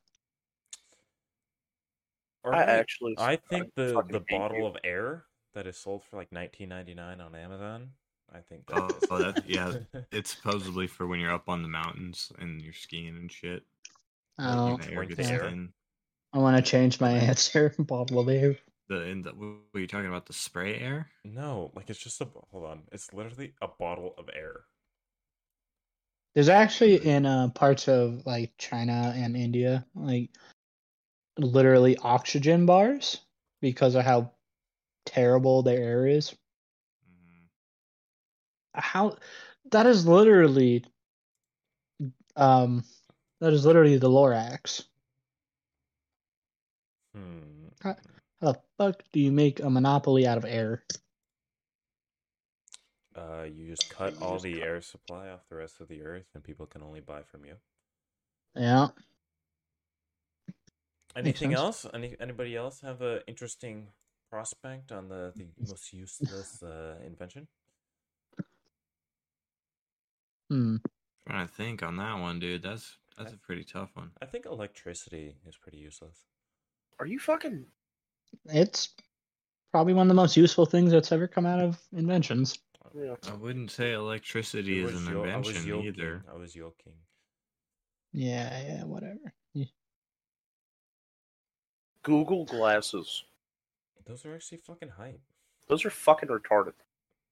I 2.45 2.63
actually. 2.63 3.15
I 3.19 3.37
think 3.37 3.73
the 3.77 4.03
the 4.09 4.25
bottle 4.31 4.59
you. 4.59 4.67
of 4.67 4.77
air 4.85 5.25
that 5.55 5.67
is 5.67 5.77
sold 5.77 6.03
for 6.05 6.17
like 6.17 6.31
19.99 6.31 7.21
on 7.25 7.35
Amazon. 7.35 7.91
I 8.35 8.41
think. 8.41 8.63
Oh, 8.73 8.89
oh, 9.11 9.19
that- 9.19 9.49
yeah. 9.49 9.73
It's 10.13 10.35
supposedly 10.35 10.87
for 10.87 11.07
when 11.07 11.21
you're 11.21 11.33
up 11.33 11.49
on 11.49 11.63
the 11.63 11.69
mountains 11.69 12.33
and 12.39 12.61
you're 12.61 12.73
skiing 12.73 13.17
and 13.17 13.33
shit. 13.33 13.63
Oh, 14.39 14.75
and 14.75 14.83
the 14.83 14.91
air 14.91 14.97
point 14.97 15.17
gets 15.17 15.29
there. 15.29 15.41
thin. 15.41 15.73
I 16.33 16.39
want 16.39 16.57
to 16.57 16.63
change 16.63 17.01
my 17.01 17.11
answer. 17.11 17.75
Bottle 17.79 18.21
of 18.21 18.29
air. 18.29 18.57
The, 18.89 19.03
in 19.03 19.23
the 19.23 19.31
what 19.31 19.59
are 19.75 19.81
you 19.81 19.87
talking 19.87 20.09
about? 20.09 20.27
The 20.27 20.33
spray 20.33 20.79
air? 20.79 21.09
no, 21.25 21.71
like 21.75 21.89
it's 21.89 21.99
just 22.03 22.21
a 22.21 22.29
hold 22.51 22.65
on. 22.67 22.83
It's 22.91 23.13
literally 23.13 23.55
a 23.63 23.69
bottle 23.69 24.15
of 24.19 24.29
air. 24.35 24.65
There's 26.35 26.49
actually 26.49 26.97
in 27.07 27.27
uh, 27.27 27.49
parts 27.49 27.89
of 27.89 28.25
like 28.27 28.53
China 28.59 29.13
and 29.17 29.37
India, 29.37 29.87
like 29.95 30.31
literally 31.39 31.97
oxygen 31.99 32.67
bars 32.67 33.21
because 33.61 33.95
of 33.95 34.05
how 34.05 34.33
terrible 35.07 35.63
their 35.63 35.79
air 35.79 36.07
is. 36.07 36.35
How 38.75 39.17
that 39.71 39.87
is 39.87 40.07
literally, 40.07 40.85
um, 42.37 42.85
that 43.41 43.53
is 43.53 43.67
literally 43.67 43.99
the 43.99 44.09
Lorax. 44.09 44.85
Hmm. 47.15 47.69
How 47.83 47.97
the 48.41 48.61
fuck 48.79 49.03
do 49.13 49.21
you 49.21 49.31
make 49.31 49.61
a 49.61 49.71
monopoly 49.71 50.27
out 50.27 50.39
of 50.39 50.45
air? 50.45 50.83
Uh, 53.15 53.43
you 53.43 53.69
just 53.69 53.91
cut 53.91 54.15
all 54.23 54.39
the 54.39 54.63
air 54.63 54.81
supply 54.81 55.29
off 55.29 55.47
the 55.51 55.57
rest 55.57 55.81
of 55.81 55.89
the 55.89 56.03
earth, 56.03 56.27
and 56.35 56.43
people 56.43 56.65
can 56.65 56.83
only 56.83 57.01
buy 57.01 57.23
from 57.23 57.45
you. 57.45 57.55
Yeah. 58.55 58.89
Anything 61.15 61.53
else? 61.53 61.85
Any 61.93 62.17
anybody 62.21 62.57
else 62.57 62.81
have 62.81 63.03
a 63.03 63.27
interesting 63.29 63.89
prospect 64.31 64.93
on 64.93 65.09
the 65.09 65.33
the 65.37 65.47
most 65.69 65.93
useless 65.93 66.63
uh, 66.63 66.97
invention? 67.05 67.49
Hmm. 70.51 70.77
Trying 71.29 71.47
to 71.47 71.53
think 71.55 71.83
on 71.83 71.97
that 71.97 72.19
one, 72.21 72.39
dude. 72.41 72.63
That's 72.63 72.97
that's 73.17 73.33
a 73.33 73.37
pretty 73.39 73.65
tough 73.65 73.91
one. 73.95 74.11
I 74.21 74.27
think 74.27 74.47
electricity 74.47 75.37
is 75.47 75.57
pretty 75.57 75.79
useless. 75.79 76.17
Are 76.99 77.07
you 77.07 77.19
fucking? 77.19 77.65
It's 78.47 78.91
probably 79.71 79.95
one 79.95 80.07
of 80.07 80.09
the 80.09 80.15
most 80.21 80.37
useful 80.37 80.67
things 80.67 80.91
that's 80.93 81.13
ever 81.13 81.27
come 81.29 81.47
out 81.47 81.61
of 81.61 81.79
inventions. 81.93 82.59
Yeah. 82.95 83.15
I 83.31 83.35
wouldn't 83.35 83.71
say 83.71 83.93
electricity 83.93 84.81
It 84.81 84.87
is 84.87 84.93
was 84.95 85.07
an 85.07 85.13
yo- 85.15 85.23
invention 85.25 85.67
yoking. 85.67 85.87
either. 85.87 86.25
I 86.33 86.37
was 86.37 86.55
yoking. 86.55 86.93
Yeah, 88.13 88.63
yeah, 88.67 88.85
whatever. 88.85 89.33
Yeah. 89.55 89.65
Google 92.03 92.45
glasses. 92.45 93.23
Those 94.07 94.25
are 94.27 94.35
actually 94.35 94.59
fucking 94.59 94.91
hype. 94.91 95.21
Those 95.69 95.85
are 95.85 95.91
fucking 95.91 96.29
retarded. 96.29 96.73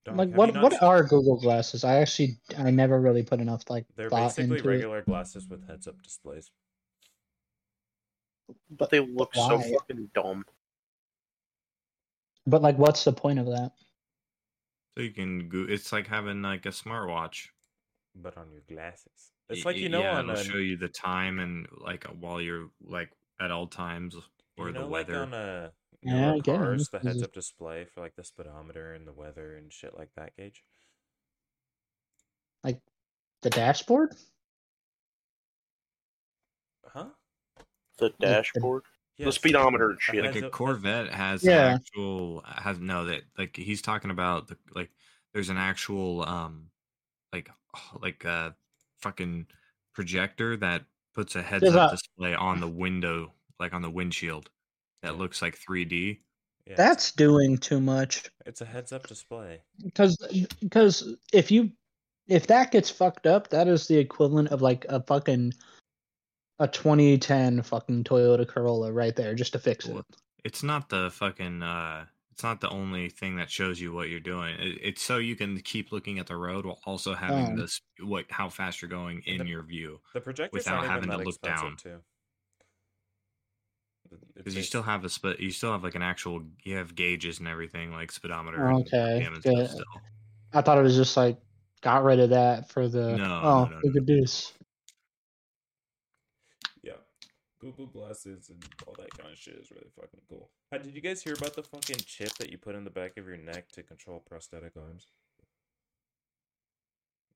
Dog, 0.05 0.17
Like 0.17 0.31
what 0.35 0.55
what 0.63 0.73
s- 0.73 0.83
are 0.83 1.05
Google 1.05 1.39
glasses? 1.39 1.85
I 1.85 1.97
actually 1.97 2.39
I 2.57 2.71
never 2.71 3.01
really 3.01 3.23
put 3.23 3.41
enough 3.41 3.65
like 3.69 3.85
They're 3.97 4.09
thought 4.09 4.35
basically 4.35 4.59
into 4.59 4.69
it. 4.69 4.73
regular 4.73 5.03
glasses 5.03 5.47
with 5.49 5.67
heads-up 5.69 6.01
displays. 6.03 6.51
But 8.71 8.91
they 8.91 9.01
look 9.01 9.35
so 9.35 9.59
fucking 9.59 10.11
dumb. 10.15 10.45
But 12.47 12.63
like 12.63 12.77
what's 12.79 13.05
the 13.05 13.13
point 13.13 13.39
of 13.39 13.47
that? 13.47 13.73
So 14.97 15.05
you 15.05 15.11
can 15.11 15.49
go. 15.49 15.67
It's 15.69 15.93
like 15.93 16.07
having 16.07 16.43
like 16.43 16.67
a 16.67 16.71
smartwatch. 16.71 17.49
but 18.15 18.37
on 18.37 18.51
your 18.51 18.63
glasses. 18.69 19.33
It's 19.49 19.65
like 19.65 19.77
you 19.77 19.89
know 19.89 20.01
yeah, 20.01 20.19
on 20.19 20.31
it'll 20.31 20.41
a, 20.41 20.45
show 20.45 20.57
you 20.59 20.77
the 20.77 20.89
time 20.89 21.39
and 21.41 21.67
like 21.79 22.05
while 22.19 22.41
you're 22.41 22.71
like 22.83 23.11
at 23.41 23.51
all 23.51 23.67
times 23.67 24.17
or 24.57 24.69
you 24.69 24.73
know, 24.73 24.81
the 24.81 24.87
like 24.87 25.09
weather. 25.09 25.23
on 25.23 25.35
a 25.35 25.73
Yeah, 26.03 26.13
newer 26.13 26.33
I 26.35 26.39
get 26.39 26.57
cars, 26.59 26.89
the 26.89 26.99
heads-up 26.99 27.33
display 27.33 27.85
for 27.85 28.01
like 28.01 28.17
the 28.17 28.25
speedometer 28.25 28.95
and 28.95 29.07
the 29.07 29.13
weather 29.13 29.57
and 29.57 29.73
shit 29.73 29.97
like 29.99 30.11
that. 30.17 30.35
Gauge. 30.37 30.63
Like 32.65 32.81
the 33.43 33.51
dashboard? 33.51 34.15
Huh? 36.87 37.07
The 37.99 38.11
dashboard, 38.19 38.83
the 39.19 39.31
speedometer 39.31 39.91
and 39.91 40.01
shit. 40.01 40.25
like 40.25 40.37
a 40.37 40.49
Corvette 40.51 41.13
has 41.13 41.45
Yeah. 41.45 41.69
an 41.69 41.75
actual 41.75 42.43
has 42.47 42.79
no 42.79 43.05
that 43.05 43.23
like 43.37 43.57
he's 43.57 43.83
talking 43.83 44.11
about 44.11 44.49
the 44.49 44.57
like 44.75 44.91
there's 45.35 45.51
an 45.51 45.59
actual 45.59 46.27
um 46.27 46.71
like 47.33 47.51
like 48.01 48.25
uh 48.25 48.51
fucking 49.03 49.47
projector 49.95 50.57
that 50.57 50.85
puts 51.15 51.37
a 51.37 51.43
heads 51.43 51.65
up 51.65 51.93
a- 51.93 51.95
display 51.95 52.35
on 52.35 52.61
the 52.61 52.69
window, 52.69 53.33
like 53.59 53.75
on 53.75 53.83
the 53.83 53.91
windshield, 53.91 54.49
that 55.03 55.17
looks 55.19 55.43
like 55.43 55.59
3D. 55.59 56.19
Yeah, 56.67 56.75
That's 56.77 57.13
doing 57.13 57.57
too 57.59 57.81
much. 57.81 58.31
it's 58.47 58.61
a 58.61 58.65
heads 58.65 58.93
up 58.93 59.07
display. 59.07 59.61
Because 59.83 60.17
because 60.61 61.17
if 61.33 61.51
you 61.51 61.71
if 62.29 62.47
that 62.47 62.71
gets 62.71 62.91
fucked 62.91 63.27
up, 63.27 63.49
that 63.51 63.67
is 63.67 63.89
the 63.89 63.99
equivalent 63.99 64.49
of 64.51 64.63
like 64.63 64.85
a 64.89 65.03
fucking 65.03 65.53
a 66.61 66.69
2010 66.69 67.63
fucking 67.63 68.05
Toyota 68.05 68.47
Corolla 68.47 68.93
right 68.93 69.17
there 69.17 69.35
just 69.35 69.53
to 69.55 69.59
fix 69.59 69.87
it. 69.87 69.95
Well, 69.95 70.05
It's 70.45 70.63
not 70.63 70.89
the 70.91 71.11
fucking. 71.11 71.63
uh 71.63 72.05
It's 72.33 72.43
not 72.45 72.61
the 72.61 72.69
only 72.69 73.09
thing 73.09 73.37
that 73.37 73.51
shows 73.51 73.81
you 73.81 73.93
what 73.93 74.09
you're 74.11 74.21
doing. 74.21 74.55
It, 74.61 74.79
it's 74.83 75.03
so 75.03 75.17
you 75.17 75.35
can 75.37 75.59
keep 75.61 75.91
looking 75.93 76.19
at 76.19 76.27
the 76.27 76.37
road 76.37 76.67
while 76.67 76.79
also 76.85 77.15
having 77.15 77.55
Oh. 77.59 77.63
this 77.63 77.81
what 78.01 78.27
how 78.31 78.49
fast 78.51 78.81
you're 78.83 78.91
going 78.91 79.23
in 79.27 79.39
the- 79.39 79.47
your 79.47 79.63
view. 79.63 80.01
The 80.15 80.21
projectors 80.21 80.61
Without 80.61 80.75
aren't 80.85 80.85
even 80.99 81.09
having 81.09 81.11
to 81.11 81.17
look 81.25 81.35
expensive, 81.37 81.63
down. 81.69 81.77
too. 81.79 82.01
It- 84.12 84.35
Because 84.35 84.57
you 84.57 84.62
still 84.62 84.83
have 84.83 85.05
a 85.05 85.09
sp- 85.12 85.38
you 85.38 85.51
still 85.51 85.73
have 85.73 85.83
like 85.85 85.94
an 85.94 86.03
actual 86.03 86.42
you 86.64 86.77
have 86.77 86.94
gauges 86.94 87.38
and 87.38 87.49
everything 87.49 87.92
like 87.92 88.11
speedometer. 88.12 88.70
Oh, 88.70 88.81
okay, 88.81 89.23
and 89.25 89.42
good. 89.42 89.68
still. 89.70 89.85
I 90.53 90.62
thought 90.62 90.79
it 90.79 90.83
was 90.83 90.96
just 90.96 91.16
like 91.16 91.38
got 91.83 92.03
rid 92.05 92.18
of 92.20 92.31
that 92.31 92.68
for 92.70 92.88
the 92.88 93.16
No, 93.16 93.25
oh 93.25 93.64
no, 93.64 93.70
no, 93.70 93.81
look 93.85 93.94
no. 93.94 94.01
at 94.01 94.07
this. 94.07 94.53
Yeah. 96.83 96.94
Google 97.61 97.87
Glasses 97.87 98.49
and 98.51 98.64
all 98.87 98.94
that 98.99 99.11
kind 99.16 99.33
of 99.33 99.38
shit 99.38 99.55
is 99.55 99.70
really 99.70 99.88
fucking 99.94 100.20
cool. 100.29 100.51
How, 100.73 100.79
did 100.79 100.94
you 100.94 101.01
guys 101.01 101.23
hear 101.23 101.35
about 101.35 101.55
the 101.55 101.62
fucking 101.62 101.96
chip 102.07 102.33
that 102.38 102.51
you 102.51 102.59
put 102.59 102.75
in 102.75 102.85
the 102.85 102.90
back 102.90 103.16
of 103.16 103.27
your 103.27 103.37
neck 103.37 103.70
to 103.73 103.83
control 103.83 104.20
prosthetic 104.27 104.73
arms? 104.77 105.07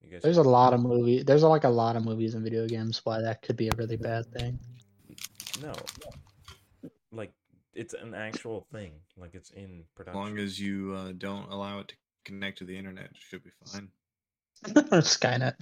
You 0.01 0.11
guys 0.11 0.21
There's 0.21 0.37
a 0.37 0.43
lot 0.43 0.73
of 0.73 0.81
movie. 0.81 1.23
There's 1.23 1.43
like 1.43 1.63
a 1.63 1.69
lot 1.69 1.95
of 1.95 2.03
movies 2.05 2.35
and 2.35 2.43
video 2.43 2.67
games 2.67 3.01
why 3.05 3.21
that 3.21 3.41
could 3.41 3.55
be 3.57 3.67
a 3.69 3.75
really 3.77 3.97
bad 3.97 4.25
thing. 4.33 4.59
no, 5.61 5.73
like 7.15 7.31
it's 7.73 7.93
an 7.93 8.13
actual 8.13 8.67
thing. 8.71 8.93
Like 9.17 9.33
it's 9.33 9.51
in 9.51 9.83
production. 9.95 10.21
As 10.21 10.27
long 10.27 10.37
as 10.39 10.59
you 10.59 10.93
uh, 10.95 11.13
don't 11.17 11.51
allow 11.51 11.79
it 11.79 11.89
to 11.89 11.95
connect 12.23 12.59
to 12.59 12.65
the 12.65 12.77
internet, 12.77 13.05
it 13.05 13.17
should 13.17 13.43
be 13.43 13.51
fine. 13.65 13.89
Skynet. 14.65 15.55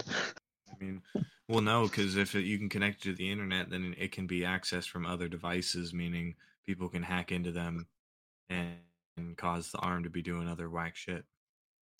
I 0.70 0.84
mean, 0.84 1.02
well, 1.48 1.60
no, 1.60 1.84
because 1.84 2.16
if 2.16 2.34
it, 2.34 2.44
you 2.44 2.58
can 2.58 2.68
connect 2.68 3.02
to 3.02 3.14
the 3.14 3.30
internet, 3.30 3.70
then 3.70 3.94
it 3.98 4.12
can 4.12 4.26
be 4.26 4.40
accessed 4.40 4.88
from 4.88 5.06
other 5.06 5.28
devices, 5.28 5.92
meaning 5.92 6.34
people 6.64 6.88
can 6.88 7.02
hack 7.02 7.32
into 7.32 7.52
them 7.52 7.86
and, 8.48 8.76
and 9.16 9.36
cause 9.36 9.70
the 9.70 9.78
arm 9.78 10.04
to 10.04 10.10
be 10.10 10.22
doing 10.22 10.48
other 10.48 10.70
whack 10.70 10.96
shit. 10.96 11.24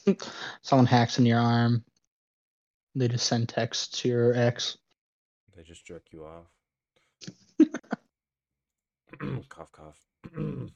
Someone 0.62 0.87
hacks 0.87 1.19
in 1.19 1.27
your 1.27 1.40
arm. 1.40 1.85
They 2.95 3.09
just 3.09 3.27
send 3.27 3.49
texts 3.49 4.01
to 4.01 4.09
your 4.09 4.35
ex. 4.35 4.79
They 5.57 5.62
just 5.62 5.85
jerk 5.85 6.05
you 6.11 6.25
off. 6.25 6.47
cough, 9.48 9.70
cough. 9.72 9.98
no, 10.37 10.70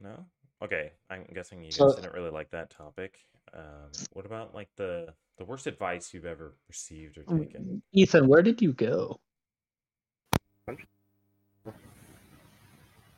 no. 0.00 0.24
Okay, 0.62 0.92
I'm 1.08 1.24
guessing 1.34 1.60
you 1.62 1.70
guys 1.70 1.76
So- 1.76 1.94
didn't 1.94 2.12
really 2.12 2.30
like 2.30 2.50
that 2.50 2.70
topic. 2.70 3.18
Um, 3.54 3.90
what 4.12 4.26
about 4.26 4.54
like 4.54 4.68
the 4.76 5.12
the 5.38 5.44
worst 5.44 5.66
advice 5.66 6.12
you've 6.14 6.26
ever 6.26 6.54
received 6.68 7.18
or 7.18 7.24
taken? 7.24 7.82
Ethan, 7.92 8.28
where 8.28 8.42
did 8.42 8.62
you 8.62 8.72
go? 8.72 9.18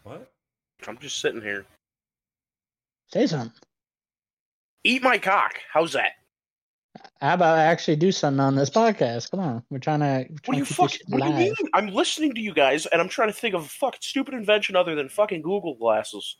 What? 0.05 0.33
I'm 0.89 0.99
just 0.99 1.19
sitting 1.21 1.43
here. 1.43 1.67
Say 3.13 3.27
something. 3.27 3.53
Eat 4.85 5.03
my 5.03 5.19
cock. 5.19 5.55
How's 5.73 5.93
that? 5.93 6.13
How 7.23 7.35
about 7.35 7.57
I 7.57 7.63
actually 7.63 7.95
do 7.95 8.11
something 8.11 8.41
on 8.41 8.57
this 8.57 8.69
podcast? 8.69 9.31
Come 9.31 9.39
on, 9.39 9.63
we're 9.71 9.79
trying 9.79 10.01
to. 10.01 10.07
We're 10.07 10.25
What 10.25 10.43
trying 10.43 10.55
do 10.55 10.59
you 10.59 10.65
to 10.65 10.75
fuck? 10.75 10.93
What 11.07 11.23
do 11.23 11.29
you 11.29 11.35
mean? 11.35 11.55
I'm 11.73 11.87
listening 11.87 12.35
to 12.35 12.41
you 12.41 12.53
guys, 12.53 12.87
and 12.87 13.01
I'm 13.01 13.09
trying 13.09 13.29
to 13.29 13.33
think 13.33 13.55
of 13.55 13.63
a 13.63 13.69
fucking 13.69 14.01
stupid 14.03 14.35
invention 14.35 14.75
other 14.75 14.97
than 14.97 15.09
fucking 15.09 15.41
Google 15.41 15.77
glasses. 15.77 16.37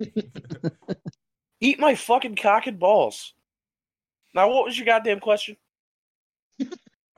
Eat 1.60 1.78
my 1.78 1.94
fucking 1.94 2.36
cock 2.36 2.66
and 2.66 2.78
balls. 2.78 3.34
Now, 4.34 4.48
what 4.48 4.64
was 4.64 4.78
your 4.78 4.86
goddamn 4.86 5.20
question? 5.20 5.56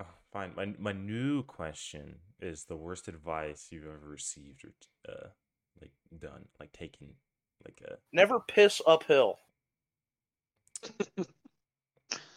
Oh, 0.01 0.07
fine. 0.33 0.53
My 0.57 0.75
my 0.81 0.91
new 0.91 1.45
question 1.45 2.17
is 2.43 2.65
the 2.65 2.75
worst 2.77 3.07
advice 3.07 3.69
you've 3.71 3.85
ever 3.87 4.09
received 4.09 4.65
or 4.65 4.73
uh 5.09 5.29
like 5.81 5.93
done, 6.19 6.47
like 6.59 6.73
taken, 6.73 7.15
like 7.65 7.81
uh 7.89 7.95
Never 8.13 8.41
piss 8.41 8.83
uphill. 8.89 9.39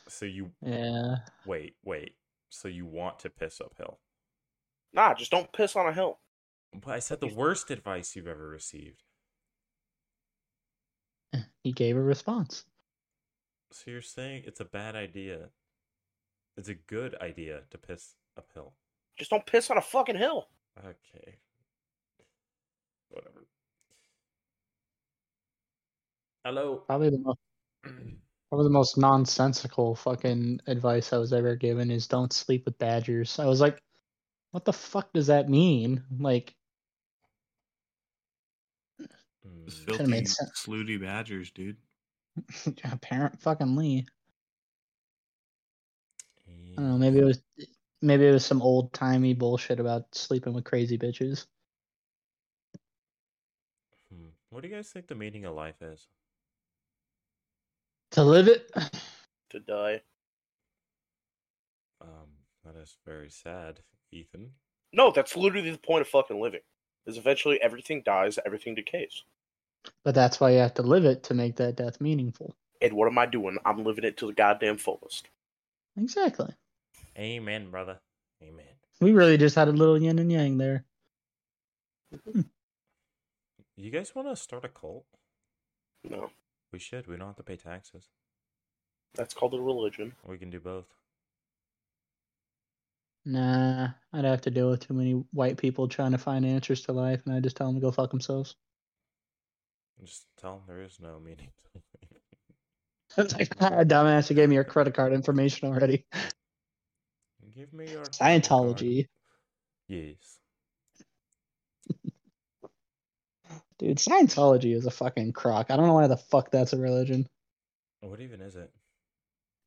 so 0.08 0.26
you 0.26 0.52
Yeah. 0.62 1.18
wait, 1.46 1.76
wait. 1.84 2.16
So 2.50 2.68
you 2.68 2.86
want 2.86 3.20
to 3.20 3.30
piss 3.30 3.60
uphill. 3.62 4.00
Nah, 4.94 5.14
just 5.14 5.32
don't 5.32 5.52
piss 5.52 5.76
on 5.76 5.88
a 5.88 5.94
hill. 5.94 6.20
But 6.74 6.94
I 6.94 7.00
said 7.00 7.20
the 7.20 7.28
worst 7.34 7.72
advice 7.72 8.16
you've 8.16 8.28
ever 8.28 8.48
received. 8.48 9.04
He 11.64 11.74
gave 11.74 11.98
a 11.98 12.02
response. 12.02 12.66
So 13.74 13.92
you're 13.92 14.02
saying 14.02 14.44
it's 14.46 14.62
a 14.62 14.66
bad 14.66 14.96
idea. 14.96 15.50
It's 16.56 16.70
a 16.70 16.74
good 16.74 17.16
idea 17.22 17.64
to 17.70 17.78
piss 17.78 18.16
uphill. 18.38 18.74
Just 19.18 19.32
don't 19.32 19.46
piss 19.46 19.70
on 19.70 19.78
a 19.78 19.82
fucking 19.82 20.16
hill. 20.16 20.48
Okay. 20.80 21.40
Whatever. 23.10 23.48
Hello. 26.46 26.78
Probably 26.88 27.10
the 27.10 27.18
most, 27.20 27.40
probably 28.50 28.66
the 28.66 28.74
most 28.74 28.98
nonsensical 28.98 29.96
fucking 29.96 30.60
advice 30.68 31.12
I 31.14 31.18
was 31.18 31.34
ever 31.34 31.56
given 31.56 31.92
is 31.92 32.08
don't 32.08 32.32
sleep 32.34 32.66
with 32.66 32.78
badgers. 32.78 33.40
I 33.40 33.46
was 33.46 33.60
like, 33.62 33.82
what 34.52 34.66
the 34.66 34.74
fuck 34.74 35.12
does 35.14 35.28
that 35.28 35.50
mean? 35.50 36.04
Like, 36.20 36.54
Mm, 39.46 39.66
Could've 39.66 39.98
filthy, 39.98 40.12
made 40.12 40.28
sense. 40.28 40.66
slooty 40.66 41.00
badgers, 41.00 41.52
dude. 41.52 41.78
apparent 42.84 43.40
fucking 43.42 43.76
Lee. 43.76 44.06
I 46.48 46.82
don't 46.82 46.90
know. 46.90 46.98
Maybe 46.98 47.20
it 47.20 47.24
was, 47.24 47.42
maybe 48.02 48.28
it 48.28 48.32
was 48.32 48.46
some 48.46 48.62
old 48.62 48.94
timey 48.94 49.34
bullshit 49.34 49.80
about 49.80 50.14
sleeping 50.14 50.54
with 50.54 50.66
crazy 50.66 50.98
bitches. 50.98 51.46
Hmm. 54.12 54.28
What 54.50 54.62
do 54.62 54.68
you 54.70 54.76
guys 54.76 54.90
think 54.90 55.08
the 55.08 55.16
meaning 55.16 55.46
of 55.46 55.56
life 55.56 55.82
is? 55.82 56.08
To 58.12 58.24
live 58.24 58.48
it, 58.48 58.72
To 59.52 59.60
die. 59.60 60.02
Um, 62.02 62.28
that 62.66 62.76
is 62.76 62.98
very 63.06 63.30
sad, 63.30 63.80
Ethan. 64.12 64.52
No, 64.94 65.12
that's 65.12 65.36
literally 65.38 65.72
the 65.72 65.78
point 65.78 66.02
of 66.02 66.08
fucking 66.08 66.40
living. 66.42 66.62
Is 67.06 67.18
eventually 67.18 67.62
everything 67.62 68.02
dies, 68.06 68.38
everything 68.46 68.76
decays. 68.76 69.24
but 70.04 70.14
that's 70.16 70.40
why 70.42 70.52
you 70.52 70.60
have 70.60 70.74
to 70.76 70.82
live 70.82 71.06
it 71.06 71.24
to 71.24 71.34
make 71.34 71.56
that 71.58 71.78
death 71.78 72.02
meaningful. 72.02 72.54
And 72.82 72.94
what 72.94 73.08
am 73.08 73.18
I 73.18 73.26
doing? 73.26 73.58
I'm 73.66 73.84
living 73.86 74.04
it 74.04 74.18
to 74.18 74.28
the 74.28 74.34
goddamn 74.34 74.78
fullest. 74.78 75.30
Exactly. 75.98 76.54
Amen, 77.18 77.72
brother. 77.72 78.00
Amen. 78.44 78.66
We 79.00 79.14
really 79.14 79.38
just 79.38 79.56
had 79.56 79.68
a 79.70 79.72
little 79.72 79.98
yin 80.02 80.20
and 80.20 80.32
yang 80.32 80.58
there. 80.58 80.84
You 83.76 83.92
guys 83.92 84.14
want 84.16 84.28
to 84.28 84.36
start 84.36 84.66
a 84.66 84.70
cult? 84.70 85.06
No, 86.04 86.30
We 86.72 86.80
should. 86.80 87.08
We 87.08 87.18
don't 87.18 87.28
have 87.28 87.36
to 87.38 87.44
pay 87.44 87.56
taxes. 87.58 88.10
that's 89.16 89.34
called 89.34 89.54
a 89.54 89.60
religion. 89.62 90.14
We 90.26 90.38
can 90.38 90.50
do 90.50 90.60
both. 90.60 90.86
Nah, 93.26 93.90
I'd 94.14 94.26
have 94.26 94.42
to 94.42 94.52
deal 94.52 94.70
with 94.70 94.88
too 94.88 94.94
many 94.94 95.12
white 95.34 95.58
people 95.58 95.88
trying 95.88 96.12
to 96.14 96.18
find 96.18 96.46
answers 96.46 96.82
to 96.84 96.94
life, 96.94 97.22
and 97.26 97.36
I 97.36 97.40
just 97.42 97.58
tell 97.58 97.68
them 97.68 97.76
to 97.76 97.82
go 97.82 97.92
fuck 97.92 98.10
themselves. 98.12 98.56
Just 100.04 100.28
tell 100.40 100.54
them 100.54 100.62
there 100.68 100.82
is 100.82 101.00
no 101.02 101.20
meaning. 101.20 101.50
It's 103.18 103.34
like, 103.38 103.56
ah, 103.60 103.84
dumbass, 103.84 104.30
you 104.30 104.36
gave 104.36 104.48
me 104.50 104.56
your 104.56 104.64
credit 104.64 104.94
card 104.94 105.12
information 105.12 105.68
already. 105.68 106.06
Give 107.56 107.74
me 107.74 107.92
your 107.92 108.04
Scientology. 108.06 109.08
card. 109.08 109.10
Yes. 109.88 110.40
Dude, 113.80 113.98
Scientology 113.98 114.76
is 114.76 114.86
a 114.86 114.92
fucking 114.92 115.34
crock. 115.34 115.68
I 115.70 115.76
don't 115.76 115.86
know 115.86 115.94
why 115.94 116.08
the 116.08 116.18
fuck 116.18 116.50
that's 116.50 116.74
a 116.74 116.78
religion. 116.78 117.28
What 118.02 118.22
even 118.22 118.42
is 118.42 118.56
it? 118.56 118.72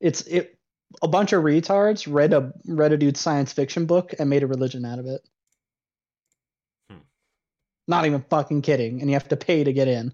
It's 0.00 0.22
it 0.22 0.58
a 1.02 1.08
bunch 1.08 1.32
of 1.32 1.42
retards 1.42 2.12
read 2.12 2.32
a 2.32 2.52
read 2.66 2.92
a 2.92 2.96
dude's 2.96 3.20
science 3.20 3.52
fiction 3.52 3.86
book 3.86 4.14
and 4.18 4.28
made 4.30 4.42
a 4.42 4.46
religion 4.46 4.84
out 4.84 4.98
of 4.98 5.06
it. 5.06 5.22
Hmm. 6.88 6.98
Not 7.86 8.06
even 8.06 8.24
fucking 8.28 8.62
kidding. 8.62 9.00
And 9.00 9.10
you 9.10 9.14
have 9.14 9.28
to 9.28 9.36
pay 9.36 9.62
to 9.62 9.72
get 9.72 9.88
in. 9.88 10.12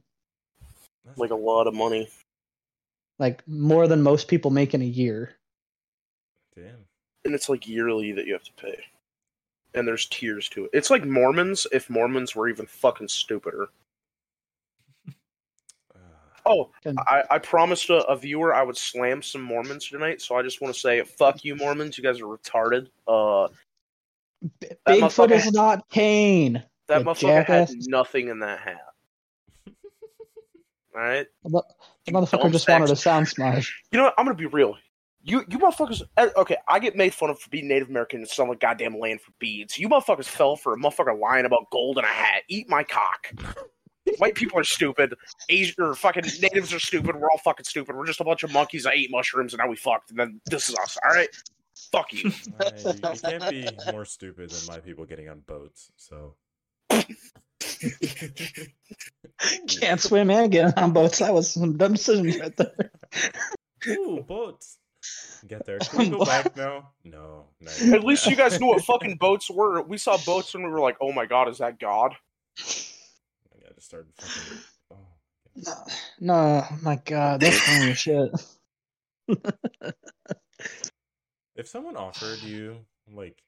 Like 1.16 1.30
a 1.30 1.36
lot 1.36 1.66
of 1.66 1.74
money. 1.74 2.08
Like 3.18 3.46
more 3.48 3.86
than 3.86 4.02
most 4.02 4.28
people 4.28 4.50
make 4.50 4.74
in 4.74 4.82
a 4.82 4.86
year. 4.86 5.36
damn. 6.54 6.84
And 7.24 7.34
it's 7.34 7.48
like 7.48 7.66
yearly 7.66 8.12
that 8.12 8.26
you 8.26 8.34
have 8.34 8.44
to 8.44 8.52
pay. 8.52 8.78
And 9.74 9.86
there's 9.86 10.06
tiers 10.06 10.48
to 10.50 10.64
it. 10.64 10.70
It's 10.72 10.90
like 10.90 11.04
Mormons 11.04 11.66
if 11.72 11.88
Mormons 11.88 12.34
were 12.34 12.48
even 12.48 12.66
fucking 12.66 13.08
stupider. 13.08 13.68
Oh. 16.46 16.70
I, 17.08 17.22
I 17.32 17.38
promised 17.38 17.90
a, 17.90 18.04
a 18.06 18.16
viewer 18.16 18.54
I 18.54 18.62
would 18.62 18.76
slam 18.76 19.20
some 19.20 19.42
Mormons 19.42 19.88
tonight, 19.88 20.22
so 20.22 20.36
I 20.36 20.42
just 20.42 20.60
want 20.60 20.72
to 20.72 20.78
say, 20.80 21.02
fuck 21.02 21.44
you, 21.44 21.56
Mormons. 21.56 21.98
You 21.98 22.04
guys 22.04 22.20
are 22.20 22.24
retarded. 22.26 22.86
Uh, 23.08 23.48
Bigfoot 24.86 25.32
is 25.32 25.52
not 25.52 25.88
Cain. 25.90 26.62
that 26.88 27.02
motherfucker 27.02 27.44
had 27.44 27.70
nothing 27.88 28.28
in 28.28 28.38
that 28.40 28.60
hat. 28.60 28.80
All 30.94 31.02
right, 31.02 31.26
The 31.44 31.62
the 32.06 32.12
motherfucker 32.12 32.52
just 32.52 32.68
wanted 32.68 32.86
to 32.88 32.96
sound 32.96 33.28
smart. 33.28 33.64
you 33.90 33.98
know 33.98 34.04
what? 34.04 34.14
I'm 34.16 34.24
gonna 34.24 34.36
be 34.36 34.46
real. 34.46 34.76
You 35.24 35.44
you 35.48 35.58
motherfuckers. 35.58 36.02
eh, 36.16 36.28
Okay, 36.36 36.56
I 36.68 36.78
get 36.78 36.94
made 36.94 37.12
fun 37.12 37.30
of 37.30 37.40
for 37.40 37.50
being 37.50 37.66
Native 37.66 37.88
American 37.90 38.20
and 38.20 38.28
selling 38.28 38.56
goddamn 38.60 38.98
land 38.98 39.20
for 39.20 39.32
beads. 39.40 39.76
You 39.78 39.88
motherfuckers 39.88 40.26
fell 40.26 40.54
for 40.56 40.72
a 40.72 40.76
motherfucker 40.76 41.18
lying 41.20 41.44
about 41.44 41.68
gold 41.70 41.98
in 41.98 42.04
a 42.04 42.08
hat. 42.08 42.42
Eat 42.48 42.68
my 42.68 42.84
cock. 42.84 43.32
White 44.18 44.34
people 44.34 44.58
are 44.58 44.64
stupid. 44.64 45.14
Asian 45.48 45.74
or 45.78 45.94
fucking 45.94 46.24
natives 46.40 46.72
are 46.72 46.78
stupid. 46.78 47.16
We're 47.16 47.30
all 47.30 47.38
fucking 47.38 47.64
stupid. 47.64 47.96
We're 47.96 48.06
just 48.06 48.20
a 48.20 48.24
bunch 48.24 48.42
of 48.42 48.52
monkeys 48.52 48.84
that 48.84 48.94
ate 48.94 49.10
mushrooms 49.10 49.52
and 49.52 49.58
now 49.58 49.68
we 49.68 49.76
fucked. 49.76 50.10
And 50.10 50.18
then 50.18 50.40
this 50.46 50.68
is 50.68 50.76
us. 50.76 50.96
All 51.04 51.14
right. 51.14 51.28
Fuck 51.92 52.12
you. 52.12 52.32
Uh, 52.58 52.70
you, 52.76 52.92
you 52.92 53.20
can't 53.20 53.50
be 53.50 53.68
more 53.92 54.04
stupid 54.04 54.50
than 54.50 54.66
my 54.66 54.80
people 54.80 55.04
getting 55.04 55.28
on 55.28 55.40
boats. 55.40 55.90
So. 55.96 56.34
Can't 59.68 60.00
swim 60.00 60.30
and 60.30 60.50
get 60.50 60.78
on 60.78 60.92
boats. 60.92 61.18
That 61.18 61.34
was 61.34 61.52
some 61.52 61.76
dumb 61.76 61.92
decisions 61.92 62.38
right 62.38 62.56
there. 62.56 62.90
Ooh, 63.88 64.24
boats. 64.26 64.78
Get 65.46 65.66
there. 65.66 65.78
Can 65.78 65.98
we 65.98 66.08
go 66.18 66.24
back 66.24 66.56
now? 66.56 66.90
No. 67.04 67.44
no 67.60 67.94
At 67.94 68.04
least 68.04 68.26
you 68.26 68.36
guys 68.36 68.58
knew 68.58 68.66
what 68.68 68.84
fucking 68.84 69.16
boats 69.16 69.50
were. 69.50 69.82
We 69.82 69.98
saw 69.98 70.16
boats 70.24 70.54
and 70.54 70.64
we 70.64 70.70
were 70.70 70.80
like, 70.80 70.96
oh 71.00 71.12
my 71.12 71.26
god, 71.26 71.48
is 71.48 71.58
that 71.58 71.78
God? 71.78 72.14
I 73.94 73.98
just 73.98 74.12
started 74.12 74.12
fucking. 74.18 74.62
Oh. 74.92 75.84
No, 76.20 76.58
no, 76.60 76.64
my 76.82 76.96
god, 77.04 77.40
that's 77.40 77.58
funny 77.60 77.94
shit. 77.94 78.30
If 81.58 81.66
someone 81.68 81.96
offered 81.96 82.42
you 82.42 82.76
like 83.10 83.38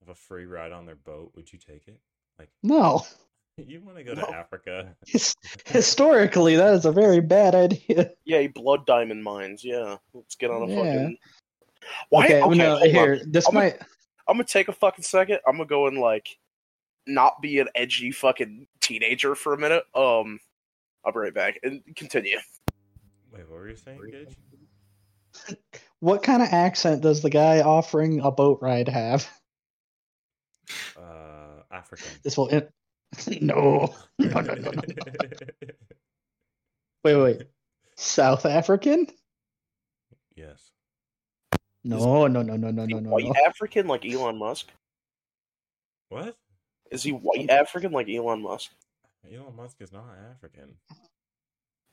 have 0.00 0.08
a 0.08 0.14
free 0.14 0.46
ride 0.46 0.72
on 0.72 0.86
their 0.86 0.94
boat, 0.96 1.32
would 1.36 1.52
you 1.52 1.58
take 1.58 1.86
it? 1.86 2.00
Like 2.38 2.48
No, 2.62 3.02
you 3.58 3.82
want 3.82 3.98
to 3.98 4.04
go 4.04 4.14
to 4.14 4.30
Africa? 4.30 4.96
Historically, 5.66 6.56
that 6.56 6.72
is 6.74 6.86
a 6.86 6.92
very 6.92 7.20
bad 7.20 7.54
idea. 7.54 8.10
Yeah, 8.24 8.46
blood 8.46 8.86
diamond 8.86 9.22
mines. 9.22 9.62
Yeah. 9.62 9.96
Let's 10.14 10.34
get 10.36 10.50
on 10.50 10.62
a 10.62 10.66
Yeah. 10.72 10.76
fucking. 10.76 11.16
Why? 12.08 12.24
okay, 12.24 12.42
Okay, 12.42 12.56
no, 12.56 12.70
hold 12.70 12.82
on. 12.82 12.88
here, 12.88 13.20
this 13.26 13.46
I'm 13.48 13.52
gonna- 13.54 13.66
might. 13.66 13.78
I'm 14.26 14.36
gonna 14.36 14.44
take 14.44 14.68
a 14.68 14.72
fucking 14.72 15.04
second. 15.04 15.40
I'm 15.46 15.56
gonna 15.58 15.66
go 15.68 15.86
and 15.86 15.98
like 15.98 16.38
not 17.06 17.42
be 17.42 17.58
an 17.58 17.68
edgy 17.74 18.10
fucking 18.10 18.66
teenager 18.80 19.34
for 19.34 19.54
a 19.54 19.58
minute. 19.58 19.84
Um, 19.94 20.38
I'll 21.04 21.12
be 21.12 21.18
right 21.18 21.34
back 21.34 21.58
and 21.62 21.82
continue. 21.96 22.38
Wait, 23.32 23.48
what 23.48 23.58
were 23.58 23.68
you 23.68 23.76
saying, 23.76 24.00
Gage? 24.10 24.36
What 26.00 26.22
kind 26.22 26.42
of 26.42 26.52
accent 26.52 27.00
does 27.00 27.22
the 27.22 27.30
guy 27.30 27.62
offering 27.62 28.20
a 28.20 28.30
boat 28.30 28.58
ride 28.60 28.88
have? 28.88 29.26
Uh, 30.94 31.62
African. 31.70 32.10
This 32.22 32.36
will. 32.36 32.48
In- 32.48 32.68
no, 33.40 33.94
no, 34.18 34.40
no, 34.40 34.54
no, 34.54 34.70
no. 34.70 34.82
Wait, 37.04 37.16
wait. 37.16 37.42
South 37.96 38.44
African? 38.44 39.06
yes. 40.36 40.72
No, 41.84 42.26
no, 42.26 42.42
no, 42.42 42.56
no, 42.56 42.70
no, 42.70 42.86
no, 42.86 42.98
no, 42.98 43.10
white 43.10 43.24
no. 43.24 43.34
African 43.46 43.86
like 43.86 44.06
Elon 44.06 44.38
Musk? 44.38 44.68
What? 46.08 46.36
Is 46.90 47.02
he 47.02 47.12
white 47.12 47.50
African 47.50 47.92
like 47.92 48.08
Elon 48.08 48.42
Musk? 48.42 48.70
Elon 49.32 49.56
Musk 49.56 49.76
is 49.80 49.92
not 49.92 50.04
African. 50.32 50.74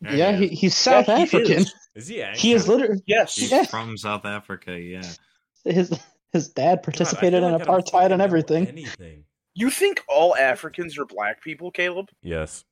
Yeah, 0.02 0.36
he, 0.36 0.48
he's 0.48 0.76
South 0.76 1.08
Yeah, 1.08 1.18
he 1.18 1.24
African. 1.24 1.52
is. 1.54 1.74
Is 1.96 2.08
he 2.08 2.22
actually? 2.24 2.42
He 2.42 2.54
is 2.54 2.68
literally 2.68 3.02
Yes. 3.06 3.36
He's 3.36 3.52
Yeah. 3.52 3.66
from 3.66 3.98
South 3.98 4.26
Africa, 4.26 4.80
yeah. 4.80 5.04
his 5.64 5.98
his 6.34 6.50
dad 6.50 6.82
participated 6.84 7.42
feel 7.42 7.48
in 7.48 7.54
like 7.54 7.68
apartheid 7.68 8.12
and 8.12 8.22
everything. 8.22 8.68
Anything. 8.68 9.26
You 9.54 9.70
think 9.70 10.04
all 10.08 10.36
Africans 10.36 10.98
are 10.98 11.06
black 11.06 11.44
people, 11.44 11.72
Caleb? 11.72 12.08
Yes. 12.22 12.64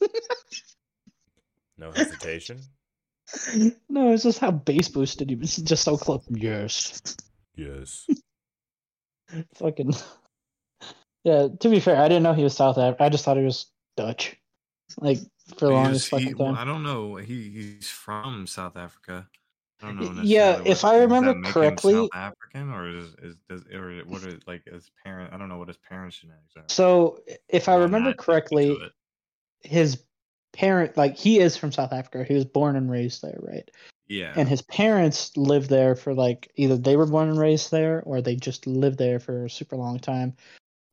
no 1.78 1.90
hesitation. 1.90 2.60
No, 3.88 4.12
it's 4.12 4.22
just 4.22 4.38
how 4.38 4.50
bass 4.52 4.88
boosted 4.88 5.30
he 5.30 5.36
was. 5.36 5.56
Just 5.56 5.82
so 5.84 5.96
close. 5.96 6.22
Yes. 6.28 7.16
Yes. 7.56 8.06
Fucking. 9.54 9.94
Yeah. 11.26 11.48
To 11.58 11.68
be 11.68 11.80
fair, 11.80 11.96
I 11.96 12.06
didn't 12.06 12.22
know 12.22 12.34
he 12.34 12.44
was 12.44 12.54
South 12.54 12.78
African. 12.78 13.04
I 13.04 13.08
just 13.08 13.24
thought 13.24 13.36
he 13.36 13.42
was 13.44 13.66
Dutch. 13.96 14.36
Like 14.98 15.18
for 15.58 15.66
the 15.66 15.72
longest 15.72 16.04
he- 16.06 16.10
fucking 16.10 16.36
time. 16.36 16.54
I 16.54 16.64
don't 16.64 16.84
know. 16.84 17.16
He 17.16 17.50
he's 17.50 17.90
from 17.90 18.46
South 18.46 18.76
Africa. 18.76 19.26
I 19.82 19.86
don't 19.86 19.98
know. 20.16 20.22
Yeah, 20.22 20.62
if 20.64 20.84
I 20.84 20.98
remember 20.98 21.34
that 21.34 21.38
make 21.38 21.46
him 21.48 21.52
correctly- 21.52 21.94
South 21.94 22.10
African 22.14 22.72
or 22.72 22.88
is 22.88 23.14
is 23.22 23.36
does 23.48 23.62
or 23.74 24.02
what 24.06 24.22
is 24.22 24.46
like 24.46 24.64
his 24.66 24.88
parent? 25.02 25.34
I 25.34 25.36
don't 25.36 25.48
know 25.48 25.58
what 25.58 25.66
his 25.66 25.76
parents' 25.78 26.18
genetics 26.20 26.56
are. 26.56 26.62
So, 26.68 27.18
if 27.48 27.68
I 27.68 27.74
I'm 27.74 27.80
remember 27.80 28.12
correctly, 28.14 28.78
his 29.62 30.00
parent, 30.52 30.96
like 30.96 31.16
he 31.16 31.40
is 31.40 31.56
from 31.56 31.72
South 31.72 31.92
Africa. 31.92 32.22
He 32.22 32.34
was 32.34 32.44
born 32.44 32.76
and 32.76 32.88
raised 32.88 33.20
there, 33.22 33.38
right? 33.40 33.68
yeah, 34.06 34.32
And 34.36 34.48
his 34.48 34.62
parents 34.62 35.36
lived 35.36 35.68
there 35.68 35.96
for 35.96 36.14
like 36.14 36.52
either 36.54 36.76
they 36.76 36.96
were 36.96 37.06
born 37.06 37.28
and 37.30 37.38
raised 37.38 37.72
there 37.72 38.02
or 38.06 38.22
they 38.22 38.36
just 38.36 38.66
lived 38.68 38.98
there 38.98 39.18
for 39.18 39.46
a 39.46 39.50
super 39.50 39.76
long 39.76 39.98
time. 39.98 40.36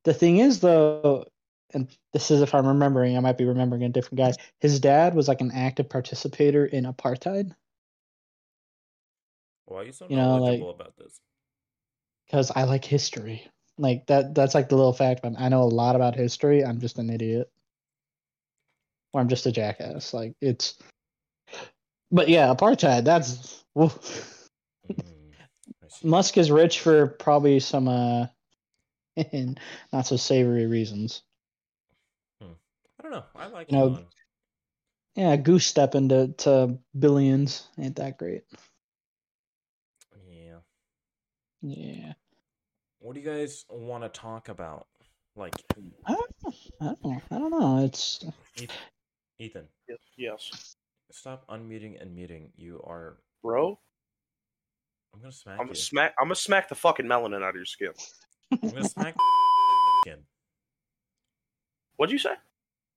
The 0.04 0.14
thing 0.14 0.38
is, 0.38 0.60
though, 0.60 1.24
and 1.72 1.88
this 2.12 2.30
is 2.30 2.42
if 2.42 2.54
I'm 2.54 2.66
remembering, 2.66 3.16
I 3.16 3.20
might 3.20 3.38
be 3.38 3.44
remembering 3.44 3.84
a 3.84 3.88
different 3.88 4.18
guy. 4.18 4.32
His 4.60 4.80
dad 4.80 5.14
was 5.14 5.28
like 5.28 5.40
an 5.40 5.50
active 5.52 5.88
participator 5.88 6.66
in 6.66 6.84
apartheid 6.84 7.52
Why 9.66 9.78
are 9.80 9.84
you 9.84 9.92
so 9.92 10.06
You 10.08 10.16
know, 10.16 10.38
knowledgeable 10.38 10.70
about 10.70 10.96
this? 10.96 11.18
because 12.26 12.50
I 12.50 12.64
like 12.64 12.84
history. 12.84 13.48
Like 13.78 14.06
that. 14.06 14.34
That's 14.34 14.54
like 14.54 14.68
the 14.68 14.76
little 14.76 14.92
fact. 14.92 15.24
I 15.24 15.48
know 15.48 15.62
a 15.62 15.64
lot 15.64 15.96
about 15.96 16.14
history. 16.14 16.64
I'm 16.64 16.80
just 16.80 16.98
an 16.98 17.10
idiot, 17.10 17.50
or 19.12 19.20
I'm 19.20 19.28
just 19.28 19.46
a 19.46 19.52
jackass. 19.52 20.14
Like 20.14 20.34
it's. 20.40 20.78
But 22.12 22.28
yeah, 22.28 22.54
apartheid. 22.54 23.04
That's. 23.04 23.64
Mm, 23.76 23.92
Musk 26.04 26.38
is 26.38 26.50
rich 26.50 26.80
for 26.80 27.06
probably 27.06 27.58
some 27.60 27.88
uh 27.88 28.26
not 29.92 30.06
so 30.06 30.16
savory 30.16 30.66
reasons. 30.66 31.22
Hmm. 32.40 32.52
I 32.98 33.02
don't 33.02 33.12
know. 33.12 33.24
I 33.36 33.46
like 33.48 33.70
You 33.70 33.78
know, 33.78 33.86
Elon. 33.86 34.06
Yeah, 35.14 35.36
goose 35.36 35.66
stepping 35.66 36.10
into 36.10 36.34
to 36.38 36.78
billions 36.98 37.68
ain't 37.78 37.96
that 37.96 38.18
great. 38.18 38.42
Yeah. 40.28 40.56
Yeah. 41.62 42.12
What 42.98 43.14
do 43.14 43.20
you 43.20 43.26
guys 43.26 43.64
want 43.68 44.02
to 44.02 44.08
talk 44.08 44.48
about? 44.48 44.86
Like, 45.36 45.54
I 46.06 46.14
don't 46.14 46.30
know. 46.44 46.52
I 46.80 46.84
don't 46.84 47.04
know. 47.04 47.22
I 47.30 47.38
don't 47.38 47.50
know. 47.50 47.84
It's 47.84 48.24
Ethan, 49.38 49.66
Yes, 50.16 50.76
stop 51.10 51.44
unmuting 51.48 52.00
and 52.00 52.14
muting. 52.14 52.50
You 52.56 52.80
are. 52.86 53.18
bro. 53.42 53.78
I'm 55.12 55.20
gonna 55.20 55.32
smack 55.32 55.60
I'm 55.60 55.66
gonna 55.66 55.76
smack. 55.76 56.14
I'm 56.18 56.26
gonna 56.26 56.34
smack 56.34 56.68
the 56.68 56.74
fucking 56.74 57.06
melanin 57.06 57.42
out 57.42 57.50
of 57.50 57.56
your 57.56 57.64
skin. 57.64 57.92
I'm 58.62 58.70
gonna 58.70 58.84
smack 58.88 59.16
again. 60.04 60.18
What'd 61.96 62.12
you 62.12 62.18
say? 62.18 62.34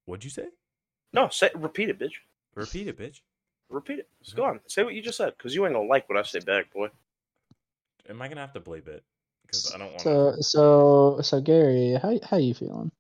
What'd 0.05 0.23
you 0.23 0.29
say? 0.29 0.47
No, 1.13 1.29
say 1.29 1.49
repeat 1.55 1.89
it, 1.89 1.99
bitch. 1.99 2.13
Repeat 2.55 2.87
it, 2.87 2.97
bitch. 2.97 3.21
Repeat 3.69 3.99
it. 3.99 4.09
Just 4.23 4.35
go 4.35 4.45
on. 4.45 4.59
Say 4.67 4.83
what 4.83 4.93
you 4.93 5.01
just 5.01 5.17
said, 5.17 5.33
because 5.37 5.53
you 5.53 5.65
ain't 5.65 5.75
gonna 5.75 5.87
like 5.87 6.07
what 6.09 6.17
I 6.17 6.23
say 6.23 6.39
back, 6.39 6.71
boy. 6.73 6.89
Am 8.09 8.21
I 8.21 8.27
gonna 8.27 8.41
have 8.41 8.53
to 8.53 8.61
bleep 8.61 8.87
it? 8.87 9.03
Because 9.45 9.71
I 9.73 9.77
don't 9.77 9.87
want 9.93 9.99
to 9.99 10.43
so 10.43 11.15
so 11.17 11.21
so 11.21 11.41
Gary, 11.41 11.97
how 12.01 12.17
how 12.23 12.37
you 12.37 12.53
feeling? 12.53 12.91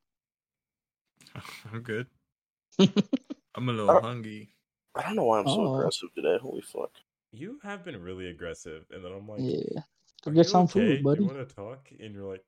I'm 1.73 1.81
good. 1.81 2.07
I'm 2.79 3.69
a 3.69 3.71
little 3.71 3.97
Uh, 3.97 4.01
hungry. 4.01 4.49
I 4.95 5.03
don't 5.03 5.15
know 5.15 5.25
why 5.25 5.39
I'm 5.39 5.47
so 5.47 5.61
Oh. 5.65 5.75
aggressive 5.75 6.13
today. 6.15 6.37
Holy 6.41 6.61
fuck. 6.61 6.91
You 7.31 7.59
have 7.63 7.83
been 7.83 8.01
really 8.01 8.27
aggressive, 8.29 8.85
and 8.91 9.03
then 9.03 9.11
I'm 9.11 9.27
like, 9.27 9.41
Yeah. 9.41 9.81
Go 10.23 10.31
"Are 10.31 10.33
get 10.33 10.47
some 10.47 10.63
okay? 10.63 10.71
food, 10.71 11.03
buddy. 11.03 11.21
You 11.21 11.27
want 11.27 11.47
to 11.47 11.55
talk? 11.55 11.87
And 11.99 12.13
you're 12.13 12.29
like, 12.29 12.45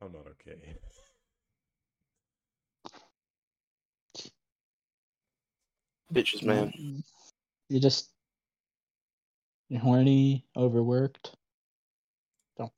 I'm 0.00 0.12
not 0.12 0.26
okay. 0.28 0.58
Bitches, 6.12 6.44
man. 6.44 7.02
You 7.68 7.80
just 7.80 8.10
you're 9.68 9.80
horny, 9.80 10.44
overworked. 10.56 11.34
Don't. 12.58 12.70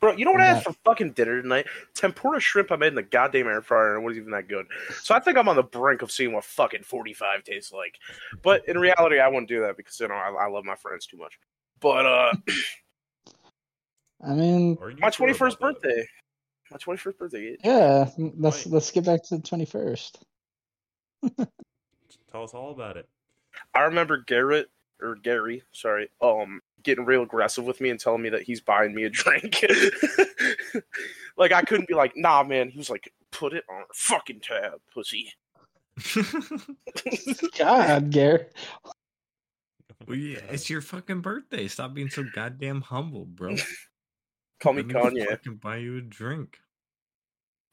Bro, 0.00 0.16
you 0.16 0.24
know 0.24 0.32
what 0.32 0.40
I 0.40 0.48
Yeah. 0.48 0.54
had 0.54 0.64
for 0.64 0.72
fucking 0.84 1.12
dinner 1.12 1.40
tonight? 1.40 1.66
Tempura 1.94 2.40
shrimp 2.40 2.72
I 2.72 2.76
made 2.76 2.88
in 2.88 2.94
the 2.96 3.04
goddamn 3.04 3.46
air 3.46 3.62
fryer 3.62 3.94
and 3.94 4.02
it 4.02 4.04
wasn't 4.04 4.22
even 4.22 4.32
that 4.32 4.48
good. 4.48 4.66
So 5.02 5.14
I 5.14 5.20
think 5.20 5.38
I'm 5.38 5.48
on 5.48 5.54
the 5.54 5.62
brink 5.62 6.02
of 6.02 6.10
seeing 6.10 6.32
what 6.32 6.44
fucking 6.44 6.82
45 6.82 7.44
tastes 7.44 7.72
like. 7.72 8.00
But 8.42 8.68
in 8.68 8.78
reality, 8.78 9.20
I 9.20 9.28
wouldn't 9.28 9.48
do 9.48 9.60
that 9.60 9.76
because, 9.76 10.00
you 10.00 10.08
know, 10.08 10.14
I, 10.14 10.30
I 10.30 10.48
love 10.48 10.64
my 10.64 10.74
friends 10.74 11.06
too 11.06 11.18
much. 11.18 11.38
But, 11.82 12.06
uh, 12.06 12.32
I 14.24 14.34
mean, 14.34 14.78
my 15.00 15.10
21st 15.10 15.58
birthday. 15.58 16.06
My 16.70 16.78
21st 16.78 17.18
birthday. 17.18 17.56
yeah. 17.64 18.08
Let's 18.38 18.64
Right. 18.64 18.72
let's 18.72 18.90
get 18.92 19.04
back 19.04 19.22
to 19.24 19.36
the 19.36 19.42
twenty 19.42 19.64
first. 19.66 20.24
Tell 22.30 22.44
us 22.44 22.54
all 22.54 22.70
about 22.70 22.96
it. 22.96 23.08
I 23.74 23.82
remember 23.82 24.18
Garrett 24.18 24.70
or 25.02 25.16
Gary, 25.16 25.62
sorry, 25.72 26.08
um, 26.22 26.60
getting 26.84 27.04
real 27.04 27.22
aggressive 27.22 27.64
with 27.64 27.80
me 27.80 27.90
and 27.90 27.98
telling 28.00 28.22
me 28.22 28.28
that 28.30 28.42
he's 28.42 28.60
buying 28.60 28.94
me 28.94 29.02
a 29.04 29.10
drink. 29.10 29.64
like 31.36 31.52
I 31.52 31.62
couldn't 31.62 31.88
be 31.88 31.94
like, 31.94 32.12
nah, 32.16 32.42
man. 32.44 32.68
He 32.70 32.78
was 32.78 32.88
like, 32.90 33.12
put 33.32 33.52
it 33.52 33.64
on 33.68 33.82
a 33.82 33.94
fucking 33.94 34.40
tab, 34.40 34.80
pussy. 34.94 35.32
God, 37.58 38.10
Garrett. 38.10 38.54
Well, 40.06 40.16
yeah, 40.16 40.40
it's 40.50 40.68
your 40.70 40.80
fucking 40.80 41.20
birthday. 41.20 41.68
Stop 41.68 41.94
being 41.94 42.08
so 42.10 42.24
goddamn 42.34 42.80
humble, 42.80 43.24
bro. 43.24 43.56
Call 44.60 44.72
me 44.74 44.82
Let 44.82 44.94
Kanye. 44.94 45.28
fucking 45.28 45.56
buy 45.56 45.78
you 45.78 45.98
a 45.98 46.00
drink. 46.00 46.58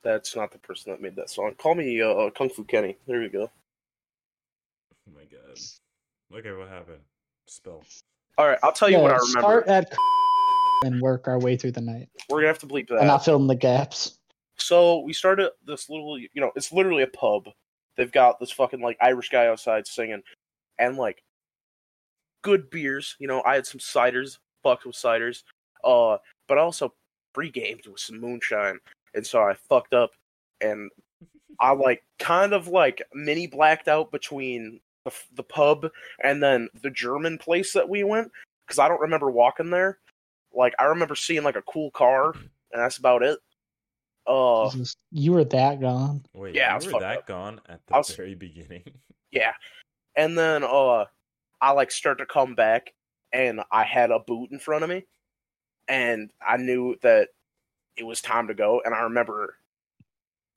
That's 0.04 0.36
not 0.36 0.52
the 0.52 0.58
person 0.60 0.92
that 0.92 1.02
made 1.02 1.16
that 1.18 1.30
song. 1.30 1.54
Call 1.58 1.76
me 1.76 2.02
uh, 2.02 2.30
Kung 2.32 2.50
Fu 2.50 2.64
Kenny. 2.64 2.98
There 3.06 3.22
you 3.22 3.30
go. 3.30 3.52
Oh 5.08 5.12
my 5.14 5.24
god. 5.26 5.58
Okay, 6.38 6.52
what 6.52 6.70
happened? 6.70 7.02
Spell. 7.48 7.84
All 8.38 8.48
right, 8.48 8.60
I'll 8.64 8.72
tell 8.72 8.90
you 8.90 8.98
Yeah, 8.98 9.04
what 9.04 9.12
I 9.12 9.18
remember. 9.18 9.64
Start 9.64 9.68
at 9.68 9.94
and 10.86 11.02
work 11.02 11.28
our 11.28 11.40
way 11.40 11.58
through 11.58 11.74
the 11.74 11.82
night. 11.82 12.10
We're 12.30 12.38
gonna 12.40 12.48
have 12.48 12.60
to 12.60 12.68
bleep 12.68 12.88
that. 12.88 13.00
And 13.00 13.08
not 13.08 13.26
fill 13.26 13.36
in 13.36 13.48
the 13.48 13.56
gaps. 13.56 14.18
So 14.56 15.00
we 15.00 15.14
started 15.14 15.52
this 15.66 15.90
little, 15.90 16.18
you 16.18 16.30
know, 16.36 16.52
it's 16.56 16.72
literally 16.72 17.04
a 17.04 17.08
pub. 17.08 17.50
They've 17.98 18.12
got 18.12 18.40
this 18.40 18.52
fucking 18.52 18.82
like 18.82 18.98
Irish 19.02 19.30
guy 19.30 19.48
outside 19.48 19.88
singing, 19.88 20.22
and 20.78 20.96
like 20.98 21.22
good 22.42 22.70
beers. 22.70 23.16
You 23.20 23.28
know, 23.28 23.42
I 23.46 23.56
had 23.56 23.66
some 23.66 23.80
ciders, 23.80 24.38
fucked 24.64 24.86
with 24.86 24.96
ciders, 24.96 25.44
uh, 25.84 26.18
but 26.48 26.58
I 26.58 26.62
also 26.62 26.94
pre-gamed 27.34 27.86
with 27.88 28.00
some 28.00 28.20
moonshine, 28.20 28.80
and 29.14 29.26
so 29.26 29.42
I 29.42 29.54
fucked 29.54 29.94
up, 29.94 30.12
and 30.62 30.90
I 31.60 31.72
like 31.74 32.04
kind 32.20 32.54
of 32.54 32.68
like 32.68 33.02
mini 33.14 33.48
blacked 33.48 33.88
out 33.88 34.12
between 34.12 34.80
the, 35.06 35.12
the 35.36 35.44
pub 35.44 35.90
and 36.24 36.42
then 36.42 36.70
the 36.82 36.90
German 36.90 37.38
place 37.38 37.74
that 37.74 37.88
we 37.88 38.04
went 38.04 38.32
because 38.66 38.80
I 38.80 38.88
don't 38.88 39.02
remember 39.02 39.30
walking 39.32 39.70
there. 39.70 39.98
Like 40.54 40.74
I 40.80 40.86
remember 40.86 41.16
seeing 41.16 41.44
like 41.44 41.56
a 41.58 41.62
cool 41.64 41.92
car, 41.92 42.32
and 42.34 42.82
that's 42.82 42.98
about 42.98 43.24
it. 43.24 43.40
Uh, 44.28 44.70
Jesus, 44.72 44.96
you 45.12 45.32
were 45.32 45.44
that 45.46 45.80
gone. 45.82 46.24
Wait, 46.34 46.54
Yeah, 46.56 46.74
I 46.74 46.76
was 46.76 46.86
were 46.92 47.00
that 47.00 47.20
up. 47.20 47.28
gone 47.28 47.60
at 47.68 47.80
the 47.88 47.94
was- 47.94 48.16
very 48.16 48.36
beginning. 48.36 48.84
Yeah. 49.32 49.54
And 50.16 50.38
then 50.38 50.64
uh 50.64 51.06
I 51.62 51.72
like 51.72 51.92
start 51.92 52.18
to 52.20 52.26
come 52.26 52.56
back 52.56 52.94
and 53.34 53.62
I 53.72 53.84
had 53.84 54.12
a 54.12 54.20
boot 54.20 54.52
in 54.52 54.60
front 54.60 54.84
of 54.84 54.90
me 54.90 55.06
and 55.88 56.32
I 56.46 56.58
knew 56.58 56.96
that 57.02 57.30
it 57.98 58.04
was 58.06 58.22
time 58.22 58.48
to 58.48 58.54
go 58.54 58.82
and 58.84 58.94
I 58.94 59.02
remember 59.02 59.56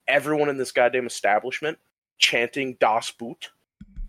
everyone 0.07 0.49
in 0.49 0.57
this 0.57 0.71
goddamn 0.71 1.05
establishment 1.07 1.77
chanting 2.17 2.77
Das 2.79 3.11
Boot 3.11 3.51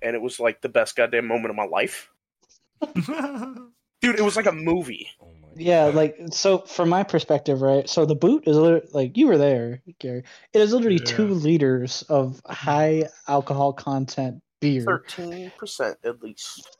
and 0.02 0.14
it 0.14 0.22
was 0.22 0.38
like 0.38 0.60
the 0.60 0.68
best 0.68 0.96
goddamn 0.96 1.26
moment 1.26 1.50
of 1.50 1.56
my 1.56 1.64
life. 1.64 2.10
Dude, 2.94 4.18
it 4.18 4.24
was 4.24 4.36
like 4.36 4.46
a 4.46 4.52
movie. 4.52 5.08
Oh 5.20 5.28
Yeah, 5.56 5.86
god. 5.86 5.94
like 5.94 6.16
so 6.30 6.58
from 6.58 6.88
my 6.90 7.02
perspective, 7.02 7.62
right? 7.62 7.88
So 7.88 8.04
the 8.04 8.14
boot 8.14 8.44
is 8.46 8.56
like 8.92 9.16
you 9.16 9.26
were 9.26 9.38
there, 9.38 9.82
Gary. 9.98 10.24
It 10.52 10.60
is 10.60 10.72
literally 10.72 10.98
Yeah. 10.98 11.04
two 11.06 11.28
liters 11.28 12.02
of 12.02 12.40
high 12.46 13.08
alcohol 13.28 13.72
content 13.72 14.42
beer. 14.60 14.84
13% 14.84 15.96
at 16.04 16.22
least. 16.22 16.76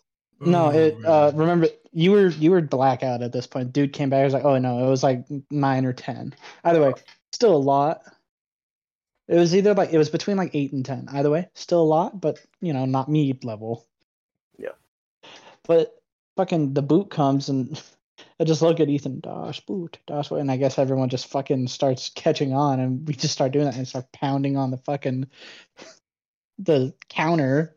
No, 0.47 0.67
Oh, 0.67 0.71
it 0.71 1.05
uh 1.05 1.33
remember 1.35 1.69
you 1.93 2.11
were 2.11 2.29
you 2.29 2.51
were 2.51 2.61
blackout 2.61 3.23
at 3.23 3.33
this 3.33 3.47
point. 3.47 3.73
Dude 3.73 3.93
came 3.93 4.11
back, 4.11 4.21
I 4.21 4.25
was 4.25 4.35
like, 4.35 4.45
Oh 4.45 4.59
no, 4.59 4.85
it 4.85 4.91
was 4.91 5.03
like 5.03 5.25
nine 5.51 5.85
or 5.85 5.93
ten. 5.93 6.35
Either 6.65 6.81
way, 6.83 6.95
still 7.33 7.55
a 7.55 7.59
lot. 7.59 8.03
It 9.29 9.37
was 9.37 9.55
either 9.55 9.75
like 9.75 9.93
it 9.93 9.99
was 9.99 10.11
between 10.11 10.37
like 10.37 10.55
eight 10.55 10.73
and 10.73 10.85
ten. 10.85 11.09
Either 11.11 11.31
way, 11.31 11.49
still 11.55 11.81
a 11.81 11.85
lot, 11.85 12.21
but 12.21 12.39
you 12.61 12.73
know, 12.73 12.85
not 12.85 13.09
me 13.09 13.39
level. 13.43 13.87
Yeah. 14.59 14.73
But 15.67 15.95
fucking 16.37 16.75
the 16.75 16.83
boot 16.83 17.11
comes 17.11 17.49
and 17.49 17.81
I 18.41 18.45
just 18.45 18.63
look 18.63 18.81
at 18.81 18.89
Ethan, 18.89 19.21
Dosh 19.21 19.61
boot, 19.61 19.99
Dosh 20.07 20.31
and 20.31 20.51
I 20.51 20.57
guess 20.57 20.79
everyone 20.79 21.09
just 21.09 21.27
fucking 21.29 21.69
starts 21.69 22.11
catching 22.11 22.53
on 22.53 22.81
and 22.81 23.07
we 23.07 23.15
just 23.15 23.33
start 23.33 23.53
doing 23.53 23.65
that 23.67 23.77
and 23.77 23.87
start 23.87 24.11
pounding 24.13 24.57
on 24.57 24.71
the 24.71 24.79
fucking 24.79 25.29
the 26.59 26.95
counter 27.09 27.77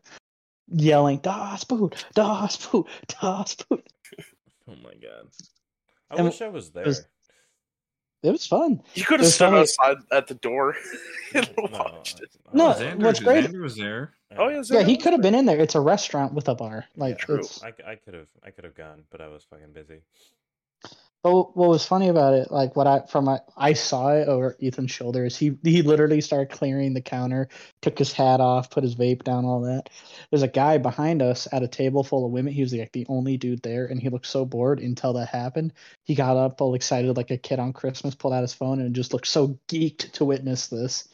yelling, 0.70 1.18
Das 1.18 1.64
boot, 1.64 2.04
Das 2.14 2.56
boot, 2.66 2.88
Das 3.20 3.54
boot. 3.56 3.86
oh 4.68 4.74
my 4.82 4.94
god. 4.94 5.28
I 6.10 6.16
And 6.16 6.24
wish 6.24 6.40
I 6.40 6.48
was 6.48 6.70
there. 6.70 6.84
was- 6.86 7.06
It 8.22 8.30
was 8.32 8.46
fun. 8.46 8.82
You 8.94 9.04
could 9.04 9.20
have 9.20 9.28
stood 9.28 9.54
outside 9.54 9.98
at 10.10 10.26
the 10.26 10.34
door 10.34 10.74
and 11.34 11.48
No, 11.58 11.64
watched 11.70 12.20
it. 12.20 12.30
I- 12.46 12.50
I 12.50 12.56
No, 12.56 12.66
was- 12.68 12.78
Xander, 12.80 13.02
what's 13.04 13.20
great- 13.20 13.44
Xander 13.44 13.62
was 13.62 13.76
there. 13.76 14.14
Oh, 14.36 14.48
yeah, 14.48 14.62
Yeah, 14.70 14.82
he 14.82 14.96
could 14.98 15.12
have 15.12 15.22
been 15.22 15.34
in 15.34 15.46
there. 15.46 15.58
It's 15.58 15.74
a 15.74 15.80
restaurant 15.80 16.34
with 16.34 16.48
a 16.48 16.54
bar. 16.54 16.84
Like 16.96 17.18
True. 17.18 17.42
I, 17.62 17.72
I 17.92 17.94
could 17.94 18.12
have 18.14 18.28
I 18.44 18.50
could 18.50 18.64
have 18.64 18.74
gone, 18.74 19.04
but 19.10 19.20
I 19.22 19.28
was 19.28 19.44
fucking 19.44 19.72
busy. 19.72 20.02
But 21.22 21.32
what 21.32 21.56
what 21.56 21.68
was 21.70 21.84
funny 21.84 22.08
about 22.08 22.34
it, 22.34 22.52
like 22.52 22.76
what 22.76 22.86
I 22.86 23.00
from 23.06 23.24
my 23.24 23.40
I 23.56 23.72
saw 23.72 24.10
it 24.10 24.28
over 24.28 24.56
Ethan's 24.62 24.92
shoulders. 24.92 25.36
he 25.36 25.58
he 25.64 25.82
literally 25.82 26.20
started 26.20 26.50
clearing 26.50 26.94
the 26.94 27.00
counter, 27.00 27.48
took 27.82 27.98
his 27.98 28.12
hat 28.12 28.40
off, 28.40 28.70
put 28.70 28.84
his 28.84 28.94
vape 28.94 29.24
down, 29.24 29.44
all 29.44 29.62
that. 29.62 29.90
There's 30.30 30.44
a 30.44 30.48
guy 30.48 30.78
behind 30.78 31.20
us 31.20 31.48
at 31.52 31.64
a 31.64 31.68
table 31.68 32.04
full 32.04 32.24
of 32.24 32.30
women. 32.30 32.52
He 32.52 32.62
was 32.62 32.72
like 32.72 32.92
the 32.92 33.06
only 33.08 33.36
dude 33.36 33.62
there, 33.62 33.86
and 33.86 34.00
he 34.00 34.10
looked 34.10 34.26
so 34.26 34.44
bored 34.44 34.78
until 34.78 35.12
that 35.14 35.28
happened. 35.28 35.72
He 36.04 36.14
got 36.14 36.36
up 36.36 36.60
all 36.60 36.74
excited 36.74 37.16
like 37.16 37.32
a 37.32 37.36
kid 37.36 37.58
on 37.58 37.72
Christmas, 37.72 38.14
pulled 38.14 38.34
out 38.34 38.42
his 38.42 38.54
phone, 38.54 38.80
and 38.80 38.94
just 38.94 39.12
looked 39.12 39.28
so 39.28 39.58
geeked 39.68 40.12
to 40.12 40.24
witness 40.24 40.68
this. 40.68 41.08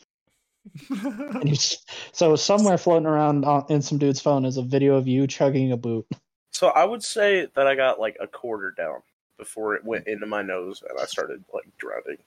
And 0.91 1.49
he's 1.49 1.79
so 2.13 2.37
somewhere 2.37 2.79
floating 2.79 3.07
around 3.07 3.45
on, 3.45 3.67
in 3.69 3.83
some 3.83 3.99
dude's 3.99 4.21
phone 4.21 4.45
is 4.45 4.57
a 4.57 4.63
video 4.63 4.97
of 4.97 5.07
you 5.07 5.27
chugging 5.27 5.73
a 5.73 5.77
boot. 5.77 6.07
So 6.53 6.69
I 6.69 6.85
would 6.85 7.03
say 7.03 7.49
that 7.55 7.67
I 7.67 7.75
got 7.75 8.01
like 8.01 8.17
a 8.21 8.27
quarter 8.27 8.71
down 8.71 9.03
before 9.39 9.75
it 9.75 9.85
went 9.85 10.07
into 10.07 10.27
my 10.27 10.43
nose 10.43 10.83
and 10.89 10.99
I 10.99 11.07
started 11.07 11.45
like 11.53 11.65
drowning. 11.79 12.19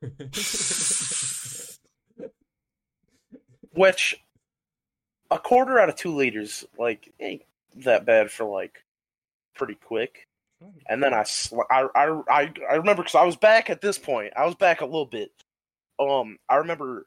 Which 3.72 4.16
a 5.30 5.38
quarter 5.38 5.78
out 5.78 5.88
of 5.88 5.96
two 5.96 6.14
liters 6.14 6.64
like 6.78 7.12
ain't 7.20 7.42
that 7.76 8.06
bad 8.06 8.30
for 8.30 8.44
like 8.44 8.84
pretty 9.54 9.74
quick. 9.74 10.26
And 10.88 11.02
then 11.02 11.14
I 11.14 11.22
sl- 11.22 11.60
I 11.70 11.86
I 11.94 12.20
I, 12.28 12.52
I 12.70 12.74
remember 12.74 13.02
because 13.02 13.14
I 13.14 13.24
was 13.24 13.36
back 13.36 13.70
at 13.70 13.80
this 13.80 13.98
point. 13.98 14.32
I 14.36 14.44
was 14.44 14.56
back 14.56 14.80
a 14.80 14.86
little 14.86 15.06
bit. 15.06 15.30
Um, 16.00 16.38
I 16.48 16.56
remember 16.56 17.06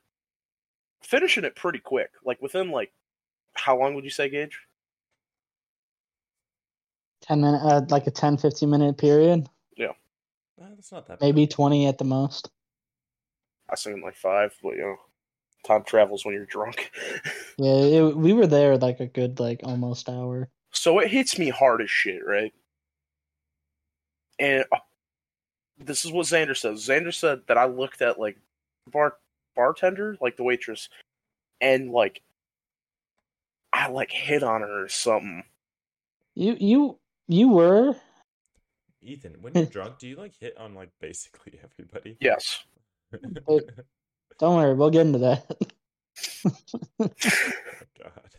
finishing 1.04 1.44
it 1.44 1.56
pretty 1.56 1.80
quick. 1.80 2.12
Like 2.24 2.42
within 2.42 2.72
like 2.72 2.92
how 3.54 3.78
long 3.78 3.96
would 3.96 4.06
you 4.06 4.10
say, 4.10 4.30
Gage? 4.30 4.60
10 7.22 7.42
minute, 7.42 7.62
uh, 7.64 7.82
like 7.90 8.08
a 8.08 8.12
10, 8.12 8.38
15 8.38 8.70
minute 8.70 8.98
period, 8.98 9.48
Ah, 10.64 10.68
that's 10.76 10.92
not 10.92 11.08
that 11.08 11.22
maybe 11.22 11.46
bad. 11.46 11.52
20 11.56 11.88
at 11.88 11.98
the 11.98 12.04
most. 12.04 12.52
I 13.70 13.76
seen 13.76 14.02
like 14.02 14.16
five, 14.16 14.54
but 14.62 14.76
you 14.76 14.82
know, 14.82 14.98
time 15.66 15.84
travels 15.84 16.24
when 16.24 16.36
you're 16.36 16.46
drunk. 16.46 16.92
Yeah, 17.58 17.74
it, 17.74 18.18
we 18.18 18.34
were 18.34 18.48
there 18.48 18.78
like 18.78 19.00
a 19.02 19.06
good 19.06 19.40
like 19.40 19.60
almost 19.64 20.10
hour. 20.10 20.50
so 20.72 20.98
it 21.00 21.12
hits 21.12 21.38
me 21.38 21.50
hard 21.50 21.82
as 21.82 21.92
shit, 21.92 22.26
right? 22.26 22.52
And 24.40 24.66
uh, 24.72 24.78
this 25.78 26.04
is 26.06 26.12
what 26.12 26.26
Xander 26.26 26.58
says. 26.58 26.88
Xander 26.88 27.14
said 27.14 27.42
that 27.48 27.58
I 27.58 27.66
looked 27.66 28.02
at 28.02 28.20
like 28.20 28.38
bar 28.92 29.18
bartender, 29.56 30.18
like 30.22 30.38
the 30.38 30.44
waitress, 30.44 30.90
and 31.60 31.92
like 31.92 32.22
I 33.74 33.90
like 33.90 34.12
hit 34.12 34.42
on 34.42 34.62
her 34.62 34.86
or 34.86 34.90
something. 34.90 35.44
You 36.34 36.56
you 36.60 36.98
you 37.32 37.50
were 37.50 37.96
Ethan, 39.02 39.36
when 39.42 39.54
you're 39.54 39.66
drunk, 39.78 40.00
do 40.00 40.08
you 40.08 40.16
like 40.16 40.34
hit 40.40 40.58
on 40.58 40.76
like 40.76 40.90
basically 41.00 41.60
everybody? 41.64 42.18
Yes. 42.20 42.64
don't 44.40 44.56
worry, 44.56 44.74
we'll 44.74 44.90
get 44.90 45.06
into 45.08 45.20
that. 45.20 45.46
Oh, 47.00 47.08
God. 48.04 48.30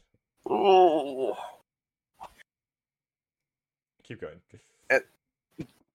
Oh. 0.47 1.37
Keep 4.05 4.21
going. 4.21 4.41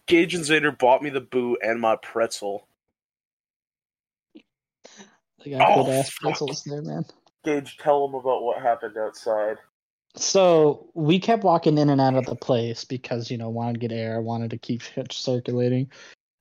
Gage 0.07 0.33
and 0.35 0.43
Xander 0.43 0.77
bought 0.77 1.03
me 1.03 1.09
the 1.09 1.21
boo 1.21 1.57
and 1.61 1.79
my 1.79 1.97
pretzel. 1.97 2.67
They 4.33 5.51
got 5.51 5.77
Oh, 5.77 5.83
good 5.83 5.93
ass 5.93 6.11
pretzels 6.19 6.63
there, 6.63 6.81
man. 6.81 7.05
Gage, 7.43 7.77
tell 7.77 8.07
them 8.07 8.15
about 8.15 8.41
what 8.43 8.61
happened 8.61 8.97
outside. 8.97 9.57
So 10.17 10.89
we 10.93 11.19
kept 11.19 11.43
walking 11.43 11.77
in 11.77 11.89
and 11.89 12.01
out 12.01 12.15
of 12.15 12.25
the 12.25 12.35
place 12.35 12.83
because 12.83 13.29
you 13.29 13.37
know 13.37 13.49
wanted 13.49 13.73
to 13.73 13.79
get 13.87 13.91
air, 13.91 14.21
wanted 14.21 14.51
to 14.51 14.57
keep 14.57 14.81
shit 14.95 15.11
circulating. 15.11 15.91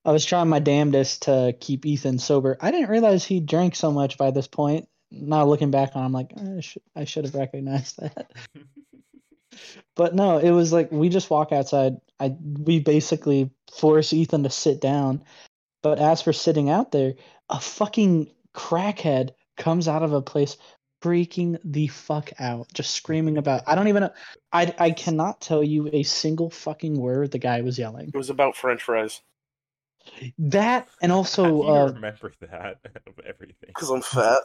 I 0.05 0.12
was 0.12 0.24
trying 0.24 0.49
my 0.49 0.61
damnedest 0.61 1.22
to 1.22 1.55
keep 1.59 1.85
Ethan 1.85 2.18
sober. 2.18 2.57
I 2.61 2.70
didn't 2.70 2.91
realize 2.91 3.24
he 3.24 3.41
drank 3.41 3.74
so 3.74 3.91
much 3.91 4.16
by 4.16 4.31
this 4.31 4.47
point. 4.47 4.89
Now 5.11 5.45
looking 5.45 5.72
back 5.72 5.97
on, 5.97 6.05
I'm 6.05 6.12
like, 6.12 6.33
oh, 6.37 6.59
I 6.59 6.61
should 6.61 6.83
I 6.95 7.05
should 7.05 7.24
have 7.24 7.35
recognized 7.35 7.99
that. 8.01 8.33
But 9.95 10.14
no, 10.14 10.39
it 10.39 10.51
was 10.51 10.72
like 10.72 10.93
we 10.93 11.09
just 11.09 11.31
walk 11.31 11.53
outside. 11.53 11.97
I 12.20 12.35
we 12.41 12.81
basically 12.81 13.51
force 13.72 14.12
Ethan 14.12 14.45
to 14.45 14.51
sit 14.51 14.81
down. 14.81 15.24
But 15.83 15.99
as 15.99 16.22
for 16.22 16.33
sitting 16.33 16.70
out 16.70 16.93
there, 16.93 17.14
a 17.49 17.61
fucking 17.61 18.31
crackhead 18.55 19.31
comes 19.57 19.89
out 19.89 20.03
of 20.03 20.12
a 20.12 20.22
place 20.22 20.57
freaking 21.07 21.59
the 21.65 21.87
fuck 21.87 22.33
out, 22.41 22.67
just 22.73 22.91
screaming 22.91 23.39
about. 23.39 23.63
I 23.67 23.75
don't 23.77 23.89
even 23.89 24.03
know. 24.03 24.13
I 24.53 24.75
I 24.79 24.91
cannot 24.91 25.41
tell 25.41 25.63
you 25.63 25.89
a 25.93 26.03
single 26.03 26.51
fucking 26.51 26.99
word 26.99 27.31
the 27.31 27.39
guy 27.39 27.61
was 27.61 27.79
yelling. 27.79 28.09
It 28.09 28.17
was 28.17 28.31
about 28.31 28.57
French 28.57 28.83
fries 28.83 29.21
That 30.39 30.89
and 31.01 31.13
also 31.13 31.45
do 31.63 31.67
you 31.67 31.73
uh, 31.73 31.93
remember 31.93 32.33
that 32.41 32.79
of 33.07 33.21
everything? 33.25 33.69
because 33.69 33.91
I'm 33.91 34.03
fat. 34.03 34.41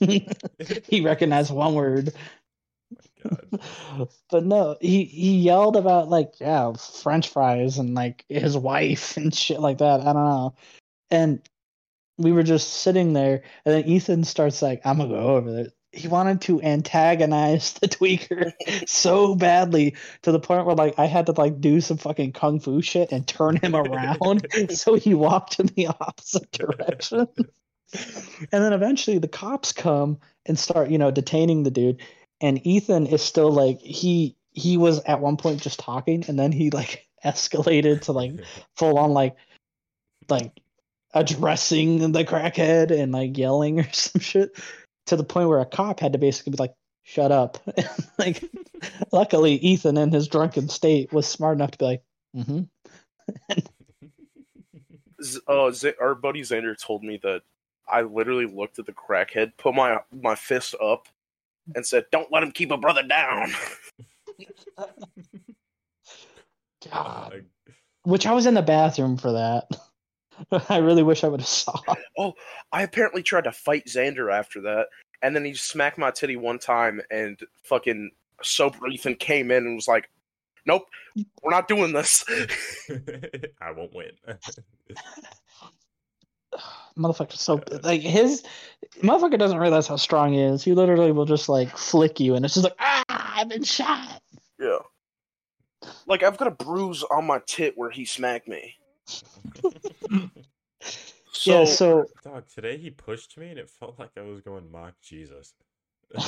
he 0.88 1.00
recognized 1.00 1.50
one 1.50 1.74
word. 1.74 2.12
God. 3.22 4.08
but 4.30 4.44
no, 4.44 4.76
he 4.80 5.04
he 5.04 5.38
yelled 5.38 5.76
about 5.76 6.08
like 6.08 6.34
yeah, 6.38 6.72
French 6.74 7.30
fries 7.30 7.78
and 7.78 7.94
like 7.94 8.24
his 8.28 8.56
wife 8.56 9.16
and 9.16 9.34
shit 9.34 9.60
like 9.60 9.78
that. 9.78 10.00
I 10.00 10.12
don't 10.12 10.14
know. 10.14 10.54
And 11.10 11.40
we 12.18 12.32
were 12.32 12.42
just 12.42 12.68
sitting 12.74 13.12
there, 13.12 13.42
and 13.64 13.74
then 13.74 13.84
Ethan 13.86 14.24
starts 14.24 14.60
like, 14.60 14.82
"I'm 14.84 14.98
gonna 14.98 15.08
go 15.08 15.36
over 15.36 15.52
there." 15.52 15.68
He 15.92 16.06
wanted 16.08 16.42
to 16.42 16.60
antagonize 16.62 17.72
the 17.80 17.88
tweaker 17.88 18.52
so 18.86 19.34
badly 19.34 19.96
to 20.22 20.32
the 20.32 20.40
point 20.40 20.66
where 20.66 20.76
like 20.76 20.98
I 20.98 21.06
had 21.06 21.26
to 21.26 21.32
like 21.32 21.60
do 21.60 21.80
some 21.80 21.96
fucking 21.96 22.32
kung 22.32 22.60
fu 22.60 22.82
shit 22.82 23.12
and 23.12 23.26
turn 23.26 23.56
him 23.56 23.74
around 23.74 24.46
so 24.70 24.94
he 24.94 25.14
walked 25.14 25.58
in 25.60 25.66
the 25.66 25.88
opposite 25.88 26.50
direction. 26.52 27.28
and 28.52 28.62
then 28.62 28.72
eventually 28.72 29.18
the 29.18 29.28
cops 29.28 29.72
come 29.72 30.18
and 30.44 30.58
start, 30.58 30.90
you 30.90 30.98
know, 30.98 31.10
detaining 31.10 31.62
the 31.62 31.70
dude. 31.70 32.00
And 32.40 32.64
Ethan 32.66 33.06
is 33.06 33.22
still 33.22 33.50
like 33.50 33.80
he 33.80 34.36
he 34.52 34.76
was 34.76 35.00
at 35.04 35.20
one 35.20 35.36
point 35.36 35.62
just 35.62 35.78
talking 35.78 36.24
and 36.28 36.38
then 36.38 36.52
he 36.52 36.70
like 36.70 37.06
escalated 37.24 38.02
to 38.02 38.12
like 38.12 38.32
full 38.76 38.98
on 38.98 39.10
like 39.10 39.36
like 40.28 40.52
addressing 41.14 42.12
the 42.12 42.24
crackhead 42.24 42.90
and 42.90 43.12
like 43.12 43.36
yelling 43.36 43.80
or 43.80 43.92
some 43.92 44.20
shit 44.20 44.56
to 45.08 45.16
the 45.16 45.24
point 45.24 45.48
where 45.48 45.60
a 45.60 45.66
cop 45.66 46.00
had 46.00 46.12
to 46.12 46.18
basically 46.18 46.52
be 46.52 46.58
like 46.58 46.74
shut 47.02 47.32
up 47.32 47.58
like 48.18 48.44
luckily 49.12 49.54
ethan 49.54 49.96
in 49.96 50.12
his 50.12 50.28
drunken 50.28 50.68
state 50.68 51.12
was 51.12 51.26
smart 51.26 51.56
enough 51.56 51.70
to 51.72 51.78
be 51.78 51.84
like 51.84 52.02
mm-hmm. 52.36 52.62
Z- 55.22 55.40
uh, 55.48 55.70
Z- 55.72 55.94
our 56.00 56.14
buddy 56.14 56.42
Xander 56.42 56.80
told 56.80 57.02
me 57.02 57.18
that 57.22 57.42
I 57.88 58.02
literally 58.02 58.46
looked 58.46 58.78
at 58.78 58.86
the 58.86 58.92
crackhead, 58.92 59.52
put 59.56 59.74
my 59.74 59.98
my 60.12 60.34
fist 60.34 60.74
up, 60.82 61.08
and 61.74 61.86
said, 61.86 62.04
"Don't 62.12 62.30
let 62.30 62.42
him 62.42 62.52
keep 62.52 62.70
a 62.70 62.76
brother 62.76 63.02
down." 63.02 63.50
God. 66.90 67.32
Like, 67.32 67.44
which 68.04 68.26
i 68.26 68.32
was 68.32 68.46
in 68.46 68.54
the 68.54 68.62
bathroom 68.62 69.16
for 69.16 69.32
that 69.32 69.68
i 70.68 70.78
really 70.78 71.02
wish 71.02 71.24
i 71.24 71.28
would 71.28 71.40
have 71.40 71.48
saw 71.48 71.78
Oh, 72.18 72.34
I 72.72 72.82
apparently 72.82 73.22
tried 73.22 73.44
to 73.44 73.52
fight 73.52 73.86
Xander 73.86 74.32
after 74.32 74.60
that, 74.62 74.88
and 75.22 75.36
then 75.36 75.44
he 75.44 75.54
smacked 75.54 75.98
my 75.98 76.10
titty 76.10 76.34
one 76.36 76.58
time, 76.58 77.00
and 77.10 77.38
fucking 77.62 78.10
sober 78.42 78.88
Ethan 78.88 79.14
came 79.14 79.52
in 79.52 79.66
and 79.66 79.76
was 79.76 79.86
like, 79.86 80.10
"Nope, 80.66 80.86
we're 81.42 81.52
not 81.52 81.68
doing 81.68 81.92
this." 81.92 82.24
I 83.60 83.70
won't 83.70 83.94
win. 83.94 84.10
motherfucker 86.98 87.36
so 87.36 87.62
like 87.84 88.00
his 88.00 88.42
motherfucker 89.02 89.38
doesn't 89.38 89.58
realize 89.58 89.86
how 89.86 89.94
strong 89.94 90.32
he 90.32 90.40
is 90.40 90.64
he 90.64 90.72
literally 90.72 91.12
will 91.12 91.26
just 91.26 91.48
like 91.48 91.76
flick 91.76 92.18
you 92.18 92.34
and 92.34 92.44
it's 92.44 92.54
just 92.54 92.64
like 92.64 92.74
ah 92.80 93.04
i've 93.08 93.48
been 93.48 93.62
shot 93.62 94.20
yeah, 94.58 94.78
like 96.06 96.22
I've 96.22 96.36
got 96.36 96.48
a 96.48 96.52
bruise 96.52 97.04
on 97.04 97.26
my 97.26 97.40
tit 97.46 97.74
where 97.76 97.90
he 97.90 98.04
smacked 98.04 98.48
me. 98.48 98.77
So, 101.32 101.60
yeah 101.60 101.64
so 101.66 102.04
Dog, 102.24 102.48
today 102.52 102.78
he 102.78 102.90
pushed 102.90 103.38
me 103.38 103.50
and 103.50 103.58
it 103.58 103.70
felt 103.70 103.96
like 103.98 104.10
I 104.16 104.22
was 104.22 104.40
going 104.40 104.72
mock 104.72 104.94
Jesus. 105.00 105.54
like 106.14 106.24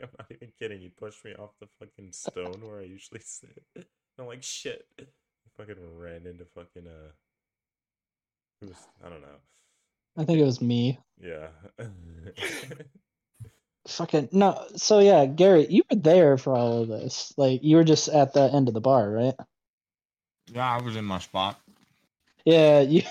I'm 0.00 0.10
not 0.18 0.26
even 0.30 0.52
kidding. 0.58 0.80
He 0.80 0.90
pushed 0.90 1.24
me 1.24 1.32
off 1.34 1.50
the 1.60 1.66
fucking 1.80 2.12
stone 2.12 2.60
where 2.62 2.78
I 2.78 2.84
usually 2.84 3.20
sit. 3.24 3.64
I'm 4.18 4.26
like 4.26 4.44
shit. 4.44 4.84
I 5.00 5.04
fucking 5.56 5.74
ran 5.98 6.26
into 6.26 6.44
fucking 6.44 6.86
uh 6.86 7.10
who's 8.60 8.76
I 9.04 9.08
don't 9.08 9.22
know. 9.22 9.38
i 10.16 10.24
think 10.24 10.38
it 10.38 10.44
was 10.44 10.60
me 10.60 10.98
Yeah. 11.20 11.48
fucking 13.88 14.28
no 14.30 14.62
so 14.76 15.00
yeah 15.00 15.24
gary 15.26 15.66
you 15.68 15.82
were 15.90 15.96
there 15.96 16.36
for 16.36 16.54
all 16.54 16.82
of 16.82 16.88
this 16.88 17.32
like 17.36 17.60
you 17.62 17.76
were 17.76 17.84
just 17.84 18.08
at 18.08 18.34
the 18.34 18.42
end 18.52 18.68
of 18.68 18.74
the 18.74 18.80
bar 18.80 19.10
right 19.10 19.34
Yeah, 20.52 20.76
I 20.78 20.82
was 20.82 20.96
in 20.96 21.04
my 21.04 21.18
spot. 21.18 21.60
yeah 22.44 22.80
you 22.80 23.02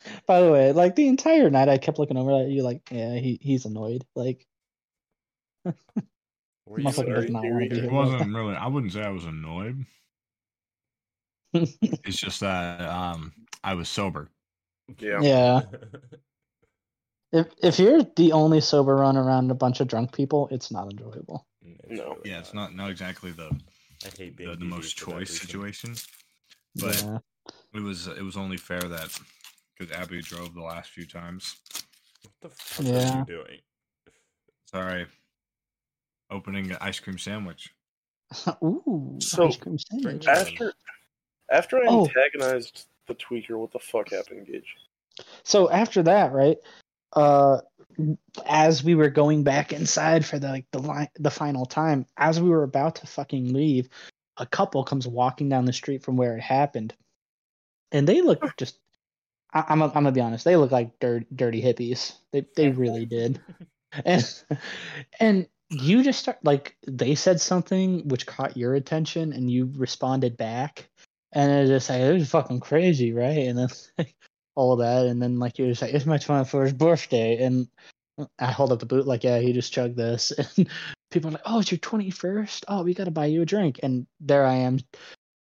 by 0.26 0.40
the 0.40 0.50
way 0.50 0.72
like 0.72 0.96
the 0.96 1.08
entire 1.08 1.50
night 1.50 1.68
i 1.68 1.78
kept 1.78 1.98
looking 1.98 2.16
over 2.16 2.42
at 2.44 2.48
you 2.50 2.62
like 2.62 2.82
yeah 2.90 3.14
he, 3.16 3.38
he's 3.42 3.64
annoyed 3.64 4.04
like 4.14 4.46
Were 6.66 6.80
you 6.80 6.92
sorry? 6.92 7.30
not 7.30 7.44
want 7.44 7.70
to 7.70 7.80
be 7.80 7.86
It 7.86 7.90
wasn't 7.92 8.34
really. 8.34 8.54
I 8.54 8.66
wouldn't 8.66 8.92
say 8.92 9.02
I 9.02 9.10
was 9.10 9.24
annoyed. 9.24 9.84
It's 12.04 12.16
just 12.18 12.40
that 12.40 12.80
um, 12.80 13.32
I 13.62 13.74
was 13.74 13.88
sober. 13.88 14.30
yeah, 14.98 15.20
yeah 15.22 15.62
if 17.32 17.46
if 17.62 17.78
you're 17.78 18.02
the 18.16 18.32
only 18.32 18.60
sober 18.60 18.96
run 18.96 19.16
around 19.16 19.50
a 19.50 19.54
bunch 19.54 19.80
of 19.80 19.88
drunk 19.88 20.12
people 20.12 20.48
it's 20.50 20.70
not 20.70 20.90
enjoyable 20.90 21.46
It's 21.62 22.00
No. 22.00 22.08
really 22.08 22.30
Yeah, 22.30 22.38
it's 22.40 22.54
not 22.54 22.74
not 22.74 22.90
exactly 22.90 23.32
the 23.32 23.50
I 24.04 24.08
hate 24.18 24.36
being 24.36 24.50
the, 24.50 24.56
the 24.56 24.64
most 24.64 24.96
choice 24.96 25.30
reason. 25.30 25.48
situation, 25.48 25.94
but 26.76 26.96
yeah 26.96 27.18
it 27.74 27.80
was 27.80 28.06
it 28.06 28.22
was 28.22 28.36
only 28.36 28.56
fair 28.56 28.80
that 28.80 29.18
because 29.76 29.94
Abby 29.94 30.20
drove 30.20 30.54
the 30.54 30.62
last 30.62 30.90
few 30.90 31.06
times. 31.06 31.56
What 32.22 32.32
the 32.40 32.48
fuck 32.50 32.86
are 32.86 32.88
Yeah. 32.88 33.16
you 33.18 33.24
doing? 33.24 33.60
Sorry, 34.66 35.06
opening 36.30 36.70
an 36.70 36.78
ice 36.80 37.00
cream 37.00 37.18
sandwich. 37.18 37.74
Ooh, 38.62 39.16
So, 39.20 39.48
ice 39.48 39.56
cream 39.56 39.78
sandwich. 39.78 40.28
After 40.28 40.72
after 41.50 41.78
I 41.78 41.86
Oh. 41.88 42.06
antagonized 42.06 42.86
the 43.06 43.14
tweaker, 43.14 43.58
what 43.58 43.72
the 43.72 43.78
fuck 43.78 44.10
happened, 44.10 44.46
Gage? 44.46 44.76
So 45.42 45.70
after 45.70 46.02
that, 46.04 46.32
right? 46.32 46.56
Uh, 47.14 47.60
as 48.46 48.82
we 48.82 48.94
were 48.94 49.10
going 49.10 49.42
back 49.44 49.72
inside 49.72 50.24
for 50.24 50.38
the 50.38 50.48
like 50.48 50.66
the 50.70 50.78
line, 50.78 51.08
the 51.18 51.30
final 51.30 51.66
time, 51.66 52.06
as 52.16 52.40
we 52.40 52.48
were 52.48 52.62
about 52.62 52.94
to 52.96 53.06
fucking 53.06 53.52
leave, 53.52 53.88
a 54.36 54.46
couple 54.46 54.84
comes 54.84 55.06
walking 55.06 55.48
down 55.48 55.64
the 55.64 55.72
street 55.72 56.02
from 56.02 56.16
where 56.16 56.36
it 56.36 56.42
happened, 56.42 56.94
and 57.90 58.06
they 58.06 58.22
look 58.22 58.56
just. 58.56 58.78
I, 59.54 59.64
I'm, 59.68 59.82
I'm 59.82 59.90
gonna 59.90 60.12
be 60.12 60.20
honest. 60.20 60.44
They 60.44 60.56
look 60.56 60.70
like 60.70 60.98
dirt, 60.98 61.26
dirty 61.34 61.62
hippies. 61.62 62.14
They 62.32 62.46
they 62.56 62.70
really 62.70 63.04
did. 63.06 63.40
and 64.04 64.44
and 65.20 65.46
you 65.72 66.02
just 66.02 66.20
start 66.20 66.38
like 66.42 66.76
they 66.86 67.14
said 67.14 67.40
something 67.40 68.08
which 68.08 68.26
caught 68.26 68.56
your 68.56 68.74
attention 68.74 69.32
and 69.32 69.50
you 69.50 69.72
responded 69.76 70.36
back 70.36 70.88
and 71.32 71.50
it 71.50 71.60
was 71.62 71.70
just 71.70 71.90
like 71.90 72.00
it 72.00 72.12
was 72.12 72.28
fucking 72.28 72.60
crazy 72.60 73.12
right 73.12 73.46
and 73.46 73.58
then 73.58 73.68
like, 73.98 74.14
all 74.54 74.76
that 74.76 75.06
and 75.06 75.22
then 75.22 75.38
like 75.38 75.58
you 75.58 75.66
was 75.66 75.80
like 75.80 75.94
it's 75.94 76.04
my 76.04 76.18
21st 76.18 76.76
birthday 76.76 77.42
and 77.42 77.68
i 78.38 78.50
hold 78.50 78.72
up 78.72 78.78
the 78.78 78.86
boot 78.86 79.06
like 79.06 79.24
yeah 79.24 79.38
he 79.38 79.52
just 79.52 79.72
chugged 79.72 79.96
this 79.96 80.30
and 80.56 80.68
people 81.10 81.30
are 81.30 81.34
like 81.34 81.42
oh 81.46 81.60
it's 81.60 81.70
your 81.70 81.78
21st 81.78 82.64
oh 82.68 82.82
we 82.82 82.94
gotta 82.94 83.10
buy 83.10 83.26
you 83.26 83.42
a 83.42 83.46
drink 83.46 83.80
and 83.82 84.06
there 84.20 84.46
i 84.46 84.54
am 84.54 84.78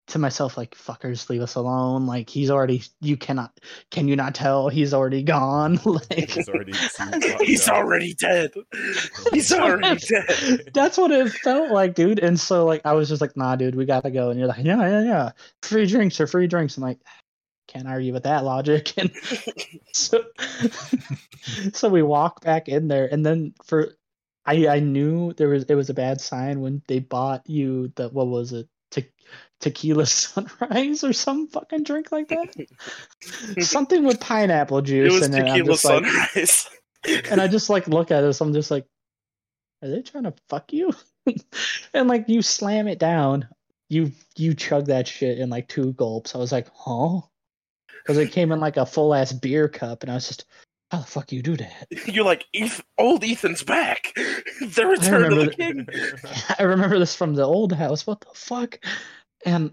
to 0.06 0.18
myself 0.18 0.56
like 0.56 0.74
fuckers 0.74 1.28
leave 1.28 1.42
us 1.42 1.56
alone 1.56 2.06
like 2.06 2.30
he's 2.30 2.50
already 2.50 2.82
you 3.00 3.16
cannot 3.16 3.58
can 3.90 4.06
you 4.06 4.14
not 4.14 4.34
tell 4.34 4.68
he's 4.68 4.94
already 4.94 5.22
gone 5.22 5.80
like 5.84 6.30
He's 6.30 6.48
already 6.48 6.72
He's 7.44 7.68
already 7.68 8.14
dead. 8.14 8.52
He's 9.32 9.52
already 9.52 9.98
dead. 9.98 10.70
That's 10.74 10.96
what 10.96 11.10
it 11.10 11.30
felt 11.30 11.70
like, 11.70 11.94
dude. 11.94 12.18
And 12.20 12.38
so 12.38 12.64
like 12.64 12.82
I 12.84 12.92
was 12.92 13.08
just 13.08 13.20
like, 13.20 13.36
nah, 13.36 13.56
dude, 13.56 13.74
we 13.74 13.84
gotta 13.84 14.10
go. 14.10 14.30
And 14.30 14.38
you're 14.38 14.48
like, 14.48 14.64
yeah, 14.64 14.88
yeah, 14.88 15.02
yeah. 15.02 15.30
Free 15.62 15.86
drinks 15.86 16.20
or 16.20 16.26
free 16.26 16.46
drinks. 16.46 16.76
I'm 16.76 16.82
like, 16.82 17.00
can't 17.76 17.88
argue 17.88 18.12
with 18.12 18.24
that 18.24 18.44
logic. 18.44 18.92
And 18.96 19.12
so 19.92 20.24
so 21.72 21.88
we 21.88 22.02
walk 22.02 22.42
back 22.42 22.68
in 22.68 22.88
there 22.88 23.08
and 23.10 23.24
then 23.24 23.54
for 23.64 23.92
I 24.44 24.68
I 24.68 24.80
knew 24.80 25.32
there 25.34 25.48
was 25.48 25.64
it 25.64 25.74
was 25.74 25.90
a 25.90 25.94
bad 25.94 26.20
sign 26.20 26.60
when 26.60 26.82
they 26.88 26.98
bought 26.98 27.48
you 27.48 27.92
the 27.96 28.08
what 28.08 28.26
was 28.28 28.52
it? 28.52 28.68
Te- 28.90 29.12
tequila 29.60 30.06
sunrise 30.06 31.04
or 31.04 31.12
some 31.12 31.48
fucking 31.48 31.82
drink 31.82 32.10
like 32.12 32.28
that. 32.28 32.66
Something 33.60 34.04
with 34.04 34.20
pineapple 34.20 34.82
juice. 34.82 35.22
I'm 35.22 35.32
tequila 35.32 35.72
just 35.72 35.84
like, 35.84 36.04
sunrise. 36.04 36.68
and 37.30 37.40
I 37.40 37.48
just 37.48 37.68
like 37.68 37.86
look 37.88 38.10
at 38.10 38.22
this. 38.22 38.40
I'm 38.40 38.52
just 38.52 38.70
like, 38.70 38.86
are 39.82 39.88
they 39.88 40.02
trying 40.02 40.24
to 40.24 40.34
fuck 40.48 40.72
you? 40.72 40.92
and 41.94 42.08
like 42.08 42.28
you 42.28 42.40
slam 42.42 42.88
it 42.88 42.98
down, 42.98 43.48
you 43.88 44.12
you 44.36 44.54
chug 44.54 44.86
that 44.86 45.06
shit 45.06 45.38
in 45.38 45.50
like 45.50 45.68
two 45.68 45.92
gulps. 45.92 46.34
I 46.34 46.38
was 46.38 46.52
like, 46.52 46.68
huh? 46.74 47.20
Because 48.06 48.18
it 48.18 48.32
came 48.32 48.52
in 48.52 48.60
like 48.60 48.76
a 48.76 48.86
full 48.86 49.14
ass 49.14 49.32
beer 49.32 49.68
cup, 49.68 50.02
and 50.02 50.12
I 50.12 50.14
was 50.14 50.28
just, 50.28 50.44
how 50.90 50.98
the 50.98 51.04
fuck 51.06 51.32
you 51.32 51.42
do 51.42 51.56
that? 51.56 51.88
You're 52.06 52.24
like, 52.24 52.44
Eth- 52.54 52.84
old 52.98 53.24
Ethan's 53.24 53.62
back. 53.64 54.12
the 54.16 54.82
I 54.82 54.84
return 54.84 55.24
of 55.24 55.30
remember 55.30 55.44
the 55.46 55.50
king. 55.56 55.88
I 56.58 56.62
remember 56.62 56.98
this 56.98 57.14
from 57.16 57.34
the 57.34 57.42
old 57.42 57.72
house. 57.72 58.06
What 58.06 58.20
the 58.20 58.28
fuck? 58.34 58.78
And 59.44 59.72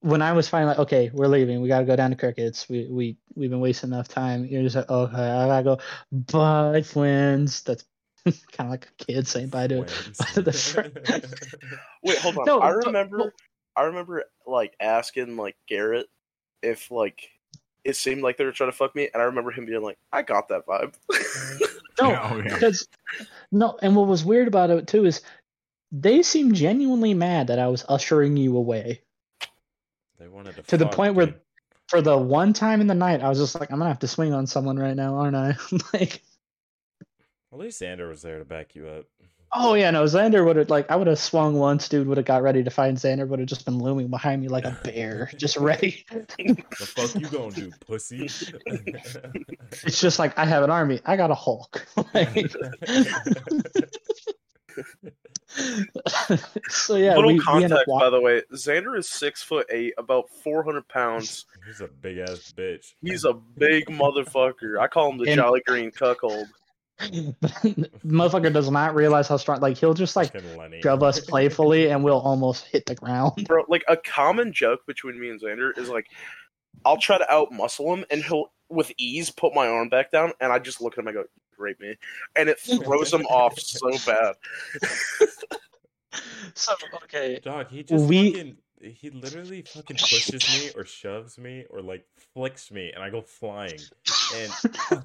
when 0.00 0.20
I 0.22 0.32
was 0.32 0.48
finally 0.48 0.70
like, 0.70 0.80
okay, 0.80 1.10
we're 1.14 1.28
leaving. 1.28 1.60
We 1.62 1.68
gotta 1.68 1.84
go 1.84 1.94
down 1.94 2.10
to 2.10 2.16
Crickets. 2.16 2.68
We 2.68 2.88
we 2.90 3.16
we've 3.36 3.50
been 3.50 3.60
wasting 3.60 3.90
enough 3.90 4.08
time. 4.08 4.44
You're 4.44 4.62
just 4.64 4.74
like, 4.74 4.90
okay, 4.90 5.16
I 5.16 5.46
gotta 5.46 5.62
go. 5.64 5.78
Bye, 6.10 6.80
twins. 6.80 7.62
That's 7.62 7.84
kind 8.24 8.34
of 8.66 8.70
like 8.70 8.88
a 9.00 9.04
kid 9.04 9.26
saying 9.28 9.48
bye 9.48 9.68
to 9.68 9.84
Twins. 9.84 10.18
bye 10.18 10.26
to 10.34 10.42
the 10.42 10.52
friend. 10.52 10.98
Wait, 12.02 12.18
hold 12.18 12.38
on. 12.38 12.44
No, 12.46 12.58
I 12.60 12.70
remember. 12.70 13.18
well- 13.18 13.30
I 13.74 13.84
remember 13.84 14.24
like 14.46 14.74
asking 14.80 15.36
like 15.36 15.56
Garrett 15.68 16.08
if 16.62 16.90
like 16.90 17.30
it 17.84 17.96
seemed 17.96 18.22
like 18.22 18.36
they 18.36 18.44
were 18.44 18.52
trying 18.52 18.70
to 18.70 18.76
fuck 18.76 18.94
me, 18.94 19.08
and 19.12 19.22
I 19.22 19.26
remember 19.26 19.50
him 19.50 19.66
being 19.66 19.82
like, 19.82 19.98
"I 20.12 20.22
got 20.22 20.48
that 20.48 20.66
vibe." 20.66 20.94
No, 22.00 22.08
Yeah, 22.08 22.30
oh, 22.32 22.36
yeah. 22.38 22.54
because 22.54 22.88
no, 23.52 23.78
and 23.82 23.94
what 23.94 24.06
was 24.08 24.24
weird 24.24 24.48
about 24.48 24.70
it 24.70 24.86
too 24.86 25.04
is 25.04 25.20
they 25.92 26.22
seemed 26.22 26.54
genuinely 26.54 27.12
mad 27.12 27.48
that 27.48 27.58
I 27.58 27.66
was 27.68 27.84
ushering 27.86 28.34
you 28.38 28.56
away. 28.56 29.02
They 30.18 30.26
wanted 30.26 30.56
to 30.56 30.62
To 30.62 30.76
the 30.78 30.86
fuck, 30.86 30.94
point 30.94 31.14
where- 31.16 31.34
For 31.88 32.00
the 32.00 32.16
one 32.16 32.54
time 32.54 32.80
in 32.80 32.86
the 32.86 32.94
night, 32.94 33.20
I 33.20 33.28
was 33.28 33.38
just 33.38 33.54
like, 33.60 33.70
I'm 33.70 33.76
gonna 33.78 33.90
have 33.90 33.98
to 33.98 34.08
swing 34.08 34.32
on 34.32 34.46
someone 34.46 34.78
right 34.78 34.96
now, 34.96 35.16
aren't 35.16 35.36
I? 35.36 35.54
like, 35.92 36.22
At 37.52 37.58
least 37.58 37.82
Xander 37.82 38.08
was 38.08 38.22
there 38.22 38.38
to 38.38 38.44
back 38.46 38.74
you 38.74 38.86
up. 38.88 39.04
Oh 39.54 39.74
yeah, 39.74 39.90
no, 39.90 40.04
Xander 40.04 40.44
would 40.44 40.56
have 40.56 40.70
like 40.70 40.90
I 40.90 40.96
would 40.96 41.06
have 41.06 41.18
swung 41.18 41.54
once, 41.58 41.88
dude 41.88 42.06
would 42.06 42.16
have 42.16 42.26
got 42.26 42.42
ready 42.42 42.62
to 42.64 42.70
find 42.70 42.96
Xander, 42.96 43.26
would 43.28 43.38
have 43.38 43.48
just 43.48 43.64
been 43.64 43.78
looming 43.78 44.08
behind 44.08 44.40
me 44.42 44.48
like 44.48 44.64
a 44.64 44.78
bear, 44.84 45.30
just 45.36 45.56
ready. 45.56 46.04
The 46.10 46.64
fuck 46.86 47.14
you 47.20 47.28
gonna 47.28 47.50
do, 47.52 47.70
pussy? 47.86 48.24
It's 49.84 50.00
just 50.00 50.18
like 50.18 50.36
I 50.38 50.44
have 50.44 50.62
an 50.62 50.70
army, 50.70 51.00
I 51.04 51.16
got 51.16 51.30
a 51.30 51.34
Hulk. 51.34 51.86
Like- 52.14 52.52
so 56.68 56.96
yeah, 56.96 57.14
Little 57.14 57.24
we, 57.28 57.34
we 57.34 57.38
end 57.38 57.42
context, 57.44 57.84
wa- 57.86 58.00
by 58.00 58.10
the 58.10 58.20
way. 58.20 58.42
Xander 58.54 58.96
is 58.96 59.08
six 59.08 59.42
foot 59.42 59.66
eight, 59.70 59.92
about 59.98 60.30
four 60.42 60.62
hundred 60.62 60.88
pounds. 60.88 61.44
He's 61.66 61.80
a 61.80 61.88
big 61.88 62.18
ass 62.18 62.52
bitch. 62.56 62.94
He's 63.02 63.24
a 63.24 63.34
big 63.34 63.86
motherfucker. 63.86 64.78
I 64.80 64.86
call 64.88 65.10
him 65.12 65.18
the 65.18 65.24
And- 65.30 65.36
Jolly 65.38 65.62
Green 65.66 65.90
cuckold. 65.90 66.46
motherfucker 68.06 68.52
does 68.52 68.70
not 68.70 68.94
realize 68.94 69.28
how 69.28 69.36
strong. 69.36 69.60
Like 69.60 69.76
he'll 69.76 69.94
just 69.94 70.16
like 70.16 70.32
shove 70.82 71.02
us 71.02 71.20
playfully, 71.20 71.90
and 71.90 72.02
we'll 72.04 72.20
almost 72.20 72.66
hit 72.66 72.86
the 72.86 72.94
ground. 72.94 73.44
Bro, 73.46 73.64
like 73.68 73.84
a 73.88 73.96
common 73.96 74.52
joke 74.52 74.86
between 74.86 75.20
me 75.20 75.30
and 75.30 75.40
Xander 75.40 75.76
is 75.76 75.88
like, 75.88 76.06
I'll 76.84 76.98
try 76.98 77.18
to 77.18 77.32
out 77.32 77.52
muscle 77.52 77.92
him, 77.92 78.04
and 78.10 78.22
he'll 78.22 78.52
with 78.68 78.92
ease 78.98 79.30
put 79.30 79.54
my 79.54 79.66
arm 79.66 79.88
back 79.88 80.10
down, 80.10 80.32
and 80.40 80.52
I 80.52 80.58
just 80.58 80.80
look 80.80 80.94
at 80.94 80.98
him 81.00 81.08
and 81.08 81.14
go, 81.16 81.20
"You 81.22 81.28
"Rape 81.58 81.80
me," 81.80 81.96
and 82.36 82.48
it 82.48 82.58
throws 82.58 83.12
him 83.12 83.26
off 83.26 83.58
so 83.58 83.90
bad. 84.06 84.34
So 86.54 86.74
okay, 87.04 87.40
Dog, 87.42 87.68
he 87.70 87.82
just 87.82 88.06
We- 88.06 88.32
fucking 88.32 88.56
he 88.82 89.10
literally 89.10 89.62
fucking 89.62 89.96
pushes 89.96 90.42
me 90.52 90.70
or 90.74 90.84
shoves 90.84 91.38
me 91.38 91.64
or 91.70 91.80
like 91.80 92.04
flicks 92.34 92.70
me 92.70 92.90
and 92.92 93.02
I 93.02 93.10
go 93.10 93.22
flying. 93.22 93.78
And 94.34 94.52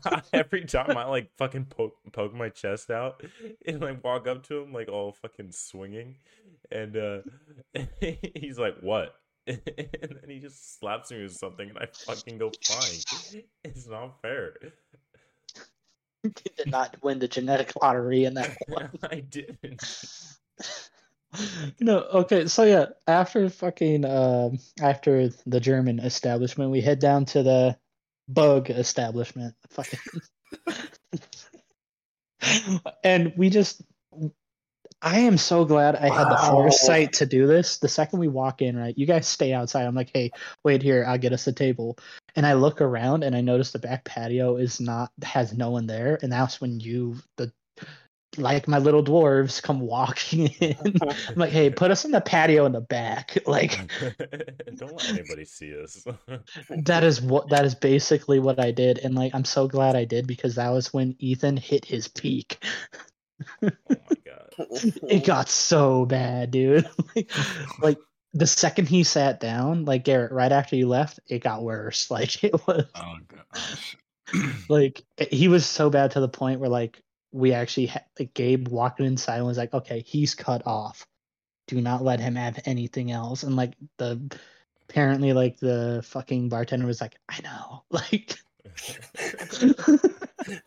every 0.34 0.66
time 0.66 0.98
I 0.98 1.06
like 1.06 1.30
fucking 1.38 1.66
poke 1.66 1.96
poke 2.12 2.34
my 2.34 2.50
chest 2.50 2.90
out 2.90 3.24
and 3.66 3.82
like 3.82 4.04
walk 4.04 4.28
up 4.28 4.44
to 4.48 4.60
him 4.62 4.74
like 4.74 4.90
all 4.90 5.14
fucking 5.14 5.52
swinging 5.52 6.18
and 6.72 6.98
uh 6.98 7.20
he's 8.36 8.58
like, 8.58 8.76
"What?" 8.82 9.14
and 9.48 9.60
then 9.66 10.30
he 10.30 10.40
just 10.40 10.80
slaps 10.80 11.12
me 11.12 11.24
with 11.24 11.36
something 11.36 11.70
and 11.70 11.78
I 11.78 11.88
fucking 12.06 12.38
go 12.38 12.52
flying. 12.66 13.44
It's 13.64 13.88
not 13.88 14.22
fair. 14.22 14.56
he 16.24 16.30
did 16.58 16.68
not 16.70 16.96
win 17.02 17.20
the 17.20 17.28
genetic 17.28 17.74
lottery 17.82 18.26
in 18.26 18.34
that 18.36 18.58
one. 18.68 18.90
I 19.10 19.22
didn't. 19.22 19.84
no, 21.80 22.00
okay, 22.00 22.48
so 22.48 22.64
yeah, 22.64 22.88
after 23.08 23.50
fucking 23.50 24.06
um 24.06 24.60
after 24.82 25.30
the 25.46 25.60
German 25.60 26.00
establishment, 26.00 26.72
we 26.72 26.82
head 26.82 27.00
down 27.00 27.26
to 27.26 27.44
the 27.44 27.78
bug 28.28 28.70
establishment. 28.70 29.56
Fucking 29.70 30.00
and 33.04 33.34
we 33.38 33.50
just 33.50 33.82
I 35.02 35.20
am 35.20 35.38
so 35.38 35.64
glad 35.64 35.96
I 35.96 36.10
had 36.14 36.30
the 36.30 36.38
foresight 36.38 37.14
to 37.14 37.28
do 37.28 37.46
this. 37.46 37.78
The 37.78 37.88
second 37.88 38.20
we 38.20 38.28
walk 38.28 38.64
in, 38.64 38.76
right, 38.76 38.98
you 38.98 39.06
guys 39.06 39.28
stay 39.28 39.54
outside. 39.54 39.86
I'm 39.86 39.94
like, 39.94 40.10
hey, 40.12 40.32
wait 40.64 40.82
here, 40.82 41.06
I'll 41.08 41.20
get 41.20 41.34
us 41.34 41.46
a 41.46 41.54
table. 41.54 42.00
And 42.36 42.48
I 42.48 42.54
look 42.54 42.82
around 42.82 43.24
and 43.24 43.36
I 43.36 43.42
notice 43.42 43.72
the 43.72 43.80
back 43.80 44.06
patio 44.06 44.58
is 44.58 44.80
not 44.80 45.12
has 45.22 45.54
no 45.54 45.70
one 45.70 45.86
there. 45.86 46.18
And 46.22 46.32
that's 46.32 46.60
when 46.60 46.80
you 46.80 47.18
the 47.36 47.52
like 48.38 48.68
my 48.68 48.78
little 48.78 49.04
dwarves 49.04 49.62
come 49.62 49.80
walking 49.80 50.48
in. 50.60 50.76
I'm 51.30 51.36
like, 51.36 51.52
hey, 51.52 51.70
put 51.70 51.92
us 51.92 52.06
in 52.06 52.12
the 52.12 52.22
patio 52.22 52.66
in 52.66 52.72
the 52.72 52.82
back. 52.82 53.38
Like 53.48 53.80
Don't 54.76 54.94
let 54.94 55.10
anybody 55.10 55.46
see 55.46 55.74
us. 55.82 56.06
that 56.70 57.04
is 57.04 57.22
what 57.22 57.50
that 57.50 57.64
is 57.66 57.76
basically 57.76 58.40
what 58.40 58.60
I 58.60 58.72
did. 58.72 59.00
And 59.00 59.16
like 59.16 59.34
I'm 59.34 59.46
so 59.46 59.68
glad 59.68 59.96
I 59.96 60.04
did 60.06 60.28
because 60.28 60.56
that 60.56 60.70
was 60.70 60.94
when 60.94 61.16
Ethan 61.20 61.56
hit 61.58 61.86
his 61.86 62.08
peak. 62.10 62.64
Oh 63.64 63.70
my 63.90 63.98
god. 64.26 64.50
It 65.08 65.26
got 65.26 65.50
so 65.50 66.06
bad, 66.06 66.52
dude. 66.52 66.90
like, 67.16 67.32
like 67.82 67.98
the 68.34 68.48
second 68.48 68.88
he 68.90 69.04
sat 69.04 69.40
down, 69.40 69.86
like 69.86 70.04
Garrett, 70.04 70.32
right 70.32 70.52
after 70.52 70.76
you 70.76 70.88
left, 70.88 71.20
it 71.28 71.40
got 71.40 71.64
worse. 71.64 72.12
Like 72.12 72.44
it 72.44 72.54
was 72.68 72.86
Oh 72.96 73.16
gosh. 73.28 73.98
like 74.70 75.04
he 75.32 75.48
was 75.48 75.66
so 75.66 75.90
bad 75.90 76.12
to 76.12 76.20
the 76.20 76.28
point 76.30 76.60
where 76.60 76.70
like 76.70 77.02
we 77.32 77.54
actually 77.54 77.92
like 78.20 78.34
Gabe 78.34 78.68
walking 78.70 79.06
inside 79.06 79.38
and 79.38 79.46
was 79.48 79.58
like, 79.58 79.74
okay, 79.74 80.02
he's 80.06 80.34
cut 80.36 80.66
off. 80.66 81.06
Do 81.68 81.82
not 81.82 82.04
let 82.04 82.20
him 82.20 82.36
have 82.36 82.60
anything 82.66 83.12
else. 83.12 83.44
And 83.44 83.56
like 83.56 83.74
the 83.98 84.20
apparently 84.90 85.34
like 85.34 85.58
the 85.60 86.02
fucking 86.06 86.50
bartender 86.50 86.86
was 86.88 87.02
like, 87.02 87.16
I 87.30 87.40
know, 87.44 87.84
like. 87.92 88.36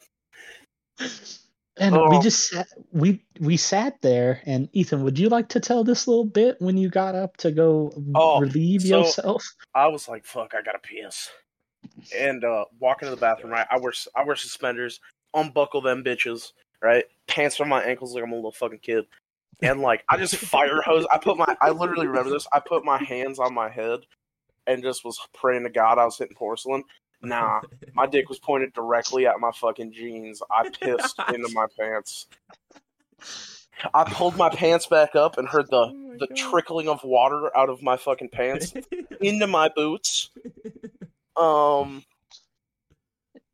and 1.78 1.94
we 1.94 1.98
Oh. 2.00 2.20
just 2.22 2.48
sat, 2.50 2.66
we 2.92 3.24
we 3.40 3.56
sat 3.56 4.00
there 4.02 4.42
and 4.44 4.68
Ethan, 4.72 5.02
would 5.02 5.18
you 5.18 5.28
like 5.28 5.48
to 5.50 5.60
tell 5.60 5.84
this 5.84 6.06
little 6.06 6.24
bit 6.26 6.56
when 6.60 6.76
you 6.76 6.88
got 6.90 7.14
up 7.14 7.36
to 7.38 7.50
go 7.50 7.92
Oh, 8.14 8.40
relieve 8.40 8.82
so- 8.82 8.98
yourself? 9.00 9.42
I 9.74 9.86
was 9.86 10.08
like, 10.08 10.24
"Fuck, 10.26 10.52
I 10.54 10.62
gotta 10.62 10.78
piss," 10.80 11.30
and 12.14 12.44
uh, 12.44 12.64
walk 12.78 13.02
into 13.02 13.14
the 13.14 13.20
bathroom. 13.20 13.52
Right, 13.52 13.66
I 13.70 13.78
wear 13.78 13.92
I 14.14 14.24
wear 14.24 14.36
suspenders, 14.36 15.00
unbuckle 15.34 15.82
them 15.82 16.04
bitches. 16.04 16.52
Right, 16.82 17.04
pants 17.26 17.60
on 17.60 17.68
my 17.68 17.82
ankles 17.82 18.14
like 18.14 18.24
I'm 18.24 18.32
a 18.32 18.36
little 18.36 18.52
fucking 18.52 18.78
kid, 18.78 19.04
and 19.62 19.80
like 19.80 20.02
I 20.08 20.16
just 20.16 20.36
fire 20.36 20.80
hose. 20.84 21.06
I 21.12 21.18
put 21.18 21.36
my 21.36 21.56
I 21.60 21.70
literally 21.70 22.06
remember 22.06 22.30
this. 22.30 22.46
I 22.52 22.60
put 22.60 22.84
my 22.84 22.96
hands 22.98 23.38
on 23.38 23.52
my 23.52 23.68
head 23.68 24.00
and 24.66 24.82
just 24.82 25.04
was 25.04 25.18
praying 25.34 25.64
to 25.64 25.70
God 25.70 25.98
I 25.98 26.04
was 26.04 26.16
hitting 26.16 26.36
porcelain. 26.36 26.84
Nah, 27.22 27.60
my 27.94 28.06
dick 28.06 28.28
was 28.30 28.38
pointed 28.38 28.72
directly 28.72 29.26
at 29.26 29.40
my 29.40 29.50
fucking 29.52 29.92
jeans. 29.92 30.40
I 30.50 30.70
pissed 30.70 31.18
into 31.34 31.50
my 31.52 31.66
pants. 31.78 32.26
I 33.94 34.04
pulled 34.04 34.36
my 34.36 34.48
pants 34.48 34.86
back 34.86 35.14
up 35.14 35.38
and 35.38 35.48
heard 35.48 35.68
the 35.70 35.76
Oh 35.92 36.16
the 36.18 36.26
God. 36.26 36.36
trickling 36.36 36.88
of 36.88 37.02
water 37.02 37.54
out 37.56 37.68
of 37.70 37.82
my 37.82 37.96
fucking 37.96 38.28
pants 38.28 38.74
into 39.20 39.46
my 39.46 39.70
boots. 39.74 40.30
Um, 41.36 42.04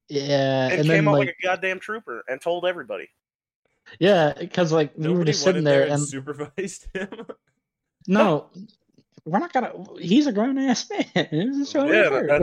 Yeah, 0.09 0.65
and, 0.67 0.73
and, 0.73 0.83
came 0.83 0.89
then 0.89 1.09
out 1.09 1.13
like, 1.19 1.27
like, 1.29 1.37
a 1.43 1.47
goddamn 1.47 1.81
trooper 1.81 2.25
and 2.29 2.41
told 2.41 2.65
everybody. 2.65 3.09
yeah, 3.99 4.33
because 4.39 4.73
like 4.73 4.93
we 4.97 5.09
were 5.11 5.25
just 5.25 5.43
sitting 5.43 5.59
in 5.59 5.65
there 5.65 5.83
and 5.85 5.93
and 5.95 6.03
supervised 6.03 6.87
him. 6.95 7.09
no, 8.07 8.51
we're 9.25 9.41
not 9.41 9.53
gonna. 9.53 9.73
He's 9.99 10.29
a 10.29 10.33
grown 10.33 10.59
ass 10.59 10.89
man. 10.91 11.05
This 11.15 11.57
is 11.57 11.71
showing 11.71 11.89
Yeah, 11.93 12.39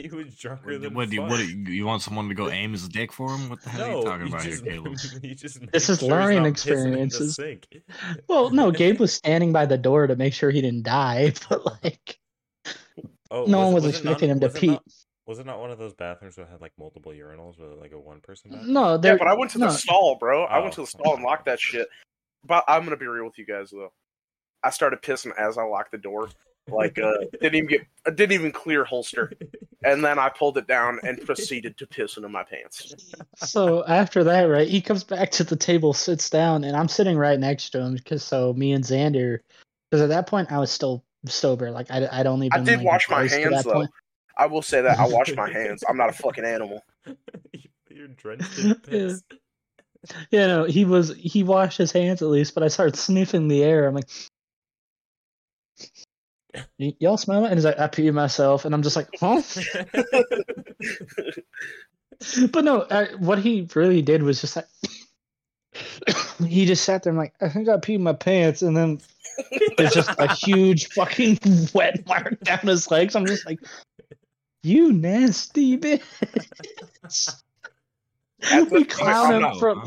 he 0.00 0.08
was 0.08 0.34
drunker 0.36 0.72
What, 0.72 0.80
than 0.80 0.94
what 0.94 1.10
do 1.10 1.16
you, 1.16 1.20
fuck. 1.22 1.30
what 1.30 1.40
you, 1.40 1.56
you 1.72 1.84
want 1.84 2.00
someone 2.00 2.28
to 2.30 2.34
go 2.34 2.48
aim 2.48 2.72
his 2.72 2.88
dick 2.88 3.12
for 3.12 3.28
him? 3.34 3.50
What 3.50 3.60
the 3.62 3.68
hell 3.68 3.84
are 3.84 3.96
you 3.98 4.04
talking 4.04 4.28
about 4.28 4.42
just, 4.42 4.64
here, 4.64 4.72
Caleb? 4.72 4.98
he 5.20 5.34
just 5.34 5.60
This 5.70 5.90
is 5.90 5.98
sure 5.98 6.08
learning 6.08 6.44
not 6.44 6.52
pissing 6.54 6.86
in 6.86 6.92
the 6.92 7.02
experiences. 7.02 7.40
Well, 8.28 8.48
no, 8.50 8.70
Gabe 8.70 8.98
was 9.00 9.12
standing 9.12 9.52
by 9.52 9.66
the 9.66 9.76
door 9.76 10.06
to 10.06 10.16
make 10.16 10.32
sure 10.32 10.50
he 10.50 10.62
didn't 10.62 10.84
die, 10.84 11.34
but 11.50 11.66
like 11.82 12.18
Oh, 13.30 13.44
no 13.46 13.60
one 13.64 13.74
was 13.74 13.84
it 13.86 13.90
expecting 13.90 14.28
not- 14.28 14.42
him 14.42 14.50
to 14.52 14.58
pee. 14.58 14.66
not- 14.68 14.84
was 15.32 15.38
it 15.38 15.46
not 15.46 15.58
one 15.58 15.70
of 15.70 15.78
those 15.78 15.94
bathrooms 15.94 16.36
that 16.36 16.46
had 16.50 16.60
like 16.60 16.72
multiple 16.78 17.10
urinals 17.10 17.58
with 17.58 17.78
like 17.80 17.92
a 17.92 17.98
one 17.98 18.20
person 18.20 18.50
bathroom? 18.50 18.74
No, 18.74 19.00
Yeah, 19.02 19.16
but 19.16 19.26
I 19.26 19.32
went 19.32 19.50
to 19.52 19.58
no, 19.58 19.68
the 19.68 19.72
stall, 19.72 20.16
bro. 20.20 20.44
I 20.44 20.58
went 20.58 20.74
Oh. 20.74 20.76
to 20.76 20.80
the 20.82 20.86
stall 20.88 21.14
and 21.14 21.24
locked 21.24 21.46
that 21.46 21.58
shit. 21.58 21.88
But 22.44 22.64
I'm 22.68 22.84
gonna 22.84 22.98
be 22.98 23.06
real 23.06 23.24
with 23.24 23.38
you 23.38 23.46
guys 23.46 23.70
though. 23.70 23.92
I 24.62 24.68
started 24.68 25.00
pissing 25.00 25.32
as 25.38 25.56
I 25.56 25.62
locked 25.62 25.92
the 25.92 25.96
door. 25.96 26.28
Like, 26.68 26.98
uh, 26.98 27.14
didn't 27.40 27.54
even 27.54 27.66
get, 27.66 27.86
I 28.06 28.10
didn't 28.10 28.32
even 28.32 28.52
clear 28.52 28.84
holster, 28.84 29.32
and 29.82 30.04
then 30.04 30.18
I 30.18 30.28
pulled 30.28 30.58
it 30.58 30.66
down 30.66 31.00
and 31.02 31.18
proceeded 31.22 31.78
to 31.78 31.86
piss 31.86 32.18
into 32.18 32.28
my 32.28 32.44
pants. 32.44 32.94
So 33.36 33.84
after 33.86 34.22
that, 34.24 34.42
right, 34.42 34.68
he 34.68 34.82
comes 34.82 35.02
back 35.02 35.30
to 35.32 35.44
the 35.44 35.56
table, 35.56 35.94
sits 35.94 36.28
down, 36.28 36.62
and 36.64 36.76
I'm 36.76 36.88
sitting 36.88 37.16
right 37.16 37.40
next 37.40 37.70
to 37.70 37.80
him 37.80 37.94
because 37.94 38.22
so 38.22 38.52
me 38.52 38.72
and 38.72 38.84
Xander, 38.84 39.38
because 39.90 40.02
at 40.02 40.10
that 40.10 40.26
point 40.28 40.52
I 40.52 40.58
was 40.58 40.70
still 40.70 41.02
sober. 41.26 41.70
Like 41.70 41.90
I, 41.90 42.06
I'd 42.12 42.26
only 42.26 42.48
been, 42.48 42.60
I 42.60 42.64
been. 42.64 42.66
did 42.66 42.78
like, 42.78 42.86
wash 42.86 43.08
my 43.10 43.16
close 43.26 43.32
hands 43.32 43.64
though. 43.64 43.72
point. 43.72 43.90
I 44.36 44.46
will 44.46 44.62
say 44.62 44.80
that 44.82 44.98
I 44.98 45.06
washed 45.06 45.36
my 45.36 45.50
hands. 45.52 45.84
I'm 45.88 45.96
not 45.96 46.10
a 46.10 46.12
fucking 46.12 46.44
animal. 46.44 46.84
You're 47.90 48.08
drenched 48.08 48.58
in 48.58 48.74
piss. 48.76 49.22
Yeah, 50.32 50.48
no, 50.48 50.64
he 50.64 50.84
was. 50.84 51.14
He 51.16 51.44
washed 51.44 51.78
his 51.78 51.92
hands 51.92 52.22
at 52.22 52.28
least, 52.28 52.54
but 52.54 52.64
I 52.64 52.68
started 52.68 52.96
sniffing 52.96 53.46
the 53.46 53.62
air. 53.62 53.86
I'm 53.86 53.94
like, 53.94 54.08
"Y- 56.76 56.96
y'all 56.98 57.16
smell 57.16 57.44
it? 57.44 57.50
And 57.50 57.54
he's 57.54 57.64
like, 57.64 57.78
I 57.78 57.86
pee 57.86 58.10
myself, 58.10 58.64
and 58.64 58.74
I'm 58.74 58.82
just 58.82 58.96
like, 58.96 59.08
huh? 59.20 59.40
but 62.50 62.64
no, 62.64 62.84
I, 62.90 63.14
what 63.20 63.38
he 63.38 63.68
really 63.76 64.02
did 64.02 64.24
was 64.24 64.40
just 64.40 64.56
like, 64.56 64.66
he 66.44 66.66
just 66.66 66.84
sat 66.84 67.04
there 67.04 67.12
and 67.12 67.18
like, 67.18 67.34
I 67.40 67.48
think 67.48 67.68
I 67.68 67.76
peed 67.76 68.00
my 68.00 68.12
pants, 68.12 68.62
and 68.62 68.76
then 68.76 69.00
there's 69.76 69.94
just 69.94 70.10
a 70.18 70.32
huge 70.32 70.88
fucking 70.88 71.38
wet 71.74 72.06
mark 72.06 72.38
down 72.40 72.60
his 72.60 72.90
legs. 72.90 73.14
I'm 73.16 73.26
just 73.26 73.46
like, 73.46 73.60
you 74.62 74.92
nasty 74.92 75.78
bitch. 75.78 76.02
We 78.52 78.64
point, 78.64 78.90
clown 78.90 79.44
him 79.44 79.58
for 79.58 79.82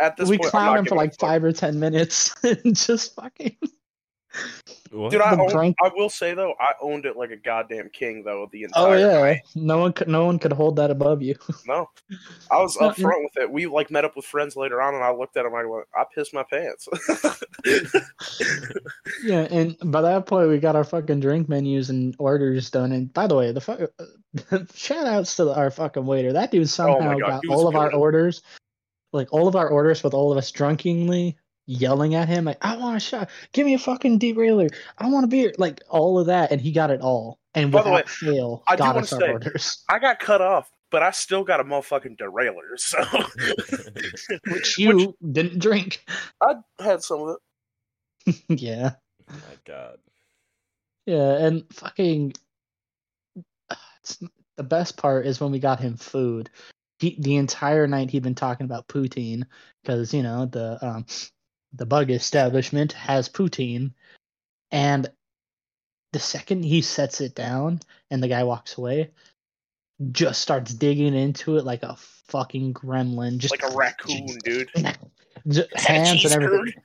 At 0.00 0.16
this 0.16 0.28
we 0.28 0.38
point, 0.38 0.50
clown 0.50 0.78
him 0.78 0.86
for 0.86 0.94
like 0.96 1.18
five 1.18 1.42
or 1.42 1.52
ten 1.52 1.80
minutes 1.80 2.34
and 2.42 2.76
just 2.76 3.14
fucking 3.14 3.56
What? 4.90 5.10
Dude, 5.10 5.20
I, 5.20 5.36
owned, 5.36 5.50
drunk- 5.50 5.76
I 5.82 5.90
will 5.94 6.08
say 6.08 6.34
though, 6.34 6.54
I 6.60 6.72
owned 6.80 7.06
it 7.06 7.16
like 7.16 7.30
a 7.30 7.36
goddamn 7.36 7.90
king 7.92 8.22
though 8.24 8.48
the 8.52 8.64
oh, 8.74 8.92
entire 8.92 8.94
Oh 8.94 8.98
yeah. 8.98 9.20
night. 9.20 9.40
No 9.54 9.78
one 9.78 9.92
could 9.92 10.08
no 10.08 10.24
one 10.24 10.38
could 10.38 10.52
hold 10.52 10.76
that 10.76 10.90
above 10.90 11.22
you. 11.22 11.34
No, 11.66 11.88
I 12.50 12.58
was 12.58 12.78
No, 12.80 12.88
up 12.88 12.96
front 12.96 13.24
with 13.24 13.42
it. 13.42 13.50
We 13.50 13.66
like 13.66 13.90
met 13.90 14.04
up 14.04 14.14
with 14.14 14.24
friends 14.24 14.54
later 14.56 14.80
on, 14.80 14.94
and 14.94 15.02
I 15.02 15.10
looked 15.10 15.36
at 15.36 15.44
him. 15.44 15.54
I 15.54 15.64
went, 15.64 15.86
"I 15.94 16.04
pissed 16.14 16.32
my 16.32 16.44
pants." 16.44 16.88
Yeah, 19.22 19.48
and 19.50 19.76
by 19.90 20.02
that 20.02 20.26
point 20.26 20.48
we 20.48 20.58
got 20.58 20.76
our 20.76 20.84
fucking 20.84 21.20
drink 21.20 21.48
menus 21.48 21.90
and 21.90 22.14
orders 22.18 22.70
done. 22.70 22.92
And 22.92 23.12
by 23.12 23.26
the 23.26 23.34
way, 23.34 23.50
the 23.52 23.60
fuck, 23.60 23.80
shout 24.74 25.06
outs 25.06 25.36
to 25.36 25.52
our 25.52 25.70
fucking 25.70 26.06
waiter. 26.06 26.32
That 26.32 26.50
dude 26.50 26.62
oh 26.62 26.66
somehow 26.66 27.14
Oh 27.14 27.18
God, 27.18 27.42
got 27.42 27.42
all 27.50 27.66
of 27.66 27.74
our 27.74 27.92
orders, 27.92 28.42
like 29.12 29.32
all 29.32 29.48
of 29.48 29.56
our 29.56 29.68
orders 29.68 30.02
with 30.04 30.14
all 30.14 30.30
of 30.30 30.38
us 30.38 30.50
drunkenly 30.50 31.36
yelling 31.66 32.14
at 32.14 32.28
him 32.28 32.44
like, 32.44 32.58
"I 32.64 32.76
want 32.76 32.96
a 32.96 33.00
shot, 33.00 33.28
give 33.52 33.66
me 33.66 33.74
a 33.74 33.78
fucking 33.78 34.18
derailer, 34.18 34.68
I 34.98 35.08
want 35.08 35.24
a 35.24 35.28
beer," 35.28 35.52
like 35.58 35.82
all 35.88 36.18
of 36.18 36.26
that, 36.26 36.50
and 36.52 36.60
he 36.60 36.72
got 36.72 36.90
it 36.90 37.00
all. 37.00 37.38
And 37.54 37.72
By 37.72 37.82
the 37.82 37.90
without 37.90 38.04
way, 38.06 38.10
fail, 38.36 38.62
I 38.68 38.76
got 38.76 38.94
wanna 38.94 39.00
us 39.00 39.12
our 39.12 39.20
say- 39.20 39.32
orders, 39.32 39.84
I 39.90 39.98
got 39.98 40.18
cut 40.20 40.40
off, 40.40 40.70
but 40.90 41.02
I 41.02 41.10
still 41.10 41.42
got 41.44 41.60
a 41.60 41.64
motherfucking 41.64 42.18
derailer. 42.18 42.76
So 42.76 43.02
which 44.50 44.78
you 44.78 45.16
didn't 45.32 45.58
drink. 45.60 46.04
I 46.40 46.54
had 46.78 47.02
some 47.02 47.20
of 47.22 47.36
it. 48.26 48.60
yeah. 48.60 48.92
Oh 49.30 49.34
my 49.34 49.56
god. 49.66 49.98
Yeah, 51.06 51.38
and 51.46 51.64
fucking 51.72 52.32
it's, 54.02 54.18
the 54.56 54.62
best 54.62 54.96
part 54.96 55.26
is 55.26 55.40
when 55.40 55.52
we 55.52 55.58
got 55.58 55.80
him 55.80 55.96
food. 55.96 56.50
He 56.98 57.16
the 57.20 57.36
entire 57.36 57.86
night 57.86 58.10
he'd 58.10 58.22
been 58.22 58.34
talking 58.34 58.64
about 58.64 58.88
poutine 58.88 59.44
because 59.82 60.14
you 60.14 60.22
know 60.22 60.46
the 60.46 60.78
um 60.84 61.06
the 61.72 61.86
bug 61.86 62.10
establishment 62.10 62.92
has 62.92 63.28
poutine, 63.28 63.92
and 64.70 65.10
the 66.12 66.18
second 66.18 66.64
he 66.64 66.80
sets 66.82 67.20
it 67.20 67.34
down 67.34 67.80
and 68.10 68.22
the 68.22 68.28
guy 68.28 68.44
walks 68.44 68.78
away, 68.78 69.10
just 70.12 70.40
starts 70.40 70.72
digging 70.72 71.14
into 71.14 71.56
it 71.56 71.64
like 71.64 71.82
a 71.82 71.96
fucking 72.28 72.74
gremlin, 72.74 73.38
just 73.38 73.52
Like 73.60 73.70
a 73.72 73.76
raccoon, 73.76 74.26
dude. 74.44 74.70
J- 75.48 75.66
a 75.74 75.80
hands 75.80 76.24
and 76.24 76.34
everything. 76.34 76.72
curd? 76.72 76.82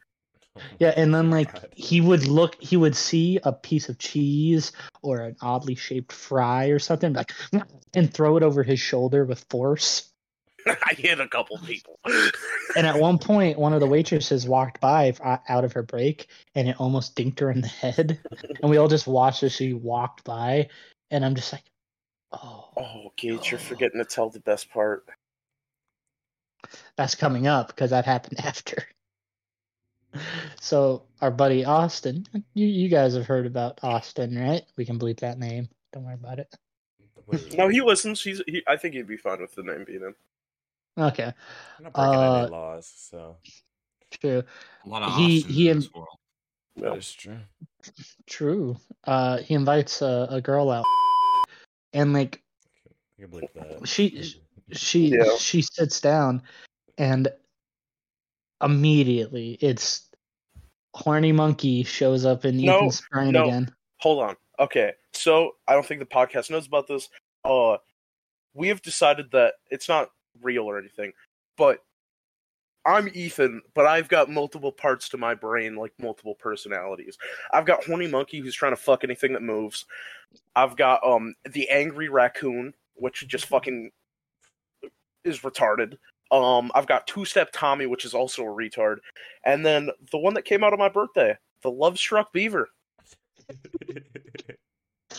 Yeah, 0.80 0.94
and 0.98 1.16
then 1.16 1.30
like 1.32 1.54
God. 1.54 1.70
he 1.76 2.02
would 2.02 2.28
look, 2.28 2.62
he 2.62 2.76
would 2.76 2.96
see 2.96 3.40
a 3.44 3.54
piece 3.54 3.88
of 3.88 3.98
cheese 3.98 4.74
or 5.02 5.22
an 5.22 5.38
oddly 5.42 5.76
shaped 5.76 6.12
fry 6.12 6.68
or 6.68 6.80
something, 6.80 7.14
like 7.14 7.32
and 7.94 8.14
throw 8.14 8.36
it 8.38 8.44
over 8.44 8.62
his 8.62 8.80
shoulder 8.80 9.24
with 9.24 9.46
force. 9.50 10.11
I 10.68 10.94
hit 10.94 11.20
a 11.20 11.28
couple 11.28 11.58
people. 11.60 12.00
And 12.78 12.88
at 12.88 12.98
one 12.98 13.18
point, 13.18 13.60
one 13.60 13.74
of 13.74 13.82
the 13.82 13.88
waitresses 13.88 14.48
walked 14.48 14.80
by 14.80 15.08
f- 15.08 15.20
uh, 15.20 15.38
out 15.50 15.66
of 15.66 15.74
her 15.74 15.84
break, 15.84 16.28
and 16.56 16.70
it 16.70 16.80
almost 16.80 17.18
dinked 17.18 17.40
her 17.42 17.52
in 17.52 17.60
the 17.60 17.68
head. 17.68 18.18
And 18.62 18.72
we 18.72 18.78
all 18.78 18.88
just 18.88 19.08
watched 19.08 19.44
as 19.44 19.52
she 19.52 19.74
walked 19.74 20.24
by, 20.24 20.70
and 21.10 21.26
I'm 21.26 21.36
just 21.36 21.52
like, 21.52 21.66
oh, 22.32 22.70
oh, 22.78 23.12
Gage, 23.18 23.52
you're 23.52 23.60
forgetting 23.60 24.00
to 24.00 24.06
tell 24.06 24.30
the 24.30 24.40
best 24.40 24.70
part. 24.70 25.04
that's 26.96 27.16
coming 27.16 27.46
up 27.48 27.68
because 27.68 27.90
that 27.90 28.06
happened 28.06 28.40
after. 28.46 28.86
So 30.62 31.04
our 31.20 31.32
buddy 31.32 31.66
Austin, 31.66 32.26
you 32.54 32.68
you 32.68 32.88
guys 32.88 33.16
have 33.16 33.26
heard 33.26 33.46
about 33.46 33.80
Austin, 33.84 34.38
right? 34.38 34.64
We 34.78 34.86
can 34.86 34.98
bleep 34.98 35.20
that 35.20 35.40
name. 35.40 35.68
Don't 35.92 36.06
worry 36.06 36.14
about 36.14 36.40
it. 36.40 36.54
Wait, 37.28 37.58
No, 37.58 37.68
he 37.68 37.82
listens. 37.82 38.22
He's. 38.22 38.42
He, 38.48 38.64
I 38.68 38.78
think 38.78 38.94
he'd 38.96 39.08
be 39.08 39.18
fine 39.18 39.42
with 39.42 39.56
the 39.56 39.64
name 39.64 39.84
being 39.86 40.02
in. 40.02 40.14
Okay, 40.98 41.34
I'm 41.78 41.84
not 41.86 41.94
breaking 41.94 42.14
uh, 42.16 42.42
any 42.44 42.50
laws, 42.52 42.92
so 42.96 43.38
true. 44.12 44.44
A 44.86 44.90
lot 44.90 45.04
of 45.04 45.16
He- 45.16 45.42
he 45.42 45.70
in 45.70 45.78
and- 45.78 45.82
this 45.84 45.94
world. 45.94 46.08
that 46.78 46.98
is 46.98 47.12
true. 47.14 47.40
True. 48.28 48.78
Uh, 49.06 49.38
he 49.38 49.54
invites 49.56 50.02
a, 50.02 50.28
a 50.30 50.42
girl 50.42 50.70
out, 50.70 50.86
and 51.94 52.14
like 52.14 52.42
I 53.18 53.22
can 53.22 53.30
believe 53.32 53.50
that. 53.56 53.88
she 53.88 54.34
she 54.72 55.08
Yeah. 55.08 55.36
she 55.40 55.62
sits 55.62 56.02
down, 56.02 56.44
and 56.98 57.30
immediately 58.62 59.58
it's 59.62 60.08
horny 60.94 61.32
monkey 61.32 61.84
shows 61.84 62.26
up 62.26 62.46
in 62.46 62.58
No, 62.58 62.78
Ethan's 62.78 63.02
brain 63.12 63.32
no. 63.32 63.44
again. 63.46 63.74
Hold 64.02 64.24
on. 64.24 64.36
Okay, 64.60 64.94
so 65.14 65.56
I 65.68 65.74
don't 65.74 65.86
think 65.86 66.00
the 66.00 66.06
podcast 66.06 66.50
knows 66.52 66.68
about 66.68 66.88
this. 66.88 67.10
Uh, 67.44 67.78
we 68.54 68.68
have 68.68 68.82
decided 68.82 69.32
that 69.32 69.54
it's 69.72 69.88
not 69.90 70.10
real 70.42 70.64
or 70.64 70.78
anything, 70.78 71.14
but 71.58 71.80
I'm 72.86 73.10
Ethan, 73.14 73.62
but 73.76 73.86
I've 73.86 74.10
got 74.10 74.30
multiple 74.30 74.72
parts 74.72 75.08
to 75.10 75.18
my 75.18 75.36
brain, 75.36 75.76
like 75.76 75.94
multiple 76.00 76.36
personalities. 76.36 77.18
I've 77.54 77.66
got 77.66 77.84
horny 77.84 78.08
monkey 78.08 78.40
who's 78.40 78.56
trying 78.56 78.72
to 78.72 78.82
fuck 78.82 79.04
anything 79.04 79.34
that 79.34 79.44
moves. 79.44 79.86
I've 80.56 80.76
got 80.76 81.06
um 81.06 81.36
the 81.52 81.70
angry 81.70 82.10
raccoon, 82.10 82.74
which 82.96 83.28
just 83.28 83.46
fucking 83.46 83.92
is 85.24 85.40
retarded. 85.42 85.98
Um, 86.32 86.72
I've 86.74 86.88
got 86.88 87.08
two 87.08 87.26
step 87.26 87.50
Tommy, 87.52 87.86
which 87.86 88.06
is 88.06 88.14
also 88.14 88.44
a 88.44 88.48
retard, 88.48 88.98
and 89.46 89.66
then 89.66 89.90
the 90.12 90.18
one 90.18 90.34
that 90.34 90.46
came 90.46 90.64
out 90.64 90.74
on 90.74 90.80
my 90.80 90.90
birthday, 90.90 91.38
the 91.62 91.72
love 91.72 91.98
struck 91.98 92.34
beaver. 92.34 92.70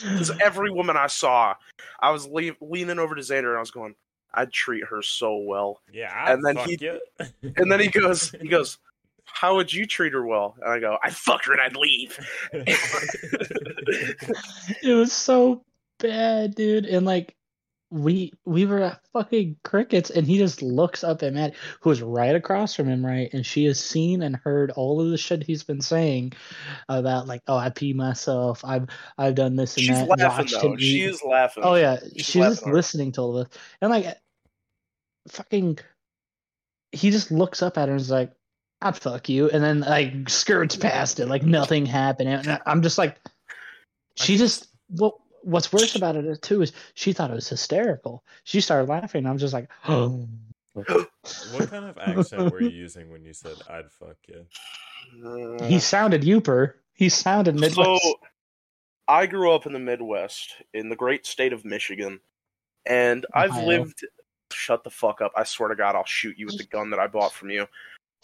Because 0.01 0.31
every 0.41 0.71
woman 0.71 0.97
I 0.97 1.07
saw, 1.07 1.55
I 2.01 2.11
was 2.11 2.27
le- 2.27 2.57
leaning 2.61 2.99
over 2.99 3.15
to 3.15 3.21
Xander 3.21 3.49
and 3.49 3.59
I 3.59 3.61
was 3.61 3.71
going, 3.71 3.95
I'd 4.35 4.53
treat 4.53 4.85
her 4.87 5.03
so 5.03 5.37
well. 5.39 5.80
yeah, 5.93 6.33
And 6.33 6.45
then 6.45 6.55
fuck 6.57 6.68
he- 6.68 6.78
you. 6.80 7.01
And 7.57 7.70
then 7.70 7.80
he 7.80 7.89
goes, 8.01 8.30
he 8.33 8.49
goes, 8.49 8.78
how 9.24 9.55
would 9.57 9.72
you 9.72 9.87
treat 9.87 10.12
her 10.12 10.26
well? 10.26 10.57
And 10.61 10.70
I 10.72 10.78
go, 10.78 10.99
I'd 11.03 11.14
fuck 11.14 11.45
her 11.47 11.53
and 11.53 11.61
I'd 11.61 11.76
leave. 11.76 12.18
It 14.83 14.95
was 14.95 15.12
so 15.12 15.64
bad, 15.99 16.55
dude. 16.55 16.87
And 16.87 17.07
like 17.07 17.37
we 17.91 18.33
we 18.47 18.64
were 18.64 18.80
at 18.80 19.01
fucking 19.12 19.55
crickets 19.64 20.09
and 20.09 20.26
he 20.26 20.39
just 20.39 20.62
looks 20.62 21.05
up 21.05 21.22
at 21.22 21.35
Matt, 21.35 21.55
who 21.80 21.91
is 21.91 22.01
right 22.03 22.35
across 22.35 22.74
from 22.74 22.89
him, 22.89 23.05
right? 23.05 23.28
And 23.35 23.45
she 23.45 23.64
has 23.66 23.78
seen 23.78 24.22
and 24.22 24.35
heard 24.37 24.70
all 24.72 25.01
of 25.01 25.11
the 25.11 25.18
shit 25.18 25.43
he's 25.43 25.62
been 25.62 25.80
saying 25.83 26.33
about 26.89 27.26
like, 27.26 27.43
oh, 27.49 27.57
I 27.57 27.68
pee 27.70 27.93
myself, 27.93 28.64
I've 28.64 28.87
I've 29.18 29.35
done 29.35 29.57
this 29.57 29.76
and 29.76 29.85
She's 29.87 29.99
that. 29.99 30.09
laughing 30.18 30.26
watched 30.47 30.62
though. 30.62 30.72
him 30.72 30.78
She 30.78 31.01
eat. 31.03 31.11
is 31.11 31.22
laughing. 31.22 31.64
Oh 31.66 31.74
yeah, 31.74 31.99
She's 32.16 32.26
she's 32.26 32.35
just 32.43 32.61
laughing 32.62 32.72
listening 32.74 33.12
to 33.12 33.20
all 33.20 33.37
of 33.39 33.49
this. 33.51 33.59
And 33.83 33.91
like 33.91 34.07
fucking 35.29 35.79
he 36.93 37.11
just 37.11 37.31
looks 37.31 37.62
up 37.62 37.79
at 37.79 37.89
her 37.89 37.93
and 37.93 38.01
is 38.01 38.11
like, 38.11 38.33
I'd 38.81 38.97
fuck 38.97 39.29
you, 39.29 39.49
and 39.49 39.62
then 39.62 39.81
like 39.81 40.29
skirts 40.29 40.77
past 40.77 41.20
it 41.20 41.27
like 41.27 41.43
nothing 41.43 41.87
happened. 41.87 42.29
And 42.29 42.61
I'm 42.66 42.83
just 42.83 42.99
like 42.99 43.18
she 44.16 44.37
just 44.37 44.68
what 44.89 45.14
what's 45.43 45.73
worse 45.73 45.95
about 45.95 46.16
it 46.16 46.43
too 46.43 46.62
is 46.62 46.73
she 46.95 47.12
thought 47.12 47.31
it 47.31 47.35
was 47.35 47.49
hysterical. 47.49 48.25
She 48.45 48.61
started 48.61 48.89
laughing. 48.89 49.27
I'm 49.27 49.39
just 49.39 49.55
like, 49.55 49.70
oh. 49.89 50.29
what 50.75 51.70
kind 51.70 51.85
of 51.85 51.99
accent 51.99 52.53
were 52.53 52.62
you 52.62 52.68
using 52.87 53.11
when 53.11 53.25
you 53.25 53.33
said 53.33 53.55
"I'd 53.68 53.91
fuck 53.91 54.16
you"? 54.27 54.47
Uh, 55.25 55.64
He 55.64 55.79
sounded 55.79 56.23
Yooper. 56.23 56.75
He 56.95 57.09
sounded 57.09 57.55
Midwest. 57.55 58.03
So, 58.03 58.14
I 59.09 59.27
grew 59.27 59.53
up 59.53 59.66
in 59.66 59.73
the 59.73 59.79
Midwest, 59.79 60.55
in 60.73 60.89
the 60.89 60.97
great 60.97 61.27
state 61.27 61.53
of 61.53 61.64
Michigan, 61.64 62.20
and 62.87 63.27
I've 63.35 63.57
lived. 63.64 64.05
Shut 64.55 64.84
the 64.84 64.90
fuck 64.90 65.20
up! 65.20 65.32
I 65.36 65.44
swear 65.44 65.68
to 65.68 65.76
God, 65.76 65.94
I'll 65.96 66.05
shoot 66.05 66.38
you 66.38 66.46
with 66.46 66.59
the 66.59 66.64
gun 66.64 66.90
that 66.90 66.98
I 66.98 67.07
bought 67.07 67.32
from 67.32 67.50
you. 67.50 67.66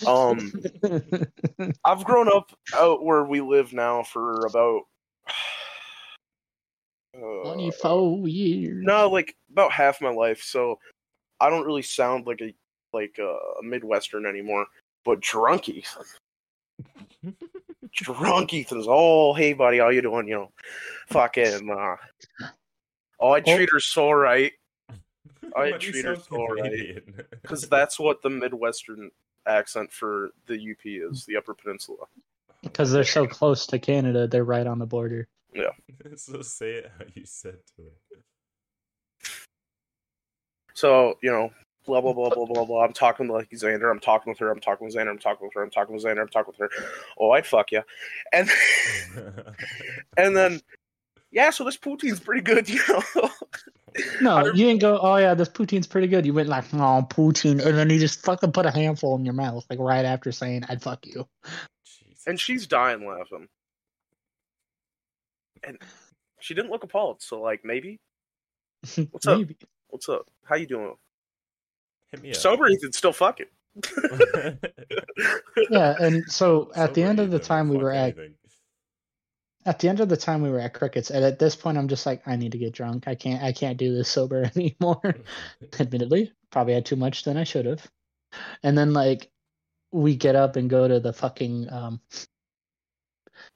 Um, 0.07 0.53
I've 1.85 2.05
grown 2.05 2.29
up 2.29 2.53
out 2.75 3.05
where 3.05 3.25
we 3.25 3.41
live 3.41 3.73
now 3.73 4.03
for 4.05 4.47
about 4.47 4.83
uh, 7.17 7.43
Twenty-four 7.45 8.29
years. 8.29 8.85
no, 8.85 9.09
like 9.09 9.37
about 9.51 9.73
half 9.73 10.01
my 10.01 10.11
life. 10.11 10.43
So 10.43 10.79
I 11.41 11.51
don't 11.51 11.67
really 11.67 11.83
sound 11.83 12.27
like 12.27 12.41
a 12.41 12.55
like 12.93 13.17
a, 13.19 13.37
a 13.61 13.63
Midwestern 13.63 14.27
anymore. 14.27 14.67
But 15.05 15.21
drunk 15.21 15.69
Ethan, 15.69 16.05
drunk 17.93 18.55
Ethan's. 18.55 18.87
Oh, 18.89 19.35
hey 19.35 19.53
buddy, 19.53 19.79
how 19.79 19.89
you 19.89 20.03
doing? 20.03 20.29
You 20.29 20.35
know, 20.35 20.53
fucking. 21.09 21.71
Uh, 21.71 21.97
oh, 23.19 23.33
I 23.33 23.41
treat 23.41 23.71
her 23.73 23.81
so 23.81 24.11
right 24.13 24.53
I 25.57 25.71
Why 25.71 25.79
do 25.79 25.87
you 25.87 25.93
treat 25.93 26.05
her 26.05 26.15
sound 26.17 26.27
so 26.31 26.47
right. 26.47 27.03
Because 27.43 27.69
that's 27.69 27.99
what 27.99 28.23
the 28.23 28.31
Midwestern 28.31 29.11
accent 29.47 29.93
for 29.93 30.31
the 30.47 30.55
UP 30.55 30.85
is, 30.85 31.25
the 31.27 31.37
Upper 31.37 31.55
Peninsula. 31.55 32.07
Because 32.63 32.93
they're 32.93 33.05
so 33.05 33.27
close 33.27 33.67
to 33.69 33.79
Canada, 33.79 34.27
they're 34.27 34.45
right 34.45 34.67
on 34.67 34.79
the 34.79 34.87
border. 34.87 35.29
Yeah. 35.55 35.71
so 36.17 36.43
say 36.43 36.73
it 36.73 36.93
how 36.99 37.05
you 37.15 37.25
said 37.25 37.59
to 37.77 37.83
it. 37.83 38.23
So 40.75 41.19
you 41.23 41.31
know, 41.31 41.51
blah 41.87 42.01
blah 42.01 42.13
blah 42.13 42.29
blah 42.29 42.47
blah 42.47 42.65
blah. 42.65 42.85
I'm 42.85 42.93
talking 42.93 43.27
to 43.27 43.33
like 43.33 43.51
Xander. 43.51 43.91
I'm 43.91 44.01
talking 44.01 44.31
with 44.31 44.39
her. 44.39 44.51
I'm 44.51 44.61
talking 44.61 44.87
with 44.87 44.95
Xander. 44.95 45.11
I'm 45.11 45.19
talking 45.19 45.45
with 45.45 45.55
her. 45.55 45.63
I'm 45.63 45.71
talking 45.71 45.95
with 45.95 46.05
Xander. 46.05 46.21
I'm 46.21 46.29
talking 46.29 46.55
with 46.59 46.71
her. 46.71 46.87
Oh, 47.19 47.31
I'd 47.31 47.47
fuck 47.47 47.73
you. 47.73 47.83
And 48.33 48.49
and 50.17 50.37
then 50.37 50.61
yeah, 51.31 51.51
so 51.51 51.65
this 51.65 51.77
poutine's 51.77 52.21
pretty 52.21 52.43
good, 52.43 52.69
you 52.69 52.81
know. 52.89 53.31
No, 54.21 54.47
you 54.47 54.67
didn't 54.67 54.81
go. 54.81 54.99
Oh 54.99 55.17
yeah, 55.17 55.35
this 55.35 55.49
poutine's 55.49 55.87
pretty 55.87 56.09
good. 56.09 56.27
You 56.27 56.35
went 56.35 56.49
like, 56.49 56.65
oh 56.75 57.07
poutine, 57.09 57.65
and 57.65 57.77
then 57.77 57.91
you 57.91 57.99
just 57.99 58.25
fucking 58.25 58.53
put 58.53 58.67
a 58.67 58.71
handful 58.71 59.17
in 59.17 59.25
your 59.25 59.35
mouth, 59.35 59.65
like 59.71 59.79
right 59.79 60.05
after 60.05 60.33
saying, 60.33 60.65
"I'd 60.69 60.83
fuck 60.83 61.07
you." 61.07 61.27
Jesus 61.85 62.27
and 62.27 62.39
she's 62.39 62.67
dying 62.67 63.07
laughing. 63.07 63.49
And 65.65 65.79
she 66.41 66.55
didn't 66.55 66.71
look 66.71 66.85
appalled, 66.85 67.21
so 67.21 67.41
like 67.41 67.65
maybe. 67.65 67.99
What's 69.11 69.27
up? 69.27 69.41
What's 69.89 70.09
up? 70.09 70.27
How 70.45 70.57
you 70.57 70.67
doing? 70.67 70.95
Hit 72.13 72.23
me 72.23 72.31
up. 72.31 72.37
Sober 72.37 72.69
Ethan 72.69 72.93
still 72.93 73.13
fucking. 73.13 73.47
Yeah, 75.71 75.97
and 75.99 76.25
so 76.31 76.71
at 76.77 76.95
the 76.95 77.03
Sober 77.03 77.11
end 77.11 77.19
of 77.19 77.31
the 77.31 77.39
time 77.39 77.69
we 77.69 77.77
were 77.77 77.91
fuck 77.91 77.99
at 77.99 78.05
anything. 78.19 78.35
At 79.69 79.79
the 79.79 79.89
end 79.89 80.01
of 80.01 80.09
the 80.09 80.17
time 80.17 80.41
we 80.41 80.49
were 80.49 80.59
at 80.59 80.73
crickets 80.73 81.11
and 81.11 81.23
at 81.23 81.39
this 81.39 81.55
point 81.55 81.77
i'm 81.77 81.89
just 81.89 82.07
like 82.07 82.27
i 82.27 82.35
need 82.35 82.53
to 82.53 82.59
get 82.59 82.73
drunk. 82.73 83.07
I 83.07 83.15
can't 83.15 83.43
i 83.43 83.53
can't 83.53 83.77
do 83.77 83.95
this 83.95 84.09
sober 84.09 84.51
anymore. 84.57 85.15
Admittedly 85.79 86.33
probably 86.51 86.73
had 86.73 86.87
too 86.87 86.97
much 86.97 87.25
than 87.25 87.37
i 87.37 87.45
should 87.45 87.67
have. 87.67 87.87
And 88.63 88.77
then 88.77 88.95
like 88.95 89.31
we 89.93 90.17
get 90.17 90.35
up 90.35 90.57
and 90.57 90.71
go 90.71 90.89
to 90.89 90.99
the 90.99 91.13
fucking 91.13 91.71
um 91.71 92.01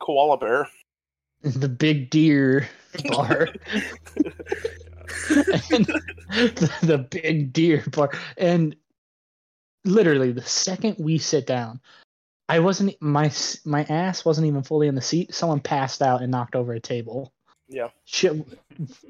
Koala 0.00 0.36
bear. 0.36 0.68
the 1.40 1.68
big 1.68 2.10
deer 2.10 2.68
bar. 3.08 3.48
The, 6.32 6.72
the 6.82 6.98
big 6.98 7.52
deer 7.52 7.84
bar. 7.92 8.10
And 8.38 8.74
literally 9.84 10.32
the 10.32 10.42
second 10.42 10.96
we 10.98 11.18
sit 11.18 11.46
down 11.46 11.80
i 12.48 12.58
wasn't 12.58 12.94
my 13.00 13.30
my 13.64 13.84
ass 13.84 14.24
wasn't 14.24 14.46
even 14.46 14.62
fully 14.62 14.88
in 14.88 14.94
the 14.94 15.00
seat. 15.02 15.34
Someone 15.34 15.60
passed 15.60 16.02
out 16.02 16.22
and 16.22 16.30
knocked 16.30 16.54
over 16.56 16.72
a 16.72 16.80
table. 16.80 17.32
Yeah. 17.68 17.88
shit 18.04 18.34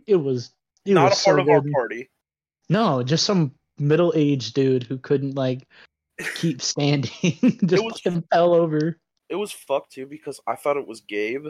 it 0.07 0.17
was 0.17 0.53
it 0.87 0.95
Not 0.95 1.11
was 1.11 1.21
a 1.21 1.25
part 1.25 1.37
so 1.37 1.43
of 1.43 1.49
our 1.49 1.63
party. 1.73 2.11
no 2.69 3.03
just 3.03 3.25
some 3.25 3.53
middle-aged 3.79 4.55
dude 4.55 4.83
who 4.85 4.99
couldn't 4.99 5.35
like 5.35 5.67
keep 6.37 6.61
standing. 6.73 7.11
Just 7.67 7.83
was- 7.83 8.01
fucking 8.01 8.23
fell 8.33 8.55
over. 8.55 8.99
It 9.29 9.37
was 9.37 9.51
fucked 9.51 9.93
too 9.93 10.07
because 10.07 10.41
I 10.47 10.55
thought 10.57 10.77
it 10.77 10.87
was 10.87 11.01
Gabe 11.01 11.47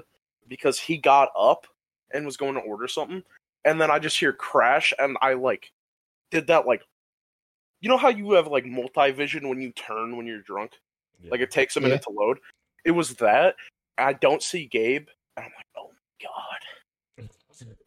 because 0.48 0.78
he 0.78 0.96
got 0.96 1.30
up 1.36 1.66
and 2.14 2.24
was 2.24 2.36
going 2.36 2.54
to 2.54 2.60
order 2.60 2.86
something, 2.86 3.22
and 3.64 3.80
then 3.80 3.90
I 3.90 3.98
just 3.98 4.18
hear 4.18 4.32
crash, 4.32 4.92
and 4.98 5.16
I 5.20 5.34
like 5.34 5.72
did 6.30 6.46
that 6.46 6.66
like, 6.66 6.82
you 7.80 7.88
know 7.88 7.96
how 7.96 8.08
you 8.08 8.32
have 8.32 8.46
like 8.46 8.64
multi 8.64 9.10
vision 9.10 9.48
when 9.48 9.60
you 9.60 9.72
turn 9.72 10.16
when 10.16 10.26
you're 10.26 10.42
drunk, 10.42 10.72
Yeah. 11.22 11.30
like 11.30 11.40
it 11.40 11.50
takes 11.50 11.76
a 11.76 11.80
minute 11.80 12.02
to 12.02 12.10
load. 12.10 12.38
It 12.84 12.90
was 12.92 13.14
that. 13.16 13.56
I 13.98 14.12
don't 14.14 14.42
see 14.42 14.66
Gabe, 14.66 15.06
and 15.36 15.46
I'm 15.46 15.52
like, 15.56 15.66
oh 15.76 15.90
my 15.90 17.28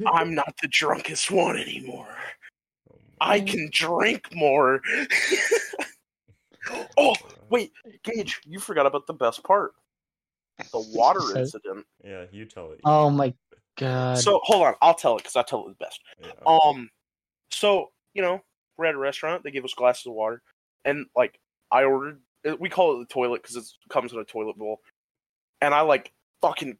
god, 0.01 0.13
I'm 0.13 0.33
not 0.33 0.53
the 0.61 0.67
drunkest 0.67 1.31
one 1.31 1.57
anymore. 1.57 2.15
Oh 2.91 2.97
I 3.19 3.41
can 3.41 3.69
drink 3.71 4.33
more. 4.33 4.81
oh, 6.97 7.15
wait, 7.49 7.71
Gage, 8.03 8.41
you 8.45 8.59
forgot 8.59 8.85
about 8.85 9.07
the 9.07 9.13
best 9.13 9.43
part. 9.43 9.73
The 10.71 10.85
water 10.93 11.19
incident. 11.37 11.85
Yeah, 12.03 12.25
you 12.31 12.45
tell 12.45 12.71
it. 12.71 12.79
oh 12.85 13.09
my 13.09 13.33
god 13.77 14.17
So 14.17 14.39
hold 14.43 14.63
on, 14.63 14.75
I'll 14.81 14.93
tell 14.93 15.15
it 15.15 15.23
because 15.23 15.35
I 15.35 15.43
tell 15.43 15.67
it 15.67 15.77
the 15.77 15.83
best. 15.83 15.99
Yeah. 16.21 16.31
Um, 16.45 16.89
so 17.51 17.91
you 18.13 18.21
know, 18.21 18.41
we're 18.77 18.85
at 18.85 18.95
a 18.95 18.99
restaurant. 18.99 19.43
They 19.43 19.51
give 19.51 19.65
us 19.65 19.73
glasses 19.73 20.05
of 20.05 20.13
water, 20.13 20.41
and 20.85 21.05
like 21.15 21.39
I 21.71 21.83
ordered, 21.83 22.21
we 22.59 22.69
call 22.69 22.95
it 22.95 22.99
the 22.99 23.13
toilet 23.13 23.41
because 23.41 23.55
it 23.57 23.65
comes 23.89 24.13
in 24.13 24.19
a 24.19 24.25
toilet 24.25 24.57
bowl, 24.57 24.81
and 25.61 25.73
I 25.73 25.81
like 25.81 26.13
fucking 26.41 26.77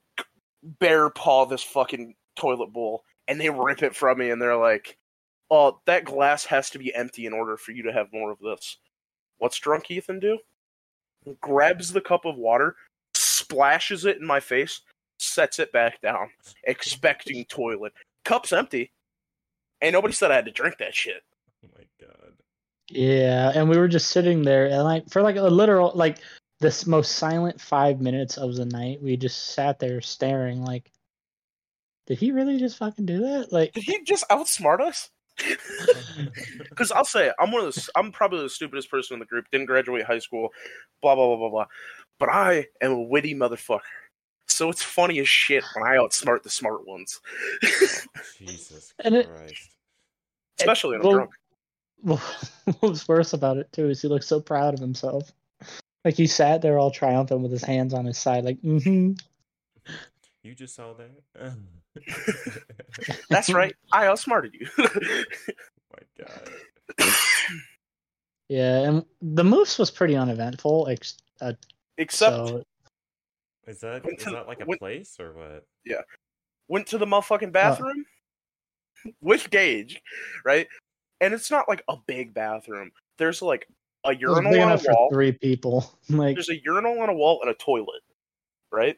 bear 0.64 1.10
paw 1.10 1.46
this 1.46 1.64
fucking 1.64 2.16
toilet 2.36 2.74
bowl, 2.74 3.04
and 3.28 3.40
they 3.40 3.50
rip 3.50 3.84
it 3.84 3.96
from 3.96 4.20
me, 4.20 4.30
and 4.30 4.42
they're 4.42 4.58
like, 4.58 4.98
"Oh, 5.50 5.80
that 5.86 6.06
glass 6.06 6.46
has 6.46 6.70
to 6.72 6.80
be 6.80 6.94
empty 6.94 7.26
in 7.26 7.34
order 7.34 7.58
for 7.58 7.72
you 7.72 7.84
to 7.84 7.94
have 7.94 8.14
more 8.14 8.32
of 8.32 8.40
this." 8.40 8.78
What's 9.38 9.60
drunk 9.60 9.92
Ethan 9.92 10.20
do? 10.20 10.40
Grabs 11.42 11.92
the 11.92 12.02
cup 12.02 12.26
of 12.26 12.38
water, 12.38 12.76
splashes 13.14 14.06
it 14.06 14.18
in 14.18 14.26
my 14.26 14.40
face, 14.40 14.82
sets 15.20 15.60
it 15.60 15.72
back 15.72 16.02
down 16.02 16.30
expecting 16.64 17.46
toilet. 17.46 17.94
Cup's 18.24 18.54
empty. 18.54 18.92
Ain't 19.82 19.94
nobody 19.94 20.14
said 20.14 20.32
I 20.32 20.36
had 20.36 20.46
to 20.46 20.52
drink 20.52 20.78
that 20.78 20.96
shit. 20.96 21.24
Oh 21.64 21.70
my 21.78 21.86
god. 22.00 22.34
Yeah, 22.90 23.52
and 23.56 23.70
we 23.70 23.78
were 23.78 23.88
just 23.88 24.10
sitting 24.12 24.44
there, 24.44 24.66
and 24.68 24.84
like 24.84 25.10
for 25.10 25.22
like 25.22 25.38
a 25.38 25.42
literal 25.44 25.92
like 25.96 26.20
this 26.60 26.86
most 26.86 27.14
silent 27.14 27.60
five 27.60 28.00
minutes 28.00 28.38
of 28.38 28.56
the 28.56 28.66
night, 28.66 29.02
we 29.02 29.18
just 29.18 29.54
sat 29.54 29.80
there 29.80 30.02
staring. 30.02 30.62
Like, 30.64 30.92
did 32.08 32.20
he 32.20 32.32
really 32.32 32.58
just 32.60 32.78
fucking 32.78 33.06
do 33.06 33.20
that? 33.22 33.52
Like, 33.52 33.74
Did 33.74 33.84
he 33.84 34.04
just 34.04 34.28
outsmart 34.30 34.82
us? 34.82 35.10
Because 36.70 36.92
I'll 36.92 37.06
say 37.06 37.32
I'm 37.40 37.52
one 37.52 37.66
of 37.66 37.74
the 37.74 37.88
I'm 37.96 38.12
probably 38.12 38.42
the 38.42 38.50
stupidest 38.50 38.90
person 38.92 39.16
in 39.16 39.20
the 39.20 39.26
group. 39.26 39.46
Didn't 39.52 39.68
graduate 39.68 40.06
high 40.06 40.20
school, 40.20 40.50
blah 41.02 41.16
blah 41.16 41.28
blah 41.28 41.38
blah 41.38 41.50
blah. 41.50 41.66
But 42.20 42.30
I 42.30 42.68
am 42.82 42.92
a 42.92 43.02
witty 43.02 43.34
motherfucker. 43.34 43.80
So 44.48 44.70
it's 44.70 44.84
funny 44.84 45.20
as 45.20 45.28
shit 45.28 45.64
when 45.74 45.86
I 45.88 45.96
outsmart 45.98 46.44
the 46.44 46.50
smart 46.50 46.86
ones, 46.88 47.20
Jesus 48.38 48.94
And 49.04 49.16
it- 49.16 49.28
Christ. 49.28 49.70
especially 50.60 50.92
when 50.98 51.02
I'm 51.02 51.08
well, 51.08 51.16
drunk. 51.18 51.32
Well, 52.04 52.22
what 52.80 52.82
was 52.82 53.08
worse 53.08 53.34
about 53.34 53.58
it 53.58 53.72
too 53.72 53.90
is 53.90 54.02
he 54.02 54.08
looked 54.08 54.26
so 54.26 54.40
proud 54.40 54.74
of 54.74 54.80
himself. 54.80 55.32
Like 56.04 56.16
he 56.16 56.28
sat 56.28 56.62
there 56.62 56.78
all 56.78 56.92
triumphant 56.92 57.42
with 57.42 57.52
his 57.52 57.64
hands 57.64 57.94
on 57.94 58.06
his 58.06 58.18
side, 58.18 58.46
like, 58.46 58.62
mm-hmm. 58.62 59.14
You 60.44 60.54
just 60.54 60.76
saw 60.76 60.94
that? 60.94 61.56
That's 63.30 63.52
right. 63.52 63.76
I 63.92 64.06
outsmarted 64.06 64.54
you. 64.54 64.68
my 64.78 66.04
god. 66.20 66.50
Yeah, 68.48 68.82
and 68.88 69.06
the 69.24 69.44
moose 69.44 69.80
was 69.80 69.90
pretty 69.90 70.16
uneventful. 70.16 70.88
Ex- 70.90 71.18
uh, 71.42 71.54
Except 71.98 72.36
so 72.50 72.64
Is 73.66 73.80
that 73.80 74.06
Went 74.06 74.20
is 74.20 74.26
to- 74.26 74.32
that 74.32 74.48
like 74.48 74.62
a 74.62 74.66
went- 74.66 74.80
place 74.80 75.18
or 75.20 75.34
what? 75.34 75.66
Yeah, 75.84 76.02
went 76.68 76.86
to 76.88 77.00
the 77.00 77.08
motherfucking 77.08 77.52
bathroom 77.52 78.06
with 79.22 79.50
Gage, 79.50 80.00
right? 80.44 80.68
And 81.22 81.34
it's 81.34 81.50
not 81.50 81.70
like 81.70 81.84
a 81.88 81.98
big 82.08 82.34
bathroom. 82.34 82.92
There's 83.18 83.42
like 83.42 83.68
a 84.04 84.16
urinal 84.16 84.52
big 84.52 84.62
on 84.62 84.70
a 84.70 84.72
enough 84.74 84.84
for 84.84 84.94
wall. 84.94 85.10
three 85.12 85.32
people. 85.32 85.92
Like, 86.10 86.36
There's 86.36 86.50
a 86.50 86.62
urinal 86.64 87.00
on 87.00 87.10
a 87.10 87.14
wall 87.14 87.42
and 87.42 87.50
a 87.50 87.56
toilet, 87.56 88.04
right? 88.72 88.98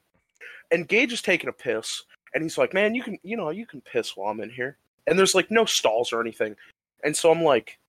And 0.71 0.87
Gage 0.87 1.13
is 1.13 1.21
taking 1.21 1.47
a 1.47 1.53
piss, 1.53 2.03
and 2.33 2.43
he's 2.43 2.57
like, 2.57 2.73
"Man, 2.73 2.93
you 2.93 3.01
can, 3.01 3.17
you 3.23 3.37
know, 3.37 3.49
you 3.49 3.65
can 3.65 3.79
piss 3.81 4.17
while 4.17 4.29
I'm 4.29 4.41
in 4.41 4.49
here." 4.49 4.77
And 5.07 5.17
there's 5.17 5.33
like 5.33 5.49
no 5.49 5.63
stalls 5.63 6.11
or 6.11 6.19
anything, 6.19 6.55
and 7.05 7.15
so 7.15 7.31
I'm 7.31 7.43
like, 7.43 7.79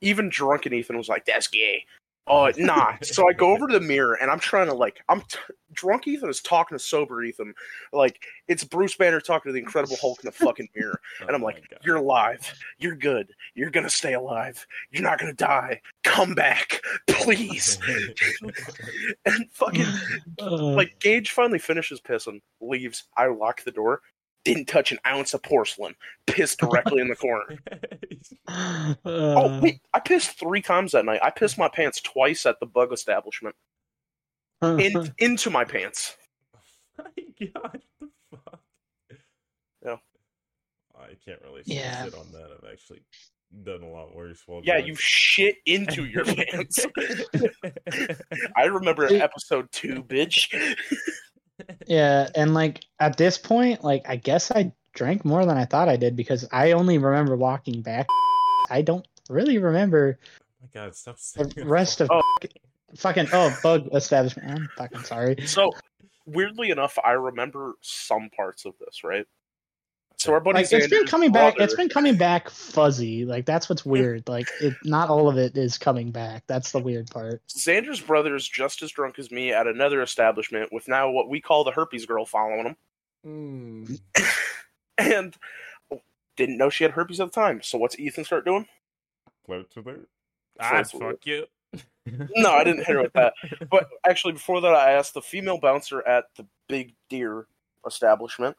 even 0.00 0.30
drunken 0.30 0.72
Ethan 0.72 0.96
was 0.96 1.10
like, 1.10 1.26
"That's 1.26 1.46
gay." 1.46 1.84
Oh, 2.26 2.50
nah. 2.56 2.94
so 3.02 3.28
I 3.28 3.32
go 3.32 3.52
over 3.52 3.66
to 3.66 3.78
the 3.78 3.84
mirror 3.84 4.14
and 4.14 4.30
I'm 4.30 4.40
trying 4.40 4.66
to 4.68 4.74
like, 4.74 5.00
I'm 5.08 5.20
t- 5.22 5.38
drunk. 5.72 6.06
Ethan 6.08 6.30
is 6.30 6.40
talking 6.40 6.76
to 6.76 6.82
sober 6.82 7.22
Ethan, 7.22 7.54
like 7.92 8.24
it's 8.48 8.64
Bruce 8.64 8.96
Banner 8.96 9.20
talking 9.20 9.50
to 9.50 9.52
the 9.52 9.58
Incredible 9.58 9.96
Hulk 10.00 10.20
in 10.22 10.26
the 10.26 10.32
fucking 10.32 10.68
mirror. 10.74 11.00
Oh 11.20 11.24
And 11.26 11.36
I'm 11.36 11.42
my 11.42 11.48
like. 11.48 11.64
"You're 11.82 11.96
alive. 11.96 12.52
You're 12.78 12.96
good. 12.96 13.32
You're 13.54 13.70
gonna 13.70 13.90
stay 13.90 14.14
alive. 14.14 14.66
You're 14.90 15.02
not 15.02 15.18
gonna 15.18 15.34
die. 15.34 15.80
Come 16.02 16.34
back, 16.34 16.80
please." 17.08 17.78
and 19.26 19.50
fucking 19.52 19.86
uh, 20.40 20.56
like 20.56 20.98
Gage 21.00 21.30
finally 21.30 21.58
finishes 21.58 22.00
pissing, 22.00 22.40
leaves. 22.60 23.04
I 23.16 23.26
lock 23.26 23.64
the 23.64 23.72
door. 23.72 24.00
Didn't 24.44 24.66
touch 24.66 24.92
an 24.92 24.98
ounce 25.06 25.32
of 25.34 25.42
porcelain. 25.42 25.94
Pissed 26.26 26.58
directly 26.58 27.00
in 27.00 27.08
the 27.08 27.16
corner. 27.16 27.58
uh, 28.48 28.94
Oh 29.06 29.60
wait, 29.60 29.80
I 29.94 30.00
pissed 30.00 30.38
three 30.38 30.60
times 30.62 30.92
that 30.92 31.04
night. 31.04 31.20
I 31.22 31.30
pissed 31.30 31.56
my 31.58 31.68
pants 31.68 32.00
twice 32.00 32.44
at 32.46 32.60
the 32.60 32.66
bug 32.66 32.92
establishment. 32.92 33.56
In, 34.62 35.12
into 35.18 35.50
my 35.50 35.64
pants. 35.64 36.16
my 36.98 37.04
god, 37.54 37.82
the 38.00 38.08
fuck? 38.30 38.60
Yeah. 39.84 39.96
I 40.98 41.08
can't 41.24 41.40
really 41.42 41.62
say 41.64 41.74
Yeah. 41.74 42.04
shit 42.04 42.14
on 42.14 42.30
that. 42.32 42.48
I've 42.62 42.70
actually 42.72 43.02
done 43.64 43.82
a 43.82 43.88
lot 43.88 44.14
worse. 44.14 44.42
While 44.46 44.60
Yeah, 44.64 44.74
drunk. 44.74 44.86
you 44.88 44.94
shit 44.98 45.56
into 45.66 46.04
your 46.06 46.24
pants. 46.24 46.86
I 48.56 48.64
remember 48.64 49.06
episode 49.12 49.68
two, 49.72 50.02
bitch. 50.02 50.48
Yeah, 51.86 52.28
and 52.34 52.54
like 52.54 52.84
at 53.00 53.16
this 53.16 53.38
point, 53.38 53.84
like 53.84 54.08
I 54.08 54.16
guess 54.16 54.50
I 54.50 54.72
drank 54.94 55.24
more 55.24 55.44
than 55.44 55.56
I 55.56 55.64
thought 55.64 55.88
I 55.88 55.96
did 55.96 56.16
because 56.16 56.46
I 56.52 56.72
only 56.72 56.98
remember 56.98 57.36
walking 57.36 57.82
back. 57.82 58.06
I 58.70 58.82
don't 58.82 59.06
really 59.28 59.58
remember 59.58 60.18
Oh 60.22 60.66
my 60.74 60.80
god, 60.80 60.94
stop 60.94 61.16
the 61.34 61.64
rest 61.64 62.00
of 62.00 62.10
Oh. 62.10 62.22
fucking 62.96 63.28
oh 63.32 63.56
bug 63.62 63.88
establishment. 63.92 64.50
I'm 64.50 64.68
fucking 64.76 65.02
sorry. 65.02 65.36
So 65.46 65.72
weirdly 66.26 66.70
enough, 66.70 66.98
I 67.04 67.12
remember 67.12 67.74
some 67.80 68.30
parts 68.34 68.64
of 68.64 68.74
this, 68.78 69.04
right? 69.04 69.26
So 70.18 70.32
our 70.32 70.40
buddy 70.40 70.56
Like 70.58 70.72
it's 70.72 70.88
been 70.88 71.02
Xander's 71.02 71.10
coming 71.10 71.32
back. 71.32 71.54
It's 71.58 71.74
been 71.74 71.88
coming 71.88 72.16
back 72.16 72.48
fuzzy. 72.48 73.24
Like 73.24 73.44
that's 73.46 73.68
what's 73.68 73.84
weird. 73.84 74.26
Like 74.28 74.48
it, 74.60 74.74
not 74.84 75.10
all 75.10 75.28
of 75.28 75.36
it 75.36 75.56
is 75.56 75.76
coming 75.76 76.10
back. 76.10 76.44
That's 76.46 76.72
the 76.72 76.78
weird 76.80 77.10
part. 77.10 77.42
Xander's 77.48 78.00
brother 78.00 78.34
is 78.34 78.48
just 78.48 78.82
as 78.82 78.90
drunk 78.90 79.18
as 79.18 79.30
me 79.30 79.52
at 79.52 79.66
another 79.66 80.00
establishment 80.02 80.72
with 80.72 80.88
now 80.88 81.10
what 81.10 81.28
we 81.28 81.40
call 81.40 81.64
the 81.64 81.72
herpes 81.72 82.06
girl 82.06 82.24
following 82.24 82.66
him, 82.66 82.76
Mm. 83.26 84.00
and 84.98 85.36
didn't 86.36 86.58
know 86.58 86.70
she 86.70 86.84
had 86.84 86.92
herpes 86.92 87.20
at 87.20 87.26
the 87.32 87.40
time. 87.40 87.60
So 87.62 87.78
what's 87.78 87.98
Ethan 87.98 88.24
start 88.24 88.44
doing? 88.44 88.66
Float 89.46 89.70
to 89.72 89.82
there. 89.82 89.94
Float 89.94 90.06
Ah, 90.60 90.82
to 90.82 90.98
there. 90.98 91.10
fuck 91.10 91.26
you. 91.26 91.46
No, 92.36 92.50
I 92.52 92.64
didn't 92.64 92.84
hit 92.84 92.94
her 92.96 93.02
with 93.02 93.14
that. 93.14 93.32
But 93.70 93.88
actually, 94.06 94.34
before 94.34 94.60
that, 94.60 94.74
I 94.74 94.92
asked 94.92 95.14
the 95.14 95.22
female 95.22 95.58
bouncer 95.58 96.06
at 96.06 96.26
the 96.36 96.46
Big 96.68 96.94
Deer 97.08 97.46
establishment 97.86 98.56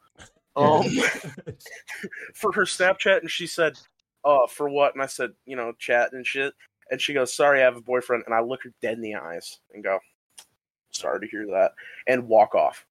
um, 0.56 0.84
for 2.34 2.52
her 2.54 2.64
Snapchat, 2.64 3.22
and 3.22 3.30
she 3.30 3.48
said, 3.48 3.78
"Uh, 4.24 4.48
for 4.48 4.70
what?" 4.70 4.94
And 4.94 5.04
I 5.04 5.08
said, 5.08 5.32
"You 5.46 5.56
know, 5.56 5.74
chat 5.78 6.14
and 6.14 6.26
shit." 6.26 6.54
And 6.92 7.02
she 7.02 7.14
goes, 7.14 7.34
"Sorry, 7.34 7.62
I 7.62 7.66
have 7.66 7.78
a 7.78 7.82
boyfriend." 7.82 8.24
And 8.26 8.34
I 8.34 8.42
look 8.42 8.64
her 8.64 8.74
dead 8.82 8.94
in 8.94 9.02
the 9.02 9.16
eyes 9.16 9.60
and 9.74 9.84
go, 9.84 10.00
"Sorry 10.92 11.20
to 11.20 11.28
hear 11.28 11.46
that," 11.48 11.74
and 12.08 12.28
walk 12.28 12.56
off. 12.56 12.86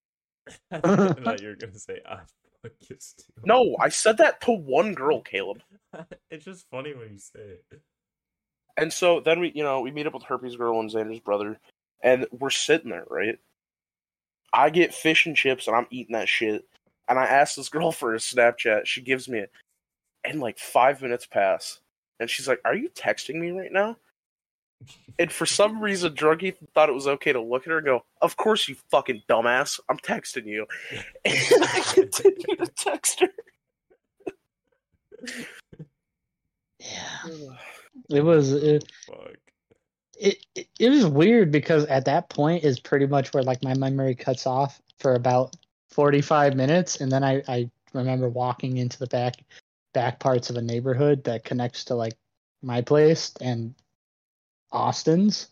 I 0.71 0.79
thought 0.79 1.41
you 1.41 1.49
were 1.49 1.57
gonna 1.57 1.79
say 1.79 2.01
"I 2.07 2.21
fuck 2.63 2.73
you. 2.89 2.97
Stu." 2.99 3.25
No, 3.45 3.77
I 3.81 3.89
said 3.89 4.19
that 4.19 4.41
to 4.43 4.53
one 4.53 4.95
girl, 4.95 5.21
Caleb. 5.23 5.63
it's 6.31 6.45
just 6.45 6.69
funny 6.71 6.95
when 6.95 7.13
you 7.13 7.19
say 7.19 7.59
it. 7.71 7.81
And 8.77 8.93
so 8.93 9.21
then 9.21 9.41
we, 9.41 9.53
you 9.55 9.63
know, 9.63 9.81
we 9.81 9.93
meet 9.93 10.07
up 10.07 10.15
with 10.15 10.25
Herpes 10.25 10.57
Girl 10.57 10.81
and 10.81 10.91
Xander's 10.91 11.21
brother, 11.21 11.61
and 12.03 12.27
we're 12.33 12.51
sitting 12.51 12.91
there, 12.91 13.05
right? 13.09 13.39
I 14.53 14.71
get 14.71 14.95
fish 14.95 15.27
and 15.27 15.37
chips, 15.37 15.67
and 15.67 15.77
I'm 15.77 15.87
eating 15.91 16.15
that 16.15 16.29
shit. 16.29 16.65
And 17.09 17.19
I 17.19 17.25
ask 17.25 17.57
this 17.57 17.69
girl 17.69 17.93
for 17.93 18.15
a 18.15 18.19
Snapchat. 18.19 18.87
She 18.87 19.03
gives 19.03 19.29
me 19.29 19.41
it, 19.41 19.53
and 20.25 20.41
like 20.41 20.59
five 20.59 21.03
minutes 21.03 21.27
pass, 21.27 21.81
and 22.19 22.31
she's 22.31 22.49
like, 22.49 22.61
"Are 22.65 22.75
you 22.75 22.89
texting 22.91 23.37
me 23.37 23.51
right 23.51 23.73
now?" 23.73 23.97
And 25.19 25.33
for 25.33 25.47
some 25.47 25.81
reason, 25.81 26.15
Drunk 26.15 26.43
Ethan 26.43 26.69
thought 26.75 26.89
it 26.89 26.95
was 26.95 27.07
okay 27.07 27.33
to 27.33 27.41
look 27.41 27.63
at 27.63 27.71
her 27.71 27.79
and 27.79 27.87
go, 27.87 28.05
"Of 28.23 28.37
course, 28.37 28.69
you 28.69 28.77
fucking 28.91 29.23
dumbass. 29.29 29.81
I'm 29.89 29.99
texting 29.99 30.47
you." 30.47 30.67
And 31.25 31.65
I 31.65 31.81
continue 31.95 32.57
to 32.57 32.67
text 32.77 33.21
her. 33.21 33.29
Yeah, 36.79 37.57
it 38.11 38.25
was. 38.25 38.53
It, 38.53 38.85
Fuck. 39.07 39.37
it 40.19 40.45
it 40.55 40.69
it 40.79 40.91
was 40.91 41.07
weird 41.07 41.51
because 41.51 41.85
at 41.87 42.05
that 42.07 42.29
point 42.29 42.65
is 42.65 42.79
pretty 42.79 43.07
much 43.07 43.33
where 43.33 43.43
like 43.43 43.63
my 43.63 43.75
memory 43.75 44.15
cuts 44.15 44.47
off 44.47 44.81
for 44.99 45.15
about 45.15 45.57
45 45.95 46.57
minutes 46.57 47.01
and 47.01 47.11
then 47.11 47.23
I, 47.23 47.43
I 47.49 47.71
remember 47.93 48.29
walking 48.29 48.77
into 48.79 48.99
the 48.99 49.07
back 49.07 49.37
back 49.93 50.19
parts 50.19 50.51
of 50.51 50.57
a 50.57 50.63
neighborhood 50.63 51.25
that 51.25 51.45
connects 51.45 51.85
to 51.85 51.95
like 51.95 52.15
my 52.63 52.81
place 52.81 53.33
and 53.41 53.75
Austin's 54.73 55.49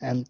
and 0.00 0.28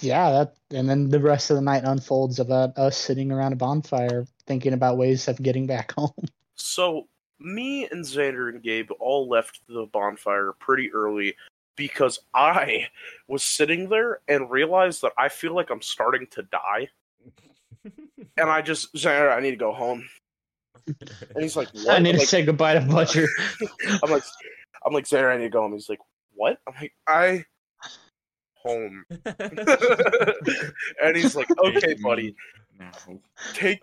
yeah 0.00 0.30
that 0.30 0.56
and 0.76 0.88
then 0.88 1.08
the 1.08 1.20
rest 1.20 1.50
of 1.50 1.56
the 1.56 1.62
night 1.62 1.84
unfolds 1.84 2.40
about 2.40 2.76
uh, 2.76 2.82
us 2.82 2.96
sitting 2.96 3.30
around 3.30 3.52
a 3.52 3.56
bonfire 3.56 4.26
thinking 4.46 4.72
about 4.72 4.98
ways 4.98 5.28
of 5.28 5.40
getting 5.40 5.66
back 5.66 5.92
home 5.96 6.12
So 6.56 7.08
me 7.38 7.88
and 7.90 8.04
Xander 8.04 8.48
and 8.48 8.62
Gabe 8.62 8.90
all 8.98 9.28
left 9.28 9.60
the 9.68 9.86
bonfire 9.92 10.52
pretty 10.52 10.92
early 10.92 11.36
because 11.76 12.18
I 12.32 12.88
was 13.28 13.42
sitting 13.42 13.88
there 13.88 14.20
and 14.28 14.50
realized 14.50 15.02
that 15.02 15.12
I 15.18 15.28
feel 15.28 15.54
like 15.54 15.70
I'm 15.70 15.82
starting 15.82 16.26
to 16.32 16.42
die. 16.42 16.88
And 18.36 18.50
I 18.50 18.62
just 18.62 18.92
Xander, 18.94 19.34
I 19.34 19.40
need 19.40 19.52
to 19.52 19.56
go 19.56 19.72
home. 19.72 20.04
And 20.86 21.42
he's 21.42 21.56
like, 21.56 21.68
What? 21.72 21.90
I 21.90 21.98
need 21.98 22.10
I'm 22.10 22.14
to 22.16 22.18
like, 22.20 22.28
say 22.28 22.44
goodbye 22.44 22.74
to 22.74 22.80
Butcher 22.80 23.26
I'm 24.02 24.10
like 24.10 24.24
I'm 24.84 24.92
like, 24.92 25.04
Xander, 25.04 25.32
I 25.32 25.36
need 25.38 25.44
to 25.44 25.50
go 25.50 25.62
home. 25.62 25.72
He's 25.72 25.88
like, 25.88 26.00
What? 26.34 26.58
I'm 26.66 26.74
like, 26.80 26.92
I 27.06 27.44
home. 28.56 29.04
and 31.02 31.16
he's 31.16 31.36
like, 31.36 31.48
Okay, 31.58 31.94
buddy. 32.02 32.34
No. 32.78 33.20
take 33.52 33.82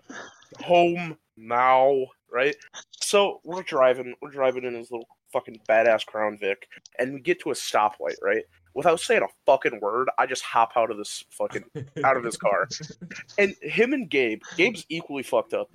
home 0.60 1.16
now, 1.36 2.06
right? 2.30 2.54
So 3.00 3.40
we're 3.44 3.62
driving, 3.62 4.14
we're 4.20 4.30
driving 4.30 4.64
in 4.64 4.74
his 4.74 4.90
little 4.90 5.08
fucking 5.32 5.60
badass 5.68 6.04
Crown 6.06 6.36
Vic, 6.38 6.66
and 6.98 7.14
we 7.14 7.20
get 7.20 7.40
to 7.40 7.50
a 7.50 7.54
stoplight, 7.54 8.16
right? 8.22 8.44
Without 8.74 9.00
saying 9.00 9.22
a 9.22 9.28
fucking 9.44 9.80
word, 9.80 10.08
I 10.18 10.26
just 10.26 10.42
hop 10.42 10.72
out 10.76 10.90
of 10.90 10.96
this 10.96 11.24
fucking 11.30 11.64
out 12.04 12.16
of 12.16 12.24
his 12.24 12.36
car. 12.36 12.68
And 13.38 13.54
him 13.62 13.92
and 13.92 14.08
Gabe, 14.08 14.42
Gabe's 14.56 14.86
equally 14.88 15.22
fucked 15.22 15.54
up. 15.54 15.70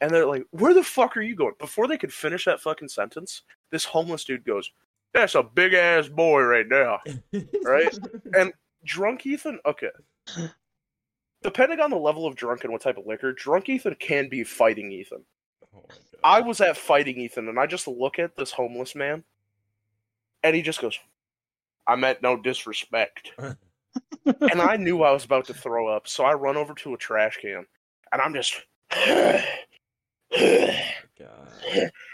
And 0.00 0.10
they're 0.10 0.26
like, 0.26 0.44
Where 0.50 0.74
the 0.74 0.82
fuck 0.82 1.16
are 1.16 1.22
you 1.22 1.34
going? 1.34 1.54
Before 1.58 1.86
they 1.86 1.98
could 1.98 2.12
finish 2.12 2.44
that 2.44 2.60
fucking 2.60 2.88
sentence, 2.88 3.42
this 3.70 3.84
homeless 3.84 4.24
dude 4.24 4.44
goes, 4.44 4.70
That's 5.14 5.34
a 5.34 5.42
big 5.42 5.74
ass 5.74 6.08
boy 6.08 6.42
right 6.42 6.68
now. 6.68 7.00
Right? 7.64 7.96
And 8.34 8.52
drunk 8.84 9.24
Ethan, 9.26 9.58
okay. 9.64 9.90
Depending 11.42 11.80
on 11.80 11.90
the 11.90 11.96
level 11.96 12.26
of 12.26 12.36
drunk 12.36 12.64
and 12.64 12.72
what 12.72 12.82
type 12.82 12.98
of 12.98 13.06
liquor, 13.06 13.32
drunk 13.32 13.68
Ethan 13.68 13.96
can 13.98 14.28
be 14.28 14.44
fighting 14.44 14.92
Ethan. 14.92 15.24
Oh. 15.74 15.84
I 16.24 16.40
was 16.40 16.60
at 16.60 16.76
fighting 16.76 17.18
Ethan, 17.18 17.48
and 17.48 17.58
I 17.58 17.66
just 17.66 17.88
look 17.88 18.18
at 18.18 18.36
this 18.36 18.52
homeless 18.52 18.94
man, 18.94 19.24
and 20.42 20.54
he 20.54 20.62
just 20.62 20.80
goes, 20.80 20.98
"I 21.86 21.96
meant 21.96 22.22
no 22.22 22.36
disrespect," 22.36 23.32
and 23.38 24.60
I 24.60 24.76
knew 24.76 25.02
I 25.02 25.12
was 25.12 25.24
about 25.24 25.46
to 25.46 25.54
throw 25.54 25.88
up, 25.88 26.06
so 26.08 26.24
I 26.24 26.34
run 26.34 26.56
over 26.56 26.74
to 26.74 26.94
a 26.94 26.98
trash 26.98 27.38
can, 27.40 27.66
and 28.12 28.22
I'm 28.22 28.34
just. 28.34 28.54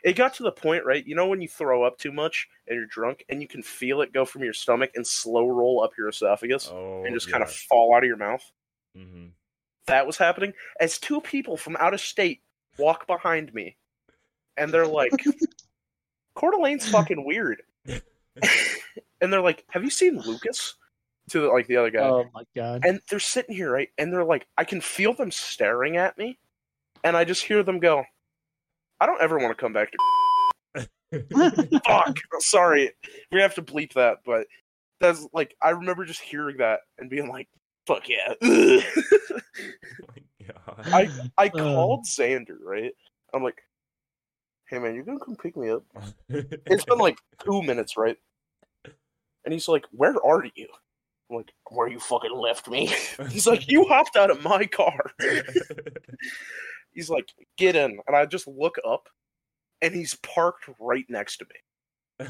It 0.04 0.16
got 0.16 0.34
to 0.34 0.42
the 0.42 0.52
point, 0.52 0.84
right? 0.84 1.06
You 1.06 1.14
know 1.14 1.26
when 1.26 1.40
you 1.40 1.48
throw 1.48 1.82
up 1.84 1.98
too 1.98 2.12
much 2.12 2.48
and 2.66 2.76
you're 2.76 2.86
drunk, 2.86 3.24
and 3.28 3.40
you 3.40 3.48
can 3.48 3.62
feel 3.62 4.00
it 4.02 4.12
go 4.12 4.24
from 4.24 4.42
your 4.42 4.52
stomach 4.52 4.90
and 4.94 5.06
slow 5.06 5.46
roll 5.48 5.82
up 5.82 5.92
your 5.96 6.08
esophagus, 6.08 6.68
Oh, 6.72 7.04
and 7.04 7.14
just 7.14 7.28
yeah. 7.28 7.32
kind 7.32 7.44
of 7.44 7.50
fall 7.52 7.94
out 7.94 8.02
of 8.02 8.08
your 8.08 8.16
mouth. 8.16 8.42
hmm 8.94 9.26
that 9.86 10.06
was 10.06 10.18
happening 10.18 10.52
as 10.80 10.98
two 10.98 11.18
people 11.22 11.56
from 11.56 11.74
out 11.76 11.94
of 11.94 12.00
state 12.00 12.42
walk 12.76 13.06
behind 13.06 13.54
me 13.54 13.74
and 14.58 14.70
they're 14.70 14.86
like 14.86 15.10
Coeur 16.34 16.50
d'Alene's 16.50 16.86
fucking 16.90 17.24
weird 17.24 17.62
and 19.20 19.32
they're 19.32 19.40
like 19.40 19.64
have 19.70 19.84
you 19.84 19.90
seen 19.90 20.20
lucas 20.20 20.74
to 21.30 21.40
the, 21.40 21.48
like 21.48 21.66
the 21.66 21.76
other 21.76 21.90
guy 21.90 22.00
oh 22.00 22.24
my 22.34 22.42
god 22.56 22.82
and 22.84 23.00
they're 23.10 23.18
sitting 23.18 23.54
here 23.54 23.70
right 23.70 23.88
and 23.98 24.12
they're 24.12 24.24
like 24.24 24.46
i 24.56 24.64
can 24.64 24.80
feel 24.80 25.12
them 25.12 25.30
staring 25.30 25.96
at 25.96 26.16
me 26.16 26.38
and 27.04 27.16
i 27.16 27.24
just 27.24 27.44
hear 27.44 27.62
them 27.62 27.78
go 27.78 28.02
i 29.00 29.06
don't 29.06 29.20
ever 29.20 29.38
want 29.38 29.50
to 29.50 29.60
come 29.60 29.72
back 29.72 29.90
to 29.92 30.88
fuck 31.86 32.16
sorry 32.38 32.90
we 33.32 33.40
have 33.40 33.54
to 33.54 33.62
bleep 33.62 33.92
that 33.94 34.18
but 34.24 34.46
that's 35.00 35.26
like 35.32 35.54
i 35.62 35.70
remember 35.70 36.04
just 36.04 36.20
hearing 36.20 36.56
that 36.58 36.80
and 36.98 37.10
being 37.10 37.28
like 37.28 37.48
fuck 37.86 38.08
yeah 38.08 38.34
oh 38.42 38.82
my 40.08 40.46
God. 40.46 40.86
I 40.92 41.10
I 41.36 41.48
Um. 41.48 41.74
called 41.74 42.04
Xander, 42.06 42.56
right? 42.62 42.92
I'm 43.34 43.42
like, 43.42 43.60
hey 44.68 44.78
man, 44.78 44.94
you 44.94 45.02
gonna 45.02 45.18
come 45.18 45.36
pick 45.36 45.56
me 45.56 45.70
up? 45.70 45.82
It's 46.66 46.84
been 46.84 46.98
like 46.98 47.18
two 47.44 47.62
minutes, 47.62 47.96
right? 47.96 48.16
And 49.48 49.52
he's 49.54 49.66
like, 49.66 49.86
where 49.92 50.14
are 50.26 50.44
you? 50.56 50.68
I'm 51.30 51.38
like, 51.38 51.54
where 51.70 51.88
you 51.88 51.98
fucking 51.98 52.36
left 52.36 52.68
me? 52.68 52.92
He's 53.30 53.46
like, 53.46 53.66
you 53.66 53.84
hopped 53.84 54.14
out 54.14 54.30
of 54.30 54.44
my 54.44 54.66
car. 54.66 55.10
He's 56.92 57.08
like, 57.08 57.30
get 57.56 57.74
in. 57.74 57.98
And 58.06 58.14
I 58.14 58.26
just 58.26 58.46
look 58.46 58.76
up 58.86 59.08
and 59.80 59.94
he's 59.94 60.16
parked 60.16 60.68
right 60.78 61.06
next 61.08 61.38
to 61.38 61.46
me. 62.20 62.28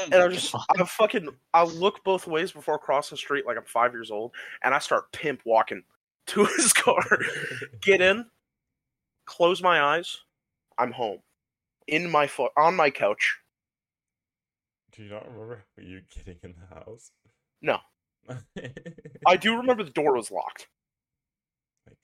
Oh 0.00 0.04
and 0.10 0.14
I'm 0.16 0.32
just, 0.32 0.52
I 0.76 0.82
fucking, 0.82 1.28
I 1.54 1.62
look 1.62 2.02
both 2.02 2.26
ways 2.26 2.50
before 2.50 2.80
crossing 2.80 3.14
the 3.14 3.20
street 3.20 3.46
like 3.46 3.56
I'm 3.56 3.66
five 3.66 3.92
years 3.92 4.10
old, 4.10 4.32
and 4.64 4.74
I 4.74 4.80
start 4.80 5.12
pimp 5.12 5.42
walking 5.44 5.84
to 6.26 6.44
his 6.44 6.72
car. 6.72 7.04
Get 7.80 8.00
in, 8.00 8.26
close 9.26 9.62
my 9.62 9.80
eyes, 9.80 10.16
I'm 10.76 10.90
home, 10.90 11.20
in 11.86 12.10
my 12.10 12.26
foot, 12.26 12.50
on 12.56 12.74
my 12.74 12.90
couch. 12.90 13.38
Do 14.98 15.04
you 15.04 15.10
not 15.10 15.26
remember 15.30 15.62
you 15.78 16.00
getting 16.12 16.38
in 16.42 16.54
the 16.58 16.74
house? 16.74 17.12
No. 17.62 17.78
I 19.24 19.36
do 19.36 19.56
remember 19.58 19.84
the 19.84 19.90
door 19.90 20.14
was 20.16 20.30
locked. 20.32 20.66
God. 21.86 21.96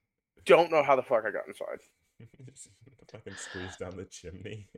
Don't 0.46 0.70
know 0.70 0.82
how 0.82 0.96
the 0.96 1.02
fuck 1.02 1.24
I 1.26 1.30
got 1.30 1.46
inside. 1.46 1.80
Just 2.46 2.70
fucking 3.12 3.34
squeeze 3.36 3.76
down 3.76 3.94
the 3.94 4.06
chimney. 4.06 4.68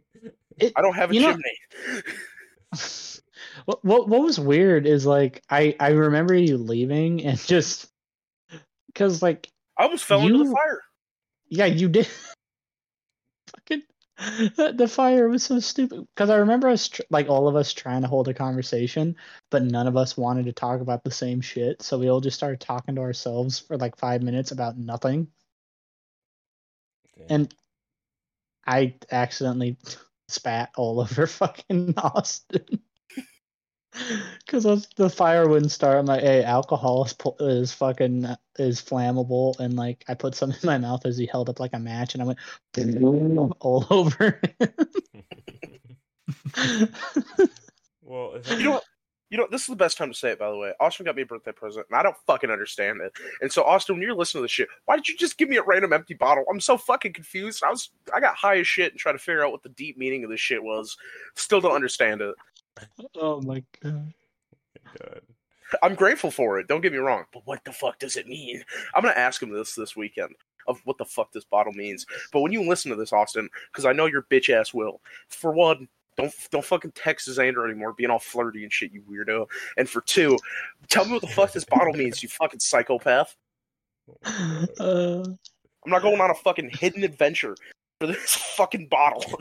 It, 0.58 0.72
I 0.74 0.82
don't 0.82 0.94
have 0.94 1.12
a 1.12 1.14
You 1.14 1.20
know- 1.20 1.30
chimney. 1.30 2.02
what, 3.66 3.84
what 3.84 4.08
what 4.08 4.22
was 4.22 4.40
weird 4.40 4.86
is 4.86 5.06
like 5.06 5.42
I 5.48 5.76
I 5.78 5.90
remember 5.90 6.34
you 6.34 6.56
leaving 6.58 7.24
and 7.24 7.38
just 7.38 7.88
because 8.88 9.22
like 9.22 9.48
I 9.78 9.84
almost 9.84 10.04
fell 10.04 10.22
into 10.22 10.38
the 10.38 10.50
fire. 10.50 10.80
yeah 11.48 11.66
you 11.66 11.88
did 11.88 12.06
fucking 12.06 12.31
the 14.56 14.88
fire 14.90 15.28
was 15.28 15.44
so 15.44 15.60
stupid 15.60 16.06
because 16.14 16.30
I 16.30 16.36
remember 16.38 16.68
us 16.68 16.88
tr- 16.88 17.02
like 17.10 17.28
all 17.30 17.48
of 17.48 17.56
us 17.56 17.72
trying 17.74 18.02
to 18.02 18.08
hold 18.08 18.28
a 18.28 18.34
conversation 18.34 19.16
but 19.50 19.64
none 19.64 19.88
of 19.88 19.96
us 19.98 20.16
wanted 20.16 20.46
to 20.46 20.52
talk 20.54 20.80
about 20.82 21.04
the 21.04 21.12
same 21.12 21.42
shit 21.42 21.82
so 21.82 21.98
we 21.98 22.08
all 22.10 22.22
just 22.22 22.36
started 22.38 22.60
talking 22.60 22.96
to 22.96 23.02
ourselves 23.02 23.60
for 23.60 23.78
like 23.78 23.96
five 23.98 24.22
minutes 24.22 24.52
about 24.52 24.78
nothing 24.78 25.28
Okay. 27.18 27.30
and 27.30 27.54
I 28.66 28.96
accidentally 29.10 29.78
spat 30.28 30.72
all 30.76 31.00
over 31.00 31.26
fucking 31.28 31.94
Austin. 31.98 32.82
Because 34.44 34.86
the 34.96 35.08
fire 35.08 35.48
wouldn't 35.48 35.70
start. 35.70 35.98
I'm 35.98 36.06
like, 36.06 36.20
hey, 36.22 36.44
alcohol 36.44 37.04
is, 37.04 37.14
is 37.40 37.72
fucking 37.72 38.26
is 38.58 38.82
flammable, 38.82 39.58
and 39.58 39.76
like 39.76 40.04
I 40.08 40.14
put 40.14 40.34
some 40.34 40.50
in 40.52 40.58
my 40.62 40.78
mouth 40.78 41.06
as 41.06 41.16
he 41.16 41.26
held 41.26 41.48
up 41.48 41.60
like 41.60 41.72
a 41.72 41.78
match, 41.78 42.14
and 42.14 42.22
I 42.22 42.26
went 42.26 42.38
all 43.60 43.86
over. 43.88 44.40
well, 48.02 48.34
if 48.34 48.50
You 48.50 48.64
know 48.64 48.70
what? 48.72 48.84
You 49.30 49.38
know, 49.38 49.48
this 49.50 49.62
is 49.62 49.68
the 49.68 49.76
best 49.76 49.96
time 49.96 50.10
to 50.10 50.14
say 50.14 50.32
it, 50.32 50.38
by 50.38 50.50
the 50.50 50.58
way. 50.58 50.74
Austin 50.78 51.06
got 51.06 51.16
me 51.16 51.22
a 51.22 51.26
birthday 51.26 51.52
present, 51.52 51.86
and 51.88 51.98
I 51.98 52.02
don't 52.02 52.16
fucking 52.26 52.50
understand 52.50 53.00
it. 53.00 53.14
And 53.40 53.50
so, 53.50 53.64
Austin, 53.64 53.94
when 53.94 54.02
you're 54.02 54.14
listening 54.14 54.40
to 54.40 54.44
this 54.44 54.50
shit, 54.50 54.68
why 54.84 54.96
did 54.96 55.08
you 55.08 55.16
just 55.16 55.38
give 55.38 55.48
me 55.48 55.56
a 55.56 55.62
random 55.62 55.94
empty 55.94 56.12
bottle? 56.12 56.44
I'm 56.50 56.60
so 56.60 56.76
fucking 56.76 57.14
confused. 57.14 57.64
I 57.64 57.70
was, 57.70 57.88
I 58.14 58.20
got 58.20 58.36
high 58.36 58.58
as 58.58 58.66
shit 58.68 58.92
and 58.92 59.00
tried 59.00 59.12
to 59.12 59.18
figure 59.18 59.42
out 59.42 59.50
what 59.50 59.62
the 59.62 59.70
deep 59.70 59.96
meaning 59.96 60.22
of 60.22 60.28
this 60.28 60.38
shit 60.38 60.62
was. 60.62 60.98
Still 61.34 61.62
don't 61.62 61.74
understand 61.74 62.20
it. 62.20 62.34
Oh 63.16 63.40
my 63.42 63.62
god! 63.82 64.12
God. 64.98 65.20
I'm 65.82 65.94
grateful 65.94 66.30
for 66.30 66.58
it. 66.58 66.68
Don't 66.68 66.80
get 66.80 66.92
me 66.92 66.98
wrong, 66.98 67.24
but 67.32 67.42
what 67.46 67.64
the 67.64 67.72
fuck 67.72 67.98
does 67.98 68.16
it 68.16 68.26
mean? 68.26 68.62
I'm 68.94 69.02
gonna 69.02 69.14
ask 69.14 69.42
him 69.42 69.50
this 69.50 69.74
this 69.74 69.96
weekend 69.96 70.34
of 70.68 70.80
what 70.84 70.98
the 70.98 71.04
fuck 71.04 71.32
this 71.32 71.44
bottle 71.44 71.72
means. 71.72 72.06
But 72.32 72.40
when 72.40 72.52
you 72.52 72.62
listen 72.62 72.90
to 72.90 72.96
this, 72.96 73.12
Austin, 73.12 73.48
because 73.72 73.84
I 73.84 73.92
know 73.92 74.06
your 74.06 74.22
bitch 74.22 74.48
ass 74.48 74.74
will. 74.74 75.00
For 75.28 75.52
one, 75.52 75.88
don't 76.16 76.32
don't 76.50 76.64
fucking 76.64 76.92
text 76.92 77.28
Xander 77.28 77.64
anymore, 77.68 77.94
being 77.94 78.10
all 78.10 78.18
flirty 78.18 78.62
and 78.62 78.72
shit, 78.72 78.92
you 78.92 79.02
weirdo. 79.02 79.46
And 79.76 79.88
for 79.88 80.02
two, 80.02 80.36
tell 80.88 81.04
me 81.04 81.12
what 81.12 81.22
the 81.22 81.28
fuck 81.28 81.52
this 81.52 81.64
bottle 81.64 81.94
means, 81.94 82.22
you 82.22 82.28
fucking 82.28 82.60
psychopath. 82.60 83.36
Uh, 84.24 85.24
I'm 85.84 85.90
not 85.90 86.02
going 86.02 86.20
on 86.20 86.30
a 86.30 86.34
fucking 86.34 86.70
hidden 86.70 87.02
adventure 87.04 87.56
for 88.00 88.06
this 88.08 88.34
fucking 88.56 88.88
bottle. 88.88 89.24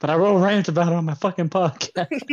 but 0.00 0.10
I 0.10 0.16
will 0.16 0.38
rant 0.38 0.68
about 0.68 0.88
it 0.88 0.94
on 0.94 1.04
my 1.04 1.14
fucking 1.14 1.48
podcast. 1.50 2.08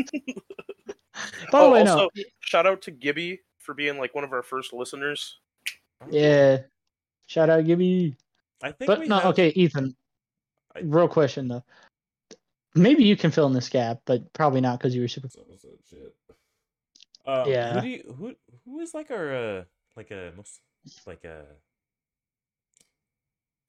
By 1.51 1.59
the 1.59 1.65
Oh, 1.65 1.71
way, 1.73 1.81
also, 1.81 2.09
no, 2.15 2.23
shout 2.39 2.65
out 2.65 2.81
to 2.83 2.91
Gibby 2.91 3.41
for 3.57 3.73
being 3.73 3.97
like 3.97 4.15
one 4.15 4.23
of 4.23 4.31
our 4.33 4.43
first 4.43 4.71
listeners. 4.73 5.37
yeah. 6.09 6.59
Shout 7.27 7.49
out 7.49 7.65
Gibby. 7.65 8.15
I 8.63 8.71
think 8.71 8.87
But 8.87 8.99
we 8.99 9.07
no, 9.07 9.15
have- 9.17 9.25
okay, 9.33 9.49
Ethan. 9.49 9.95
Real 10.81 11.07
question 11.07 11.47
though. 11.47 11.63
Maybe 12.75 13.03
you 13.03 13.17
can 13.17 13.31
fill 13.31 13.47
in 13.47 13.53
this 13.53 13.67
gap, 13.69 14.01
but 14.05 14.31
probably 14.33 14.61
not 14.61 14.79
because 14.79 14.95
you 14.95 15.01
were 15.01 15.07
super. 15.07 15.27
So, 15.29 15.41
so 15.57 15.67
shit. 15.89 16.15
Um, 17.25 17.49
Yeah. 17.49 17.73
Who 17.73 17.81
do 17.81 17.87
you, 17.87 18.15
who 18.17 18.35
who 18.65 18.79
is 18.79 18.93
like 18.93 19.11
our 19.11 19.35
uh, 19.35 19.63
like 19.97 20.11
a 20.11 20.31
most 20.37 20.59
like 21.05 21.23
a 21.25 21.43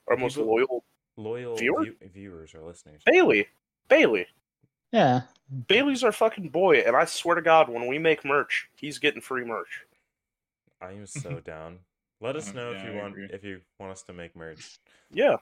Our 0.09 0.17
most 0.17 0.37
loyal 0.37 0.85
loyal 1.17 1.57
Viewer? 1.57 1.83
view, 1.83 1.95
viewers 2.13 2.55
or 2.55 2.63
listeners? 2.63 3.03
Bailey. 3.07 3.47
Bailey. 3.91 4.27
Yeah, 4.93 5.23
Bailey's 5.69 6.03
our 6.03 6.13
fucking 6.13 6.49
boy, 6.49 6.79
and 6.79 6.97
I 6.97 7.05
swear 7.05 7.35
to 7.37 7.43
God, 7.43 7.69
when 7.69 7.87
we 7.87 7.99
make 7.99 8.25
merch, 8.25 8.69
he's 8.77 8.99
getting 8.99 9.21
free 9.21 9.45
merch. 9.45 9.83
I 10.81 10.93
am 10.93 11.07
so 11.07 11.41
down. 11.45 11.81
Let 12.23 12.37
us 12.37 12.53
know 12.55 12.73
if 12.73 12.83
you 12.85 12.93
I 12.93 12.97
want 12.97 13.09
agree. 13.13 13.29
if 13.31 13.45
you 13.45 13.61
want 13.79 13.93
us 13.93 14.03
to 14.05 14.13
make 14.13 14.35
merch. 14.35 14.79
Yeah. 15.13 15.37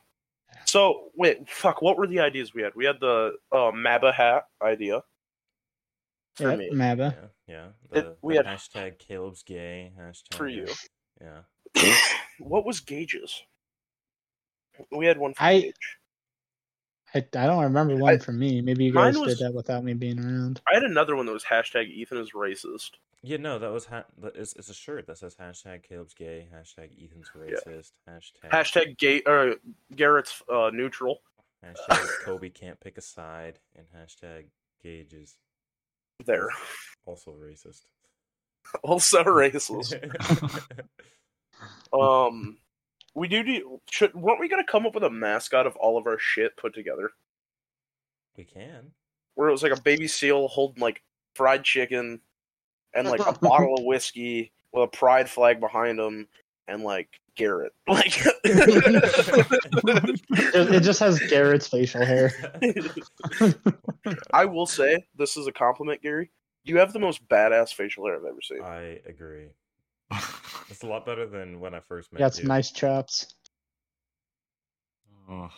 So 0.64 1.10
wait, 1.16 1.48
fuck. 1.48 1.82
What 1.82 1.96
were 1.98 2.06
the 2.06 2.20
ideas 2.20 2.54
we 2.54 2.62
had? 2.62 2.74
We 2.74 2.84
had 2.84 3.00
the 3.00 3.34
uh, 3.52 3.70
Maba 3.72 4.12
hat 4.12 4.46
idea. 4.62 5.02
For 6.36 6.50
yeah, 6.50 6.56
me, 6.56 6.70
Maba. 6.72 7.14
Yeah, 7.46 7.54
yeah. 7.92 7.98
It- 7.98 8.18
we 8.22 8.36
the 8.38 8.44
had- 8.44 8.58
hashtag 8.58 8.98
Caleb's 8.98 9.42
gay. 9.42 9.92
Hashtag 10.00 10.34
for 10.36 10.48
you. 10.48 10.66
Yeah. 11.20 11.92
what 12.38 12.64
was 12.64 12.80
Gage's? 12.80 13.42
We 14.92 15.06
had 15.06 15.18
one 15.18 15.34
for 15.34 15.42
I- 15.42 15.60
Gage. 15.60 15.74
I, 17.34 17.42
I 17.44 17.46
don't 17.46 17.62
remember 17.64 17.96
one 17.96 18.14
I- 18.14 18.18
from 18.18 18.38
me. 18.38 18.60
Maybe 18.60 18.84
you 18.84 18.92
guys 18.92 19.16
was- 19.18 19.36
did 19.38 19.46
that 19.46 19.54
without 19.54 19.84
me 19.84 19.94
being 19.94 20.18
around. 20.18 20.60
I 20.70 20.74
had 20.74 20.82
another 20.84 21.16
one 21.16 21.26
that 21.26 21.32
was 21.32 21.44
hashtag 21.44 21.88
Ethan 21.88 22.18
is 22.18 22.32
racist. 22.32 22.90
Yeah, 23.22 23.38
no, 23.38 23.58
that 23.58 23.72
was 23.72 23.84
ha- 23.86 24.04
that 24.18 24.36
is 24.36 24.54
it's 24.56 24.68
a 24.68 24.74
shirt 24.74 25.06
that 25.08 25.18
says 25.18 25.34
hashtag 25.34 25.82
Caleb's 25.82 26.14
gay. 26.14 26.46
Hashtag 26.54 26.90
Ethan's 27.02 27.30
racist. 27.36 27.90
Hashtag 28.08 28.50
Hashtag 28.50 28.96
gay 28.98 29.22
or 29.26 29.56
Garrett's 29.96 30.40
uh, 30.52 30.70
neutral. 30.72 31.18
hashtag 31.64 32.06
Kobe 32.24 32.48
can't 32.50 32.78
pick 32.78 32.96
a 32.96 33.00
side, 33.00 33.58
and 33.76 33.86
hashtag 33.96 34.44
Gage 34.82 35.12
is 35.14 35.36
There. 36.24 36.48
also 37.06 37.32
racist. 37.32 37.82
Also 38.84 39.24
racist. 39.24 39.94
Um, 41.92 42.58
we 43.18 43.28
do. 43.28 43.42
do 43.42 43.80
should 43.90 44.14
weren't 44.14 44.40
we 44.40 44.48
gonna 44.48 44.64
come 44.64 44.86
up 44.86 44.94
with 44.94 45.04
a 45.04 45.10
mascot 45.10 45.66
of 45.66 45.76
all 45.76 45.98
of 45.98 46.06
our 46.06 46.18
shit 46.18 46.56
put 46.56 46.74
together? 46.74 47.10
we 48.38 48.44
can. 48.44 48.92
Where 49.34 49.48
it 49.48 49.52
was 49.52 49.62
like 49.62 49.76
a 49.76 49.82
baby 49.82 50.08
seal 50.08 50.48
holding 50.48 50.80
like 50.80 51.02
fried 51.34 51.64
chicken 51.64 52.20
and 52.94 53.08
like 53.08 53.20
a 53.20 53.32
bottle 53.38 53.74
of 53.76 53.84
whiskey 53.84 54.52
with 54.72 54.84
a 54.84 54.88
pride 54.88 55.28
flag 55.28 55.60
behind 55.60 55.98
him 55.98 56.28
and 56.66 56.82
like 56.82 57.20
Garrett. 57.36 57.72
Like 57.88 58.14
It, 60.54 60.74
it 60.74 60.80
just 60.82 61.00
has 61.00 61.18
Garrett's 61.28 61.68
facial 61.68 62.04
hair. 62.04 62.32
I 64.32 64.44
will 64.44 64.66
say 64.66 65.04
this 65.16 65.36
is 65.36 65.46
a 65.46 65.52
compliment, 65.52 66.02
Gary. 66.02 66.30
You 66.64 66.78
have 66.78 66.92
the 66.92 66.98
most 66.98 67.26
badass 67.28 67.72
facial 67.72 68.06
hair 68.06 68.16
I've 68.16 68.24
ever 68.24 68.42
seen. 68.42 68.62
I 68.62 69.00
agree. 69.06 69.48
It's 70.70 70.82
a 70.82 70.86
lot 70.86 71.06
better 71.06 71.26
than 71.26 71.60
when 71.60 71.74
I 71.74 71.80
first 71.80 72.12
met 72.12 72.18
Got 72.18 72.34
some 72.34 72.44
you. 72.44 72.48
nice 72.48 72.70
chops. 72.70 73.34
oh, 75.30 75.50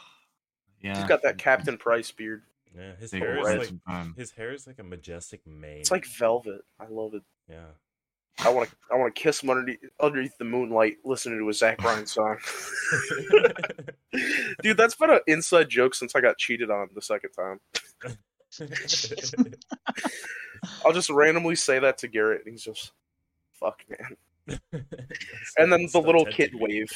yeah. 0.82 0.96
He's 0.96 1.08
got 1.08 1.22
that 1.22 1.38
Captain 1.38 1.76
Price 1.76 2.10
beard. 2.10 2.42
Yeah, 2.76 2.94
his 2.96 3.10
hair 3.10 3.36
it 3.36 3.40
is 3.40 3.46
right. 3.46 3.58
like 3.58 3.68
some 3.88 4.14
his 4.16 4.30
hair 4.30 4.52
is 4.52 4.66
like 4.66 4.78
a 4.78 4.84
majestic 4.84 5.44
mane. 5.46 5.80
It's 5.80 5.90
like 5.90 6.06
velvet. 6.06 6.60
I 6.78 6.86
love 6.88 7.14
it. 7.14 7.22
yeah. 7.48 7.66
I 8.38 8.48
want 8.48 8.70
to. 8.70 8.76
I 8.90 8.96
want 8.96 9.14
to 9.14 9.20
kiss 9.20 9.42
him 9.42 9.50
underneath 9.50 9.80
underneath 10.00 10.38
the 10.38 10.44
moonlight, 10.44 10.96
listening 11.04 11.38
to 11.40 11.48
a 11.48 11.52
Zach 11.52 11.78
Bryan 11.78 12.06
song. 12.06 12.38
Dude, 14.62 14.76
that's 14.76 14.94
been 14.94 15.10
an 15.10 15.20
inside 15.26 15.68
joke 15.68 15.94
since 15.94 16.14
I 16.14 16.20
got 16.20 16.38
cheated 16.38 16.70
on 16.70 16.88
the 16.94 17.02
second 17.02 17.30
time. 17.32 17.60
I'll 20.84 20.92
just 20.92 21.10
randomly 21.10 21.56
say 21.56 21.78
that 21.80 21.98
to 21.98 22.08
Garrett, 22.08 22.42
and 22.46 22.54
he's 22.54 22.62
just, 22.64 22.92
"Fuck, 23.52 23.82
man." 23.88 24.16
And 25.58 25.72
then 25.72 25.88
the 25.92 26.00
little 26.00 26.24
kid 26.24 26.52
wave. 26.54 26.90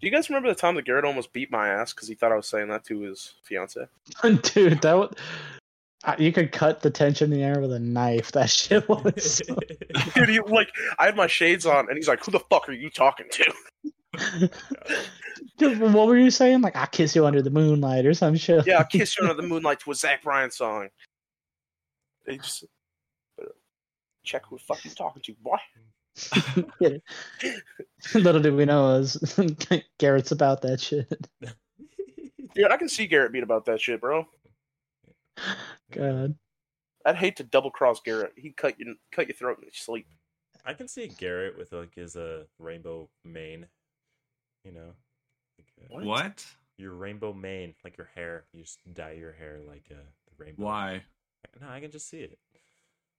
Do 0.00 0.06
you 0.06 0.10
guys 0.10 0.30
remember 0.30 0.48
the 0.48 0.54
time 0.54 0.76
that 0.76 0.86
Garrett 0.86 1.04
almost 1.04 1.32
beat 1.32 1.50
my 1.50 1.68
ass 1.68 1.92
because 1.92 2.08
he 2.08 2.14
thought 2.14 2.32
I 2.32 2.36
was 2.36 2.48
saying 2.48 2.68
that 2.68 2.84
to 2.84 3.00
his 3.00 3.34
fiance? 3.42 3.86
Dude, 4.22 4.80
that 4.80 5.14
uh, 6.04 6.14
You 6.18 6.32
could 6.32 6.52
cut 6.52 6.80
the 6.80 6.90
tension 6.90 7.30
in 7.30 7.38
the 7.38 7.44
air 7.44 7.60
with 7.60 7.72
a 7.72 7.78
knife. 7.78 8.32
That 8.32 8.48
shit 8.48 8.88
was. 8.88 9.42
Dude, 10.14 10.28
he, 10.28 10.40
like 10.40 10.70
I 10.98 11.04
had 11.04 11.16
my 11.16 11.26
shades 11.26 11.66
on, 11.66 11.88
and 11.88 11.96
he's 11.96 12.08
like, 12.08 12.24
"Who 12.24 12.32
the 12.32 12.40
fuck 12.40 12.68
are 12.70 12.72
you 12.72 12.88
talking 12.88 13.26
to?" 13.30 14.50
Dude, 15.58 15.78
what 15.78 16.06
were 16.06 16.16
you 16.16 16.30
saying? 16.30 16.62
Like, 16.62 16.76
I 16.76 16.86
kiss 16.86 17.14
you 17.14 17.26
under 17.26 17.42
the 17.42 17.50
moonlight 17.50 18.06
or 18.06 18.14
some 18.14 18.36
shit. 18.36 18.66
Yeah, 18.66 18.78
I 18.78 18.84
kissed 18.84 19.18
you 19.18 19.28
under 19.28 19.40
the 19.40 19.46
moonlight 19.46 19.80
to 19.80 19.90
a 19.90 19.94
Zach 19.94 20.22
Bryan 20.22 20.50
song. 20.50 20.88
Just 22.26 22.64
check 24.24 24.42
who 24.46 24.58
the 24.58 24.64
fuck 24.64 24.84
you 24.84 24.90
talking 24.90 25.22
to, 25.22 25.34
boy. 25.42 25.56
Little 28.14 28.42
did 28.42 28.54
we 28.54 28.64
know 28.64 28.96
is 28.96 29.16
Garrett's 29.98 30.32
about 30.32 30.62
that 30.62 30.80
shit. 30.80 31.28
Dude, 32.54 32.70
I 32.70 32.76
can 32.76 32.88
see 32.88 33.06
Garrett 33.06 33.32
beat 33.32 33.42
about 33.42 33.66
that 33.66 33.80
shit, 33.80 34.00
bro. 34.00 34.26
God. 35.92 36.34
I'd 37.06 37.16
hate 37.16 37.36
to 37.36 37.44
double 37.44 37.70
cross 37.70 38.00
Garrett. 38.00 38.32
He'd 38.36 38.56
cut 38.56 38.78
you 38.78 38.96
cut 39.12 39.28
your 39.28 39.36
throat 39.36 39.58
in 39.58 39.64
your 39.64 39.72
sleep. 39.72 40.06
I 40.66 40.74
can 40.74 40.88
see 40.88 41.06
Garrett 41.06 41.56
with 41.56 41.72
like 41.72 41.94
his 41.94 42.16
uh, 42.16 42.44
rainbow 42.58 43.08
mane. 43.24 43.66
You 44.64 44.72
know, 44.72 44.92
like, 45.58 46.02
uh, 46.02 46.04
What? 46.04 46.44
your 46.76 46.92
rainbow 46.92 47.32
mane, 47.32 47.74
like 47.84 47.96
your 47.96 48.10
hair. 48.14 48.44
You 48.52 48.62
just 48.62 48.78
dye 48.92 49.12
your 49.12 49.32
hair 49.32 49.60
like 49.66 49.84
uh, 49.90 49.94
the 49.94 50.44
rainbow. 50.44 50.64
Why? 50.64 51.02
No, 51.60 51.68
I 51.68 51.80
can 51.80 51.90
just 51.90 52.08
see 52.08 52.18
it. 52.18 52.38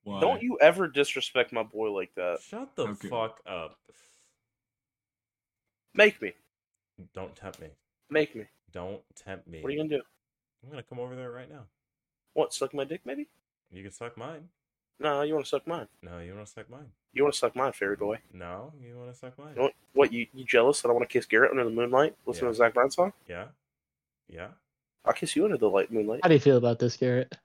Why? 0.03 0.19
Don't 0.19 0.41
you 0.41 0.57
ever 0.59 0.87
disrespect 0.87 1.51
my 1.53 1.63
boy 1.63 1.91
like 1.91 2.13
that. 2.15 2.39
Shut 2.41 2.75
the 2.75 2.87
Okay. 2.87 3.07
fuck 3.09 3.39
up. 3.45 3.77
Make 5.93 6.21
me. 6.21 6.33
Don't 7.13 7.35
tempt 7.35 7.59
me. 7.59 7.67
Make 8.09 8.35
me. 8.35 8.45
Don't 8.71 9.01
tempt 9.15 9.47
me. 9.47 9.61
What 9.61 9.69
are 9.69 9.71
you 9.71 9.79
gonna 9.79 9.89
do? 9.97 10.01
I'm 10.63 10.69
gonna 10.69 10.83
come 10.83 10.99
over 10.99 11.15
there 11.15 11.31
right 11.31 11.49
now. 11.49 11.65
What, 12.33 12.53
suck 12.53 12.73
my 12.73 12.83
dick 12.83 13.01
maybe? 13.05 13.27
You 13.71 13.83
can 13.83 13.91
suck 13.91 14.17
mine. 14.17 14.49
No, 14.99 15.21
you 15.21 15.33
wanna 15.33 15.45
suck 15.45 15.67
mine. 15.67 15.87
No, 16.01 16.19
you 16.19 16.33
want 16.33 16.45
to 16.45 16.51
suck 16.51 16.69
mine. 16.69 16.91
You 17.13 17.23
wanna 17.23 17.33
suck 17.33 17.55
mine, 17.55 17.71
fairy 17.73 17.95
boy. 17.95 18.19
No, 18.33 18.71
you 18.79 18.95
want 18.97 19.11
to 19.11 19.17
suck 19.17 19.37
mine. 19.37 19.53
You 19.55 19.61
want, 19.63 19.73
what, 19.93 20.13
you, 20.13 20.27
you 20.33 20.45
jealous 20.45 20.81
that 20.81 20.89
I 20.89 20.91
wanna 20.93 21.07
kiss 21.07 21.25
Garrett 21.25 21.51
under 21.51 21.63
the 21.63 21.69
moonlight? 21.71 22.15
Listen 22.25 22.45
Yeah. 22.45 22.49
to 22.51 22.55
Zach 22.55 22.73
Bryan 22.73 22.91
song? 22.91 23.13
Yeah, 23.27 23.47
yeah. 24.29 24.49
I'll 25.03 25.13
kiss 25.13 25.35
you 25.35 25.43
under 25.45 25.57
the 25.57 25.69
light 25.69 25.91
moonlight. 25.91 26.19
How 26.23 26.29
do 26.29 26.35
you 26.35 26.39
feel 26.39 26.57
about 26.57 26.77
this, 26.79 26.95
Garrett? 26.95 27.35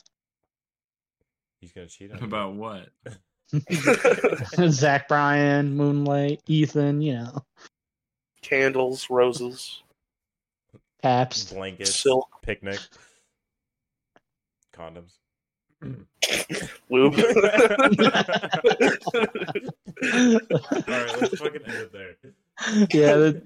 He's 1.67 1.73
gonna 1.73 1.89
cheat 1.89 2.13
on 2.13 2.19
you. 2.19 2.25
About 2.25 2.55
what? 2.55 2.91
Zach 4.71 5.09
Bryan, 5.09 5.77
Moonlight, 5.77 6.43
Ethan, 6.47 7.03
you 7.03 7.15
know. 7.15 7.43
candles, 8.41 9.11
roses, 9.11 9.83
Taps. 11.03 11.53
Blankets, 11.53 11.93
silk, 11.93 12.29
picnic, 12.43 12.79
condoms. 14.73 15.15
lube. 15.83 17.15
All 17.19 17.23
right, 20.87 21.21
let's 21.21 21.39
fucking 21.39 21.63
end 21.67 21.75
it 21.75 21.93
there. 21.93 22.15
Yeah, 22.93 23.17
that, 23.17 23.43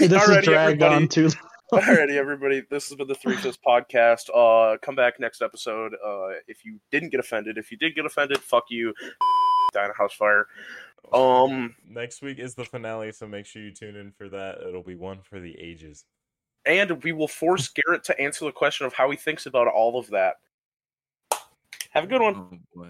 this 0.00 0.08
Alrighty, 0.12 0.38
is 0.40 0.44
dragged 0.44 0.82
everybody. 0.82 0.94
on 0.94 1.06
too. 1.08 1.30
Alrighty, 1.76 2.16
everybody. 2.18 2.62
This 2.68 2.88
has 2.88 2.96
been 2.96 3.08
the 3.08 3.14
Three 3.14 3.34
Fifths 3.36 3.58
podcast. 3.66 4.28
Uh, 4.34 4.76
come 4.82 4.94
back 4.94 5.18
next 5.18 5.40
episode. 5.40 5.94
Uh, 5.94 6.28
if 6.46 6.66
you 6.66 6.78
didn't 6.90 7.08
get 7.08 7.18
offended, 7.20 7.56
if 7.56 7.70
you 7.70 7.78
did 7.78 7.94
get 7.94 8.04
offended, 8.04 8.38
fuck 8.40 8.64
you. 8.68 8.92
Die 9.72 9.82
in 9.82 9.90
a 9.90 9.94
house 9.94 10.12
fire. 10.12 10.48
Um, 11.14 11.74
Next 11.88 12.20
week 12.20 12.38
is 12.38 12.54
the 12.54 12.66
finale, 12.66 13.10
so 13.12 13.26
make 13.26 13.46
sure 13.46 13.62
you 13.62 13.70
tune 13.72 13.96
in 13.96 14.12
for 14.12 14.28
that. 14.28 14.58
It'll 14.68 14.82
be 14.82 14.96
one 14.96 15.20
for 15.22 15.40
the 15.40 15.58
ages. 15.58 16.04
and 16.66 17.02
we 17.02 17.12
will 17.12 17.26
force 17.26 17.68
Garrett 17.68 18.04
to 18.04 18.20
answer 18.20 18.44
the 18.44 18.52
question 18.52 18.84
of 18.86 18.92
how 18.92 19.10
he 19.10 19.16
thinks 19.16 19.46
about 19.46 19.66
all 19.66 19.98
of 19.98 20.10
that. 20.10 20.34
Have 21.92 22.04
a 22.04 22.06
good 22.06 22.20
one. 22.20 22.36
Oh 22.36 22.58
boy. 22.74 22.88